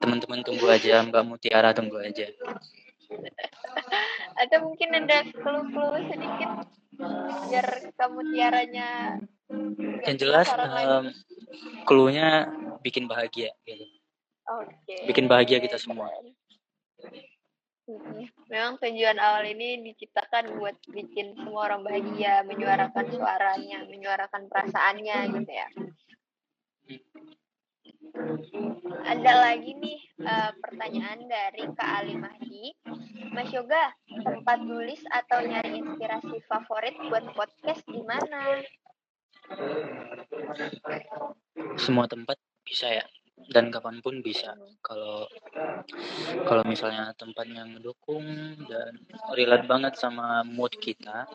Teman-teman 0.00 0.40
tunggu 0.40 0.64
aja 0.72 1.04
mbak 1.04 1.28
Mutiara 1.28 1.76
tunggu 1.76 2.00
aja 2.00 2.32
atau 4.42 4.58
mungkin 4.64 4.88
ada 4.96 5.26
clue-clue 5.30 6.00
sedikit 6.12 6.50
biar 7.48 7.66
kamu 7.98 8.20
tiaranya 8.32 9.18
yang 10.06 10.16
jelas 10.20 10.48
um, 10.54 11.08
clue-nya 11.88 12.48
bikin 12.80 13.08
bahagia 13.08 13.52
gitu 13.68 13.84
okay. 14.48 15.06
bikin 15.08 15.26
bahagia 15.30 15.58
kita 15.62 15.78
semua. 15.78 16.10
Memang 18.48 18.78
tujuan 18.78 19.18
awal 19.18 19.52
ini 19.52 19.82
diciptakan 19.90 20.56
buat 20.56 20.78
bikin 20.88 21.34
semua 21.34 21.66
orang 21.72 21.82
bahagia, 21.82 22.46
menyuarakan 22.46 23.10
suaranya, 23.10 23.84
menyuarakan 23.90 24.46
perasaannya 24.48 25.16
gitu 25.34 25.52
ya. 25.52 25.68
Ada 29.02 29.32
lagi 29.50 29.72
nih 29.76 29.98
uh, 30.22 30.52
pertanyaan 30.62 31.26
dari 31.26 31.62
Kak 31.74 31.90
Ali 32.02 32.14
Mahdi. 32.14 32.76
Mas 33.32 33.48
Yoga, 33.48 33.90
tempat 34.06 34.58
tulis 34.60 35.00
atau 35.08 35.40
nyari 35.40 35.80
inspirasi 35.80 36.44
favorit 36.44 36.94
buat 37.08 37.24
podcast 37.32 37.82
di 37.88 38.02
mana? 38.04 38.60
Semua 41.80 42.04
tempat 42.06 42.36
bisa 42.62 42.92
ya, 42.92 43.04
dan 43.50 43.72
kapan 43.72 44.04
pun 44.04 44.20
bisa. 44.20 44.54
Kalau 44.84 45.26
kalau 46.46 46.62
misalnya 46.68 47.10
tempatnya 47.16 47.64
mendukung 47.64 48.24
dan 48.68 48.92
relate 49.34 49.66
banget 49.66 49.94
sama 49.96 50.44
mood 50.44 50.72
kita, 50.78 51.26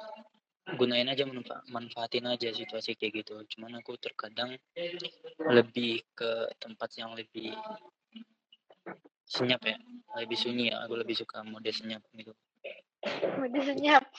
gunain 0.76 1.08
aja 1.08 1.24
manfaatin 1.72 2.28
aja 2.28 2.52
situasi 2.52 3.00
kayak 3.00 3.24
gitu. 3.24 3.40
Cuman 3.56 3.80
aku 3.80 3.96
terkadang 3.96 4.60
lebih 5.48 6.04
ke 6.12 6.52
tempat 6.60 6.92
yang 7.00 7.16
lebih 7.16 7.56
senyap 9.28 9.64
ya 9.64 9.80
lebih 10.20 10.36
sunyi 10.36 10.76
ya. 10.76 10.84
Aku 10.84 11.00
lebih 11.00 11.16
suka 11.16 11.46
mode 11.48 11.72
senyap 11.72 12.04
gitu. 12.12 12.36
Mode 13.40 13.62
senyap. 13.64 14.04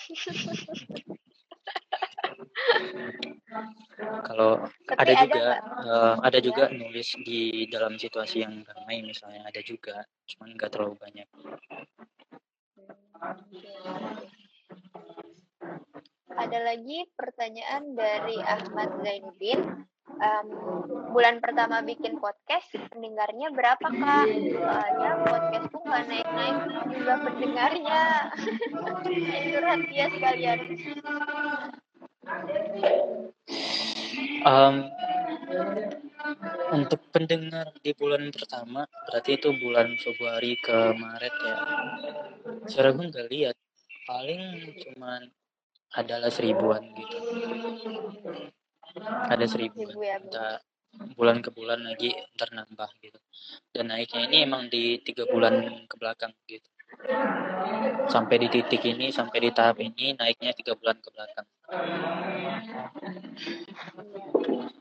Kalau 4.29 4.65
ada 4.93 5.13
juga 5.25 5.45
uh, 5.85 6.17
ada 6.23 6.39
juga 6.41 6.71
nulis 6.73 7.17
di 7.25 7.67
dalam 7.69 8.01
situasi 8.01 8.45
yang 8.45 8.65
ramai 8.65 9.05
misalnya 9.05 9.45
ada 9.45 9.61
juga. 9.61 10.07
Cuman 10.25 10.57
nggak 10.57 10.71
terlalu 10.73 10.97
banyak 10.97 11.29
ada 16.39 16.59
lagi 16.62 17.03
pertanyaan 17.18 17.99
dari 17.99 18.39
Ahmad 18.39 18.95
Zainuddin. 19.03 19.82
Um, 20.18 20.47
bulan 21.12 21.43
pertama 21.43 21.82
bikin 21.84 22.16
podcast, 22.22 22.70
pendengarnya 22.95 23.53
berapa 23.53 23.82
kak? 23.82 24.26
Soalnya 24.57 25.12
podcastku 25.26 25.78
nggak 25.82 26.05
naik-naik 26.09 26.59
juga 26.95 27.14
pendengarnya. 27.26 28.03
Curhat 29.53 29.80
dia 29.91 30.07
sekalian. 30.14 30.59
Um, 34.47 34.74
untuk 36.72 37.01
pendengar 37.11 37.74
di 37.82 37.93
bulan 37.99 38.30
pertama, 38.30 38.86
berarti 39.11 39.39
itu 39.39 39.51
bulan 39.61 39.93
Februari 40.01 40.55
ke 40.62 40.95
Maret 40.95 41.34
ya. 41.43 41.57
Secara 42.64 42.95
gue 42.97 43.07
nggak 43.12 43.28
lihat, 43.28 43.57
paling 44.09 44.43
cuman 44.82 45.28
adalah 45.97 46.28
seribuan 46.28 46.82
gitu. 46.93 47.16
Ada 49.28 49.45
seribuan. 49.49 49.95
Ya, 50.01 50.18
entah 50.20 50.61
bulan 51.14 51.45
ke 51.45 51.51
bulan 51.53 51.84
lagi 51.84 52.11
ntar 52.36 52.51
nambah 52.53 52.91
gitu. 53.05 53.20
Dan 53.72 53.93
naiknya 53.93 54.28
ini 54.28 54.36
emang 54.45 54.66
di 54.72 55.01
tiga 55.05 55.28
bulan 55.28 55.86
ke 55.86 55.95
belakang 55.97 56.32
gitu. 56.49 56.68
Sampai 58.09 58.41
di 58.41 58.49
titik 58.49 58.80
ini 58.89 59.12
sampai 59.12 59.39
di 59.45 59.51
tahap 59.53 59.76
ini 59.78 60.16
naiknya 60.16 60.57
tiga 60.57 60.72
bulan 60.74 60.97
ke 60.99 61.09
belakang. 61.12 61.47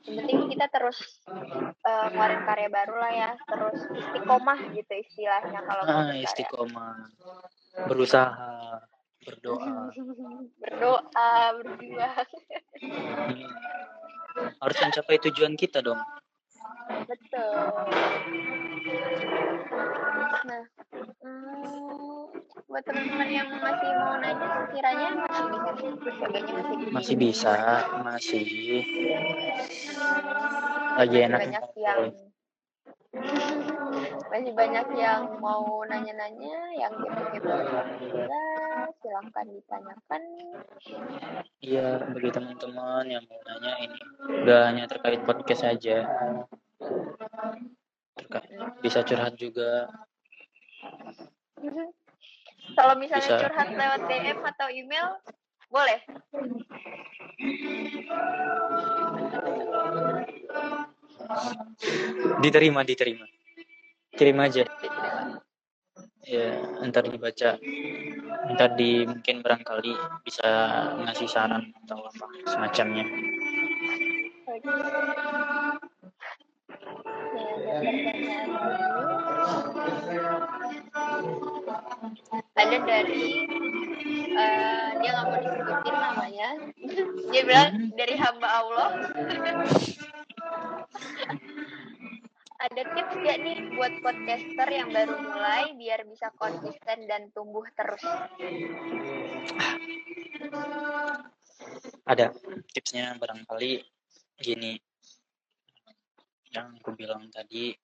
Yang 0.08 0.16
penting 0.24 0.40
kita 0.56 0.66
terus 0.72 0.98
uh, 1.28 2.08
ngeluarin 2.08 2.42
karya 2.48 2.70
baru 2.72 2.96
lah 2.96 3.12
ya. 3.12 3.32
Terus 3.44 3.80
istiqomah 3.92 4.60
gitu 4.72 4.94
istilahnya 4.96 5.60
kalau 5.68 5.84
ah, 5.84 6.16
istiqomah. 6.16 6.96
Berusaha 7.92 8.88
berdoa. 9.28 9.92
Berdoa 10.64 11.32
berjuang 11.60 12.26
harus 14.62 14.78
mencapai 14.80 15.18
tujuan 15.28 15.54
kita 15.60 15.84
dong. 15.84 16.00
Betul. 17.08 17.58
Nah 20.48 20.64
hmm, 21.24 22.24
buat 22.68 22.84
teman-teman 22.88 23.28
yang 23.28 23.50
masih 23.60 23.92
mau 24.00 24.16
nanya 24.22 24.48
sekiranya 24.70 25.10
masih 25.28 25.96
bisa 26.00 26.26
masih 26.32 26.56
di 26.56 26.86
masih 26.94 27.16
bisa 27.20 27.56
masih. 28.06 28.46
Lagi 30.98 31.18
enak. 31.28 31.40
Banyak 31.44 31.66
yang 31.78 32.02
masih 34.28 34.54
banyak 34.54 34.88
yang 35.00 35.40
mau 35.40 35.82
nanya-nanya 35.88 36.58
yang 36.78 36.94
kepo-kepo 36.94 37.56
juga 38.04 38.44
silahkan 39.02 39.46
ditanyakan 39.48 40.22
Iya, 41.64 42.00
bagi 42.14 42.30
teman-teman 42.30 43.06
yang 43.10 43.24
mau 43.26 43.42
nanya 43.48 43.74
ini, 43.82 44.00
udah 44.46 44.60
hanya 44.70 44.84
terkait 44.86 45.22
podcast 45.26 45.66
saja. 45.66 46.06
Terkait, 48.18 48.50
bisa 48.86 49.02
curhat 49.02 49.34
juga. 49.36 49.90
kalau 52.78 52.94
misalnya 53.00 53.26
Bisa. 53.26 53.42
curhat 53.42 53.68
lewat 53.74 54.02
DM 54.06 54.40
atau 54.46 54.68
email 54.70 55.08
boleh 55.68 56.00
Diterima, 62.42 62.86
diterima. 62.86 63.26
Kirim 64.18 64.40
aja. 64.42 64.64
Ya, 66.28 66.48
ntar 66.90 67.08
dibaca. 67.08 67.56
Ntar 68.52 68.70
di 68.76 69.08
mungkin 69.08 69.42
barangkali 69.44 69.94
bisa 70.28 70.50
ngasih 71.04 71.30
saran 71.30 71.72
atau 71.84 72.04
apa 72.04 72.26
semacamnya. 72.52 73.06
Oke. 74.48 74.68
Ada 82.58 82.78
dari 82.84 83.46
eh, 84.38 84.90
dia 85.02 85.10
nggak 85.14 85.26
mau 85.30 85.40
disebutin 85.42 85.96
namanya. 85.96 86.50
dia 87.32 87.42
bilang 87.46 87.72
dari 87.94 88.16
hamba 88.18 88.48
Allah. 88.50 88.90
ada 92.58 92.82
tips 92.90 93.14
gak 93.22 93.38
nih 93.46 93.58
buat 93.78 93.94
podcaster 94.02 94.68
yang 94.74 94.90
baru 94.90 95.14
mulai 95.22 95.78
biar 95.78 96.10
bisa 96.10 96.34
konsisten 96.42 97.06
dan 97.06 97.30
tumbuh 97.30 97.64
terus? 97.78 98.02
Ada 102.10 102.34
tipsnya 102.74 103.14
barangkali 103.22 103.86
gini. 104.42 104.74
Yang 106.50 106.68
aku 106.82 106.90
bilang 106.98 107.30
tadi, 107.30 107.78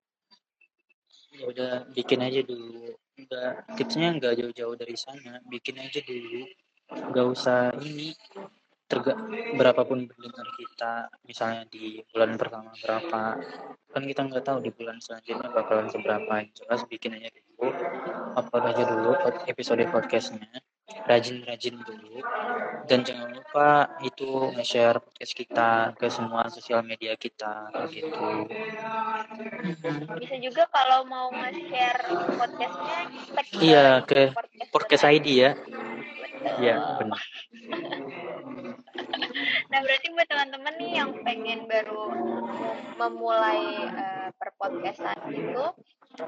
ya 1.38 1.43
udah 1.45 1.72
bikin 1.93 2.26
aja 2.26 2.41
dulu. 2.41 2.97
Udah 3.14 3.61
tipsnya 3.78 4.18
nggak 4.18 4.34
jauh-jauh 4.41 4.76
dari 4.78 4.97
sana, 4.97 5.38
bikin 5.45 5.78
aja 5.78 6.01
dulu. 6.01 6.43
Nggak 6.89 7.28
usah 7.30 7.74
ini 7.82 8.14
terga 8.84 9.18
berapapun 9.57 10.05
pendengar 10.05 10.47
kita 10.53 11.09
misalnya 11.26 11.66
di 11.66 12.03
bulan 12.14 12.38
pertama 12.38 12.70
berapa 12.78 13.41
kan 13.89 14.03
kita 14.05 14.22
nggak 14.30 14.45
tahu 14.45 14.59
di 14.61 14.70
bulan 14.70 15.01
selanjutnya 15.01 15.49
bakalan 15.49 15.89
seberapa. 15.89 16.34
Jelas 16.53 16.82
bikin 16.86 17.18
aja 17.18 17.30
dulu 17.34 17.74
upload 18.38 18.64
aja 18.70 18.84
dulu 18.86 19.11
episode 19.49 19.84
podcastnya 19.89 20.61
rajin-rajin 21.10 21.76
dulu. 21.82 22.22
Dan 22.84 23.00
jangan 23.08 23.30
lupa 23.32 23.70
itu 24.04 24.28
nge-share 24.60 25.00
podcast 25.00 25.34
kita 25.34 25.72
ke 25.96 26.08
semua 26.12 26.52
sosial 26.52 26.84
media 26.84 27.16
kita 27.16 27.72
gitu. 27.91 28.48
Bisa 30.20 30.36
juga 30.39 30.64
kalau 30.70 31.08
mau 31.08 31.32
nge-share 31.32 32.02
podcastnya 32.38 32.98
iya 33.64 33.86
ke 34.04 34.32
podcast 34.36 34.70
podcast 34.74 35.04
ID 35.08 35.28
ya. 35.48 35.52
Iya 36.60 36.76
benar 37.00 37.22
Nah, 39.74 39.80
berarti 39.82 40.08
buat 40.14 40.28
teman-teman 40.30 40.74
nih 40.78 40.91
yang 41.02 41.12
pengen 41.26 41.66
baru 41.66 42.14
memulai 43.02 43.89
eh, 43.89 44.30
perpodcastan 44.38 45.18
itu 45.34 45.66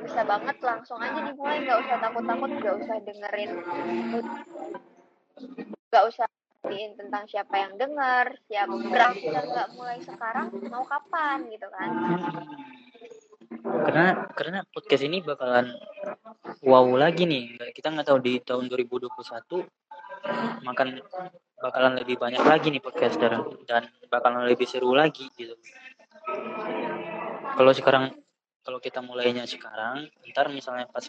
bisa 0.01 0.21
banget 0.25 0.57
langsung 0.65 0.97
aja 0.97 1.19
dimulai. 1.29 1.61
Nggak 1.61 1.79
usah 1.85 1.97
takut-takut 2.01 2.49
nggak 2.57 2.75
usah 2.81 2.95
dengerin 3.05 3.51
nggak 5.93 6.03
usah 6.09 6.27
perhatiin 6.65 6.97
tentang 6.97 7.23
siapa 7.29 7.55
yang 7.61 7.77
dengar 7.77 8.33
siapa 8.49 8.73
kita 9.13 9.39
nggak 9.45 9.69
mulai 9.77 10.01
sekarang 10.01 10.49
mau 10.73 10.81
kapan 10.81 11.45
gitu 11.53 11.67
kan? 11.69 11.89
Karena 13.61 14.25
karena 14.33 14.59
podcast 14.73 15.03
ini 15.05 15.21
bakalan 15.21 15.69
wow 16.65 16.89
lagi 16.97 17.29
nih. 17.29 17.53
Kita 17.69 17.93
nggak 17.93 18.09
tahu 18.09 18.17
di 18.17 18.41
tahun 18.41 18.65
2021 18.65 19.13
makan 20.65 20.87
bakalan 21.59 21.95
lebih 21.99 22.19
banyak 22.19 22.43
lagi 22.43 22.67
nih 22.71 22.83
podcaster 22.83 23.31
dan 23.65 23.87
bakalan 24.11 24.45
lebih 24.47 24.67
seru 24.67 24.91
lagi 24.91 25.31
gitu. 25.39 25.55
Kalau 27.55 27.71
sekarang 27.71 28.11
kalau 28.65 28.79
kita 28.81 28.99
mulainya 28.99 29.45
sekarang 29.45 30.09
ntar 30.33 30.49
misalnya 30.51 30.89
pas 30.89 31.05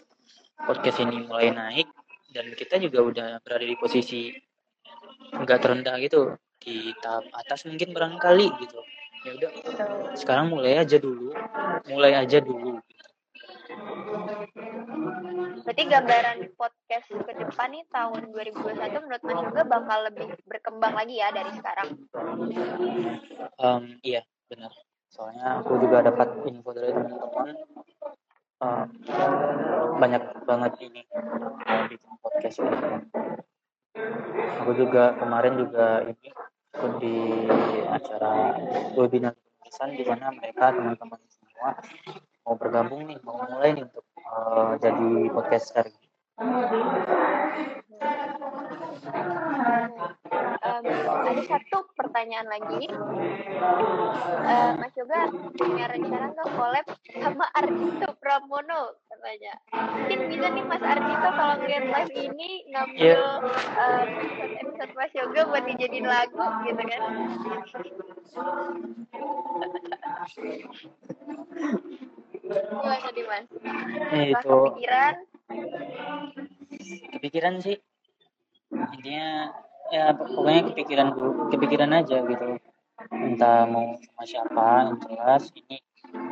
podcast 0.61 1.03
ini 1.03 1.25
mulai 1.25 1.51
naik 1.51 1.87
dan 2.31 2.53
kita 2.53 2.77
juga 2.77 3.01
udah 3.03 3.27
berada 3.41 3.65
di 3.65 3.75
posisi 3.75 4.31
nggak 5.33 5.59
terendah 5.59 5.95
gitu 5.99 6.37
di 6.61 6.93
tahap 7.01 7.27
atas 7.33 7.67
mungkin 7.67 7.91
barangkali 7.91 8.47
gitu. 8.61 8.79
Ya 9.25 9.31
udah 9.35 9.51
sekarang 10.15 10.53
mulai 10.53 10.79
aja 10.79 11.01
dulu 11.01 11.33
mulai 11.89 12.13
aja 12.15 12.39
dulu 12.39 12.79
berarti 15.67 15.83
gambaran 15.83 16.37
podcast 16.55 17.11
ke 17.11 17.33
depan 17.43 17.67
nih 17.75 17.83
tahun 17.91 18.31
2021 18.31 19.03
menurut 19.03 19.23
Mas 19.27 19.39
juga 19.51 19.63
bakal 19.67 19.99
lebih 20.07 20.27
berkembang 20.47 20.95
lagi 20.95 21.19
ya 21.19 21.27
dari 21.35 21.51
sekarang? 21.59 21.91
Em, 23.59 23.83
iya 23.99 24.23
benar. 24.47 24.71
Soalnya 25.11 25.59
aku 25.59 25.75
juga 25.83 26.07
dapat 26.07 26.39
info 26.47 26.71
dari 26.71 26.95
teman-teman. 26.95 27.47
Em, 28.63 28.87
banyak 29.99 30.23
banget 30.47 30.71
ini 30.87 31.03
yang 31.67 31.91
bikin 31.91 32.15
podcast 32.23 32.63
ini. 32.63 32.79
Aku 34.63 34.71
juga 34.71 35.19
kemarin 35.19 35.59
juga 35.59 35.99
ini 36.07 36.31
ikut 36.79 36.93
di 37.03 37.43
acara 37.91 38.55
webinar 38.95 39.35
di 39.67 40.03
mana 40.07 40.31
mereka 40.31 40.71
teman-teman 40.71 41.19
semua 41.27 41.75
mau 42.47 42.55
bergabung 42.55 43.03
nih 43.03 43.19
mau 43.19 43.35
mulai 43.51 43.75
nih 43.75 43.83
untuk 43.83 44.06
eh, 44.57 44.73
jadi 44.81 45.09
podcaster 45.29 45.85
Em, 50.67 50.83
ada 51.01 51.41
satu 51.47 51.89
pertanyaan 51.97 52.45
lagi. 52.45 52.85
Eh, 54.45 54.71
Mas 54.77 54.93
Yoga 54.93 55.31
punya 55.57 55.89
rencana 55.89 56.29
nggak 56.35 56.49
collab 56.53 56.85
sama 57.17 57.45
Ardito 57.57 58.09
Pramono 58.21 58.99
katanya. 59.09 59.53
Mungkin 59.73 60.19
bisa 60.29 60.47
nih 60.53 60.65
Mas 60.67 60.83
Ardito 60.83 61.29
kalau 61.33 61.55
ngeliat 61.63 61.85
live 61.89 62.13
ini 62.13 62.49
ngambil 62.69 63.19
eh, 63.79 64.05
episode 64.61 64.93
Mas 64.93 65.13
Yoga 65.17 65.41
buat 65.49 65.63
dijadiin 65.65 66.05
lagu 66.05 66.43
gitu 66.67 66.83
kan 66.85 67.01
gimana 72.47 73.27
Mas? 73.27 73.45
Eh, 74.11 74.31
Apakah 74.31 74.41
itu. 74.41 74.55
kepikiran? 74.71 75.13
Kepikiran 77.17 77.53
sih. 77.59 77.77
Intinya 78.71 79.51
ya 79.87 80.11
pokoknya 80.11 80.61
kepikiran 80.73 81.07
dulu 81.15 81.31
kepikiran 81.51 81.91
aja 81.95 82.17
gitu. 82.23 82.47
Entah 83.11 83.69
mau 83.69 83.95
sama 83.95 84.23
siapa 84.25 84.67
yang 84.91 84.97
jelas. 85.05 85.43
Ini 85.53 85.77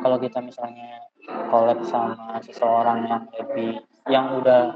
kalau 0.02 0.16
kita 0.20 0.42
misalnya 0.44 1.04
collab 1.48 1.80
sama 1.86 2.40
seseorang 2.42 3.06
yang 3.08 3.24
lebih 3.36 3.80
yang 4.06 4.38
udah 4.38 4.72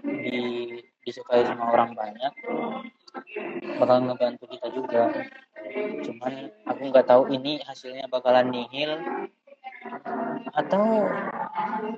di, 0.00 0.40
disukai 1.04 1.44
sama 1.44 1.74
orang 1.74 1.92
banyak 1.92 2.32
bakal 3.78 3.98
ngebantu 4.04 4.44
kita 4.48 4.68
juga. 4.72 5.02
Cuman 6.04 6.32
aku 6.64 6.82
nggak 6.88 7.06
tahu 7.08 7.28
ini 7.34 7.60
hasilnya 7.66 8.06
bakalan 8.08 8.48
nihil 8.52 9.00
atau 10.54 11.06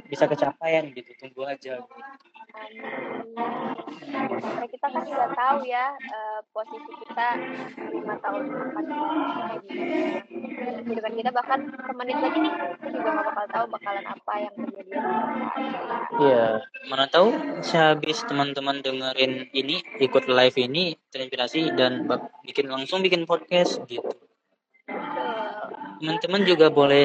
bisa 0.07 0.25
kecapaian 0.27 0.91
gitu 0.93 1.11
tunggu 1.17 1.49
aja. 1.49 1.81
Gitu. 1.81 1.97
Karena 4.41 4.67
kita 4.67 4.87
kan 4.91 5.03
nggak 5.07 5.33
tahu 5.39 5.59
ya 5.65 5.95
uh, 5.95 6.41
posisi 6.51 6.93
kita 7.07 7.29
lima 7.95 8.15
tahun 8.21 8.43
depan. 8.51 8.85
Kayak 8.91 9.63
gimana 9.65 10.81
kehidupan 10.85 11.13
kita 11.17 11.31
bahkan 11.33 11.61
semenit 11.73 12.19
lagi 12.21 12.39
nih 12.43 12.53
kita 12.53 12.89
juga 12.93 13.09
nggak 13.15 13.27
bakal 13.33 13.47
tahu 13.49 13.65
bakalan 13.73 14.07
apa 14.07 14.33
yang 14.37 14.55
terjadi. 14.59 14.93
Iya 16.21 16.47
mana 16.91 17.05
tahu 17.09 17.29
sehabis 17.65 18.19
teman-teman 18.27 18.83
dengerin 18.85 19.49
ini 19.55 19.81
ikut 20.03 20.27
live 20.29 20.57
ini 20.59 20.99
terinspirasi 21.15 21.77
dan 21.79 22.05
bikin 22.45 22.67
langsung 22.69 23.01
bikin 23.01 23.25
podcast 23.25 23.81
gitu. 23.89 24.11
Teman-teman 26.01 26.49
juga 26.49 26.73
boleh 26.73 27.05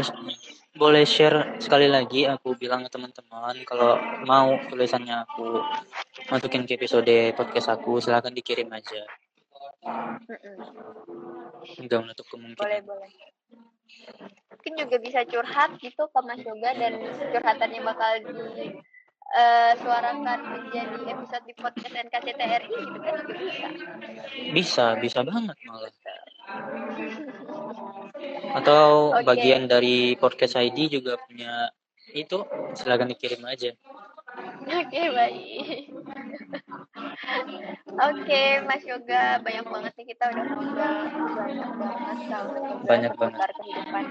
boleh 0.76 1.08
share 1.08 1.56
sekali 1.64 1.88
lagi 1.88 2.28
aku 2.28 2.60
bilang 2.60 2.84
ke 2.84 2.92
teman-teman 2.92 3.56
kalau 3.64 3.96
mau 4.28 4.60
tulisannya 4.68 5.24
aku 5.24 5.64
masukin 6.28 6.68
ke 6.68 6.76
episode 6.76 7.32
podcast 7.32 7.72
aku 7.72 8.04
silahkan 8.04 8.36
dikirim 8.36 8.68
aja. 8.76 9.08
Enggak 11.80 12.00
menutup 12.04 12.28
kemungkinan. 12.28 12.60
Boleh 12.60 12.82
boleh. 12.84 13.12
Mungkin 14.52 14.74
juga 14.76 14.96
bisa 15.00 15.24
curhat 15.24 15.80
gitu 15.80 16.04
ke 16.12 16.20
Mas 16.28 16.42
Yoga 16.44 16.72
dan 16.76 16.94
curhatannya 17.32 17.80
bakal 17.80 18.12
di 18.20 18.76
uh, 19.32 19.72
suarakan 19.80 20.40
menjadi 20.44 20.98
episode 21.08 21.44
di 21.48 21.54
podcast 21.56 21.94
NKCTRI 21.96 22.68
gitu 22.68 23.00
kan 23.00 23.14
juga 23.24 23.34
bisa. 23.40 23.68
Bisa 24.52 24.86
bisa 25.00 25.20
banget 25.24 25.56
malah 25.64 25.94
atau 28.56 29.12
okay. 29.12 29.26
bagian 29.28 29.68
dari 29.68 30.16
podcast 30.16 30.56
ID 30.56 31.00
juga 31.00 31.20
punya 31.28 31.68
itu 32.16 32.48
silakan 32.80 33.12
dikirim 33.12 33.44
aja. 33.44 33.76
Oke 34.66 34.88
okay, 34.88 35.06
baik. 35.12 35.68
Oke 37.96 38.24
okay, 38.24 38.48
Mas 38.64 38.84
Yoga 38.88 39.40
banyak 39.44 39.66
banget 39.68 39.94
nih 40.00 40.06
kita 40.16 40.24
udah 40.32 40.44
ngobrol. 40.48 40.98
Banyak 41.36 41.72
banget 41.76 42.80
banyak 42.88 43.14
banget. 43.16 43.50
kehidupan 43.60 44.06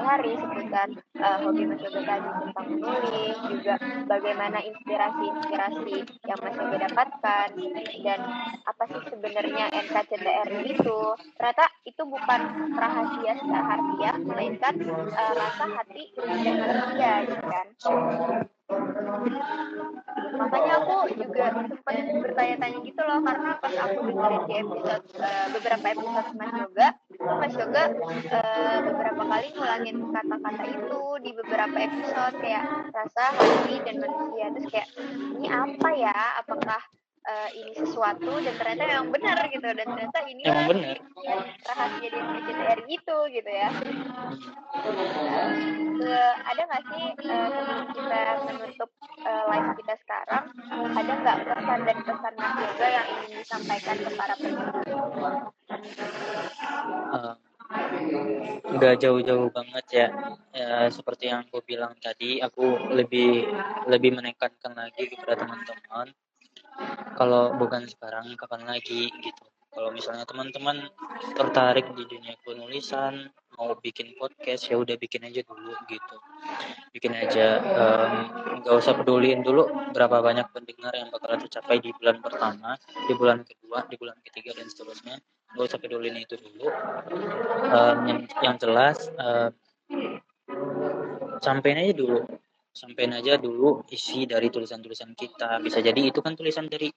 sehari-hari 0.00 0.32
seputar 0.40 0.88
uh, 1.20 1.38
hobi 1.44 1.62
Mas 1.68 1.80
Yoga 1.84 2.00
tadi 2.08 2.28
tentang 2.40 2.66
menulis 2.72 3.36
juga 3.52 3.74
bagaimana 4.08 4.58
inspirasi-inspirasi 4.64 5.96
yang 6.24 6.40
Mas 6.40 6.56
Yoga 6.56 6.76
dapatkan 6.88 7.48
dan 8.00 8.20
apa 8.64 8.82
sih 8.88 9.02
sebenarnya 9.12 9.64
NKCTR 9.68 10.48
itu. 10.64 11.00
Ternyata 11.36 11.64
itu 11.84 12.02
bukan 12.08 12.40
rahasia 12.72 13.32
secara 13.36 13.64
harfiah 13.76 14.16
melainkan 14.24 14.74
uh, 14.88 15.32
rasa 15.36 15.64
hati 15.68 16.04
dan 16.16 16.56
manusia 16.56 17.12
gitu 17.28 17.44
kan 17.44 17.66
makanya 20.30 20.72
aku 20.80 20.96
juga 21.18 21.44
sempat 21.52 21.96
bertanya-tanya 22.22 22.78
gitu 22.86 23.00
loh 23.04 23.20
karena 23.20 23.50
pas 23.60 23.74
aku 23.76 23.98
dengerin 24.08 24.42
di 24.46 24.54
episode 24.62 25.04
uh, 25.20 25.46
beberapa 25.52 25.86
episode 25.90 26.28
Mas 26.38 26.52
Yoga 26.54 26.88
Mas 27.20 27.54
Yoga 27.58 27.84
uh, 28.32 28.78
beberapa 28.86 29.22
kali 29.26 29.46
ngulangin 29.52 29.96
kata-kata 30.08 30.64
itu 30.64 31.00
di 31.20 31.30
beberapa 31.36 31.76
episode 31.76 32.34
kayak 32.40 32.64
rasa 32.96 33.24
hati 33.36 33.74
dan 33.84 33.96
manusia. 34.00 34.46
Terus 34.56 34.66
kayak 34.72 34.88
ini 35.36 35.48
apa 35.52 35.88
ya? 35.92 36.16
Apakah 36.40 36.80
uh, 37.26 37.48
ini 37.52 37.72
sesuatu 37.76 38.32
dan 38.40 38.54
ternyata 38.56 38.82
memang 38.86 39.08
benar 39.12 39.36
gitu. 39.50 39.66
Dan 39.66 39.86
ternyata 39.86 40.18
ini 40.28 40.42
emang 40.46 40.68
benar. 40.70 40.96
rahasia 41.66 42.08
di 42.08 42.20
PCTR 42.20 42.80
itu 42.88 43.16
gitu 43.34 43.50
ya. 43.50 43.68
Uh, 46.00 46.34
ada 46.48 46.60
nggak 46.64 46.82
sih 46.88 47.04
uh, 47.28 47.48
sebelum 47.52 47.80
kita 47.92 48.20
menutup 48.48 48.90
uh, 49.26 49.42
live 49.52 49.70
kita 49.84 49.94
sekarang? 50.06 50.44
Ada 50.70 51.12
nggak 51.20 51.36
pesan 51.44 51.80
dan 51.84 51.98
pesan 52.04 52.34
Mas 52.40 52.54
Yoga 52.56 52.86
yang 52.88 53.06
ingin 53.12 53.30
disampaikan 53.44 53.96
ke 54.00 54.10
para 54.16 54.34
penonton 54.40 55.34
uh, 57.10 57.34
nggak 58.70 58.94
jauh-jauh 58.98 59.48
banget 59.54 59.84
ya. 59.90 60.08
ya 60.54 60.90
seperti 60.90 61.30
yang 61.30 61.46
aku 61.46 61.62
bilang 61.62 61.94
tadi 62.02 62.42
aku 62.42 62.90
lebih 62.90 63.46
lebih 63.86 64.10
menekankan 64.18 64.74
lagi 64.74 65.10
kepada 65.14 65.46
teman-teman 65.46 66.10
kalau 67.16 67.52
bukan 67.56 67.84
sekarang 67.84 68.32
kapan 68.36 68.64
lagi 68.64 69.12
gitu. 69.20 69.44
Kalau 69.70 69.94
misalnya 69.94 70.26
teman-teman 70.26 70.82
tertarik 71.38 71.86
di 71.94 72.02
dunia 72.02 72.34
penulisan 72.42 73.30
mau 73.54 73.70
bikin 73.78 74.18
podcast 74.18 74.66
ya 74.66 74.74
udah 74.74 74.98
bikin 74.98 75.22
aja 75.22 75.46
dulu 75.46 75.70
gitu. 75.86 76.16
Bikin 76.90 77.14
aja 77.14 77.62
nggak 78.60 78.74
um, 78.74 78.80
usah 78.82 78.98
peduliin 78.98 79.46
dulu 79.46 79.70
berapa 79.94 80.18
banyak 80.18 80.50
pendengar 80.50 80.90
yang 80.98 81.14
bakal 81.14 81.38
tercapai 81.38 81.78
di 81.78 81.94
bulan 81.94 82.18
pertama 82.18 82.74
di 83.06 83.14
bulan 83.14 83.46
kedua 83.46 83.86
di 83.86 83.94
bulan 83.94 84.18
ketiga 84.26 84.58
dan 84.58 84.66
seterusnya. 84.66 85.22
Nggak 85.54 85.66
usah 85.70 85.78
peduliin 85.78 86.18
itu 86.18 86.34
dulu. 86.34 86.66
Um, 87.70 87.96
yang, 88.10 88.20
yang 88.42 88.56
jelas 88.58 89.06
um, 89.22 89.54
sampein 91.38 91.78
aja 91.78 91.94
dulu 91.94 92.26
sampein 92.70 93.12
aja 93.14 93.36
dulu 93.36 93.84
isi 93.90 94.24
dari 94.24 94.48
tulisan-tulisan 94.48 95.12
kita. 95.14 95.58
Bisa 95.60 95.82
jadi 95.82 96.00
itu 96.10 96.22
kan 96.22 96.38
tulisan 96.38 96.70
dari 96.70 96.90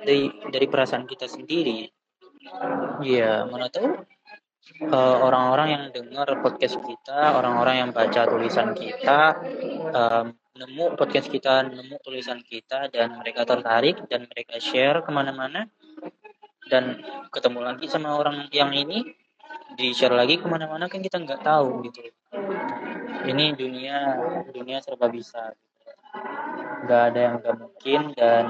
dari 0.00 0.30
dari 0.48 0.66
perasaan 0.66 1.04
kita 1.04 1.26
sendiri. 1.26 1.86
Iya. 3.04 3.44
Mana 3.50 3.68
tahu 3.68 4.00
uh, 4.88 5.16
orang-orang 5.20 5.68
yang 5.68 5.84
dengar 5.92 6.28
podcast 6.40 6.78
kita 6.80 7.36
orang-orang 7.36 7.84
yang 7.86 7.90
baca 7.90 8.22
tulisan 8.28 8.72
kita 8.72 9.20
um, 9.92 10.26
nemu 10.56 10.84
podcast 10.94 11.28
kita 11.32 11.66
nemu 11.68 11.96
tulisan 12.04 12.40
kita 12.44 12.92
dan 12.92 13.16
mereka 13.18 13.48
tertarik 13.48 14.04
dan 14.06 14.28
mereka 14.28 14.60
share 14.60 15.00
ke 15.02 15.10
mana-mana 15.10 15.66
dan 16.68 17.02
ketemu 17.34 17.60
lagi 17.66 17.86
sama 17.90 18.14
orang 18.14 18.46
yang 18.54 18.70
ini 18.70 19.02
di 19.76 19.92
share 19.94 20.14
lagi 20.14 20.38
ke 20.40 20.46
mana-mana 20.46 20.86
kan 20.90 21.02
kita 21.02 21.20
nggak 21.20 21.42
tahu 21.44 21.84
gitu. 21.86 22.00
Ini 23.26 23.54
dunia 23.54 23.96
dunia 24.50 24.78
serba 24.82 25.06
bisa. 25.10 25.54
Nggak 26.86 27.02
ada 27.12 27.18
yang 27.20 27.34
nggak 27.42 27.56
mungkin 27.58 28.00
dan 28.16 28.44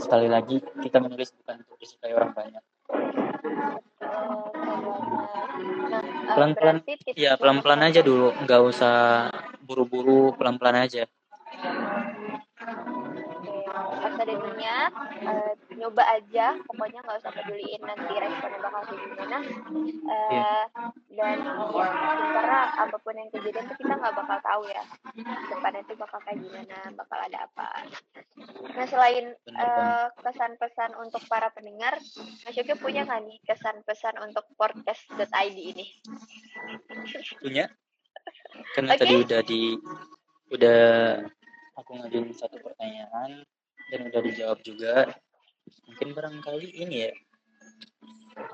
sekali 0.00 0.28
lagi 0.30 0.64
kita 0.80 1.02
menulis 1.02 1.34
bukan 1.36 1.60
untuk 1.66 1.76
disukai 1.80 2.12
orang 2.16 2.32
banyak. 2.32 2.64
Pelan-pelan 6.30 6.76
ya 7.18 7.34
pelan-pelan 7.36 7.80
aja 7.90 8.00
dulu. 8.00 8.32
Nggak 8.46 8.60
usah 8.64 8.94
buru-buru 9.66 10.32
pelan-pelan 10.38 10.86
aja 10.88 11.04
dunia 14.24 14.74
uh, 15.24 15.52
nyoba 15.76 16.02
aja. 16.16 16.56
Pokoknya 16.66 17.00
nggak 17.04 17.18
usah 17.20 17.32
peduliin 17.32 17.82
nanti 17.84 18.12
responnya 18.16 18.58
bakal 18.60 18.82
kayak 18.88 19.00
gimana. 19.06 19.38
Uh, 20.10 20.32
yeah. 20.32 20.64
dan 21.10 21.38
ya 21.76 21.86
karena 22.32 22.60
apa 22.80 22.96
pun 23.02 23.14
yang 23.14 23.28
kejadian 23.28 23.68
tuh 23.68 23.76
kita 23.76 23.94
nggak 23.94 24.14
bakal 24.16 24.38
tahu 24.40 24.62
ya 24.72 24.82
depannya 25.52 25.82
tuh 25.84 25.96
bakal 26.00 26.18
kayak 26.24 26.38
gimana 26.40 26.78
bakal 26.96 27.18
ada 27.20 27.38
apa. 27.44 27.68
Nah 28.74 28.86
selain 28.88 29.36
uh, 29.52 30.06
kesan-pesan 30.24 30.96
untuk 30.96 31.22
para 31.28 31.52
pendengar 31.52 32.00
Mas 32.46 32.56
Yogi 32.56 32.74
punya 32.80 33.04
nggak 33.04 33.20
nih 33.26 33.38
kesan-pesan 33.44 34.16
untuk 34.24 34.48
podcast.id 34.56 35.56
ini? 35.56 35.86
Punya? 37.42 37.68
Karena 38.74 38.96
okay. 38.96 39.00
tadi 39.04 39.14
udah 39.20 39.40
di 39.44 39.62
udah 40.50 40.82
aku 41.78 41.90
ngajuin 41.96 42.34
satu 42.34 42.58
pertanyaan 42.58 43.46
dan 43.90 44.00
udah 44.08 44.20
dijawab 44.22 44.58
juga. 44.62 45.10
Mungkin 45.90 46.08
barangkali 46.14 46.68
ini 46.80 46.96
ya. 47.10 47.12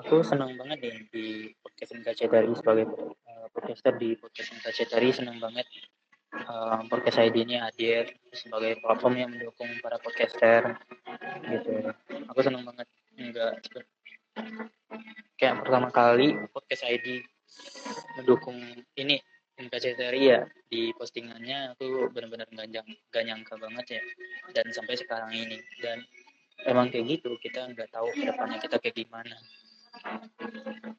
Aku 0.03 0.25
senang 0.25 0.57
banget 0.59 0.79
deh 0.83 0.97
di 1.13 1.27
podcast 1.63 1.95
dari 2.03 2.51
sebagai 2.57 2.85
uh, 3.29 3.47
podcaster 3.55 3.95
di 4.01 4.19
podcast 4.19 4.51
dari 4.91 5.09
senang 5.15 5.39
banget 5.39 5.69
uh, 6.45 6.83
podcast 6.91 7.23
ID 7.23 7.47
ini 7.47 7.57
hadir 7.61 8.11
sebagai 8.35 8.83
platform 8.83 9.15
yang 9.15 9.31
mendukung 9.31 9.71
para 9.81 9.97
podcaster 10.03 10.75
gitu. 11.47 11.95
Aku 12.35 12.41
senang 12.43 12.67
banget 12.67 12.89
enggak 13.17 13.63
kayak 15.41 15.65
pertama 15.65 15.89
kali 15.89 16.37
podcast 16.53 16.85
ID 16.85 17.25
mendukung 18.21 18.57
ini 18.97 19.21
NKCTRI 19.57 20.23
ya 20.23 20.45
di 20.69 20.93
postingannya 20.93 21.73
aku 21.73 22.13
benar-benar 22.13 22.49
gak, 22.53 22.85
gak 23.09 23.25
nyangka 23.25 23.57
banget 23.57 24.01
ya. 24.01 24.03
Dan 24.53 24.69
sampai 24.73 25.01
sekarang 25.01 25.33
ini. 25.33 25.59
Dan 25.81 26.05
emang 26.65 26.89
kayak 26.89 27.19
gitu 27.19 27.37
kita 27.41 27.69
nggak 27.73 27.93
tahu 27.93 28.09
ke 28.13 28.25
depannya 28.25 28.59
kita 28.61 28.77
kayak 28.81 28.97
gimana. 28.97 29.37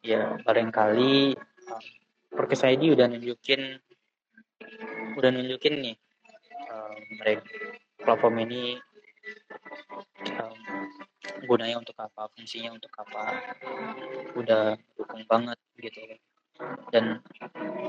Ya 0.01 0.38
paling 0.41 0.70
kali 0.70 1.38
um, 1.70 1.86
Perkes 2.34 2.66
ID 2.66 2.93
udah 2.93 3.10
nunjukin 3.10 3.82
udah 5.18 5.30
nunjukin 5.34 5.82
nih 5.82 5.95
um, 6.70 6.97
mereka 7.18 7.45
platform 8.01 8.36
ini 8.45 8.78
um, 10.38 10.60
gunanya 11.45 11.82
untuk 11.82 11.97
apa 11.97 12.30
fungsinya 12.34 12.74
untuk 12.74 12.93
apa 12.97 13.41
udah 14.38 14.78
dukung 14.97 15.24
banget 15.26 15.58
gitu 15.82 16.01
dan 16.89 17.22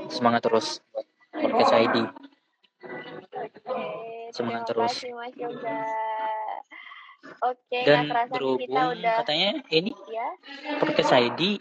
semangat 0.07 0.41
terus 0.43 0.67
buat 0.91 1.05
podcast 1.33 1.73
ID 1.75 1.95
semangat 4.29 4.63
terus. 4.69 4.91
kasih 4.93 5.13
Mas 5.13 5.33
Yoga. 5.35 5.79
Oke, 7.39 7.79
Dan 7.83 7.97
nih 8.03 8.09
kita 8.09 8.21
berhubung 8.31 8.83
udah 8.95 9.15
katanya 9.21 9.49
ini 9.69 9.91
ya. 10.07 10.27
podcast 10.79 11.11
ID 11.13 11.59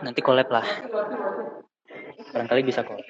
nanti 0.00 0.20
collab 0.20 0.48
lah. 0.48 0.64
Barangkali 2.32 2.60
bisa 2.64 2.82
collab. 2.82 3.04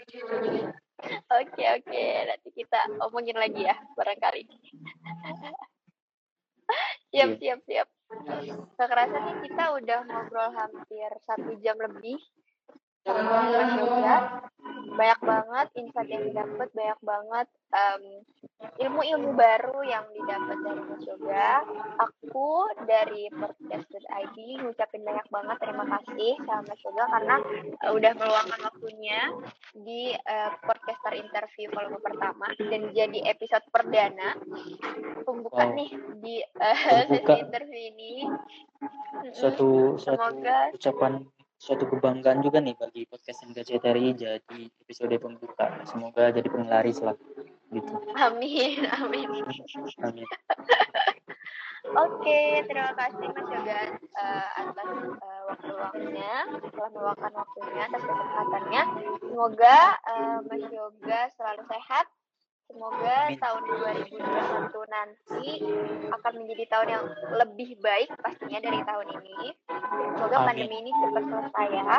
Oke 1.31 1.65
oke, 1.65 2.05
nanti 2.27 2.49
kita 2.53 2.79
omongin 3.01 3.35
lagi 3.35 3.65
ya 3.65 3.75
barangkali. 3.95 4.43
siap 7.11 7.31
Iya. 7.31 7.39
siap 7.39 7.59
siap. 7.67 7.89
Nggak 8.11 8.89
kerasa 8.91 9.17
nih 9.23 9.37
kita 9.47 9.65
udah 9.79 10.01
ngobrol 10.03 10.51
hampir 10.51 11.11
satu 11.23 11.55
jam 11.63 11.79
lebih 11.79 12.19
Yoga. 13.03 14.17
Banyak 14.91 15.21
banget 15.23 15.67
insight 15.75 16.09
yang 16.09 16.25
didapat, 16.27 16.69
banyak 16.71 17.01
banget 17.01 17.47
em, 17.73 18.03
ilmu-ilmu 18.79 19.33
baru 19.33 19.81
yang 19.83 20.05
didapat 20.13 20.57
dari 20.61 20.83
Mas 20.85 21.05
Yoga. 21.07 21.65
Aku 21.97 22.49
dari 22.85 23.31
podcast.id 23.33 24.37
ngucapin 24.61 25.01
banyak 25.01 25.27
banget 25.29 25.57
terima 25.59 25.85
kasih 25.89 26.33
sama 26.45 26.63
Mas 26.67 26.81
Yoga 26.83 27.05
karena 27.09 27.37
eh, 27.79 27.91
udah 27.91 28.13
meluangkan 28.15 28.61
waktunya 28.63 29.21
di 29.73 30.03
eh, 30.13 30.51
podcaster 30.61 31.15
interview 31.15 31.67
volume 31.71 31.99
pertama 31.99 32.47
dan 32.61 32.83
jadi 32.93 33.19
episode 33.27 33.65
perdana 33.71 34.37
pembuka 35.25 35.63
Wow. 35.63 35.77
nih 35.77 35.91
di 36.21 36.35
eh, 36.43 36.77
sesi 36.85 37.17
Pembuka. 37.17 37.35
interview 37.39 37.81
ini. 37.89 38.13
Suatu 39.33 39.97
Semoga 39.97 40.69
ucapan 40.71 41.25
suatu 41.61 41.85
kebanggaan 41.85 42.41
juga 42.41 42.57
nih 42.65 42.73
bagi 42.73 43.05
podcast 43.05 43.45
NKCTRI 43.45 44.17
jadi 44.17 44.61
episode 44.81 45.13
pembuka. 45.21 45.85
Semoga 45.85 46.33
jadi 46.33 46.49
penglaris 46.49 47.05
lah 47.05 47.13
gitu. 47.69 47.93
amin 48.17 48.89
amin. 48.97 49.29
Amin. 50.01 50.27
Oke, 51.91 52.65
terima 52.69 52.93
kasih 52.93 53.27
Mas 53.33 53.49
Yoga 53.51 53.81
eh, 53.97 54.49
atas 54.63 54.91
eh, 55.01 55.41
waktu 55.49 55.69
luangnya, 55.73 56.35
telah 56.71 56.91
meluangkan 56.93 57.33
waktunya 57.35 57.83
atas 57.89 58.03
kesempatannya. 58.05 58.83
Semoga 59.25 59.79
eh, 59.97 60.39
Mas 60.45 60.65
Yoga 60.69 61.21
selalu 61.37 61.63
sehat. 61.69 62.07
Semoga 62.71 63.19
tahun 63.35 63.63
2021 63.67 64.95
nanti 64.95 65.47
akan 66.07 66.33
menjadi 66.39 66.65
tahun 66.71 66.89
yang 66.89 67.05
lebih 67.43 67.71
baik 67.83 68.15
pastinya 68.23 68.63
dari 68.63 68.81
tahun 68.87 69.07
ini. 69.11 69.41
Semoga 70.15 70.37
Amin. 70.39 70.47
pandemi 70.47 70.77
ini 70.87 70.91
cepat 70.95 71.25
selesai 71.27 71.69
ya. 71.75 71.99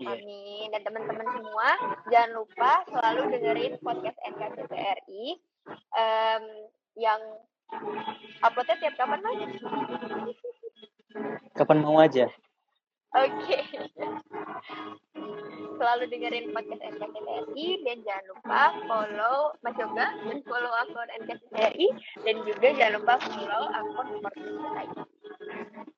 Iya. 0.00 0.08
Amin. 0.16 0.66
Dan 0.72 0.82
teman-teman 0.88 1.28
semua, 1.36 1.68
jangan 2.08 2.30
lupa 2.32 2.72
selalu 2.88 3.22
dengerin 3.36 3.74
podcast 3.84 4.18
NKCTRI 4.24 5.24
em, 6.00 6.44
yang 6.96 7.20
uploadnya 8.40 8.76
tiap 8.80 8.94
kapan, 8.96 9.20
Mas? 9.20 9.38
Kapan 11.54 11.78
mau 11.84 12.00
aja. 12.00 12.26
Oke. 13.14 13.58
Selalu 15.74 16.04
dengerin 16.10 16.54
podcast 16.54 16.82
NKCTRI 16.82 17.66
dan 17.82 17.98
jangan 18.06 18.24
lupa 18.30 18.62
follow 18.86 19.38
Mas 19.62 19.76
Yoga 19.78 20.06
dan 20.22 20.38
follow 20.46 20.72
akun 20.86 21.08
NKCTRI 21.22 21.86
dan 22.26 22.36
juga 22.46 22.68
jangan 22.74 22.94
lupa 22.98 23.14
follow 23.22 23.64
akun 23.70 24.08
Podcast 24.22 25.10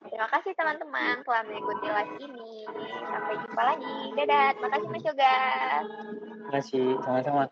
Terima 0.07 0.27
kasih 0.33 0.51
teman-teman 0.57 1.21
telah 1.21 1.41
mengikuti 1.45 1.87
live 1.93 2.15
ini. 2.25 2.65
Sampai 3.05 3.37
jumpa 3.37 3.61
lagi. 3.61 3.97
Dadah. 4.17 4.47
Terima 4.57 4.69
kasih 4.73 4.87
Mas 4.89 5.05
Yoga. 5.05 5.37
Terima 5.85 6.51
kasih. 6.57 6.87
Sama-sama. 7.05 7.45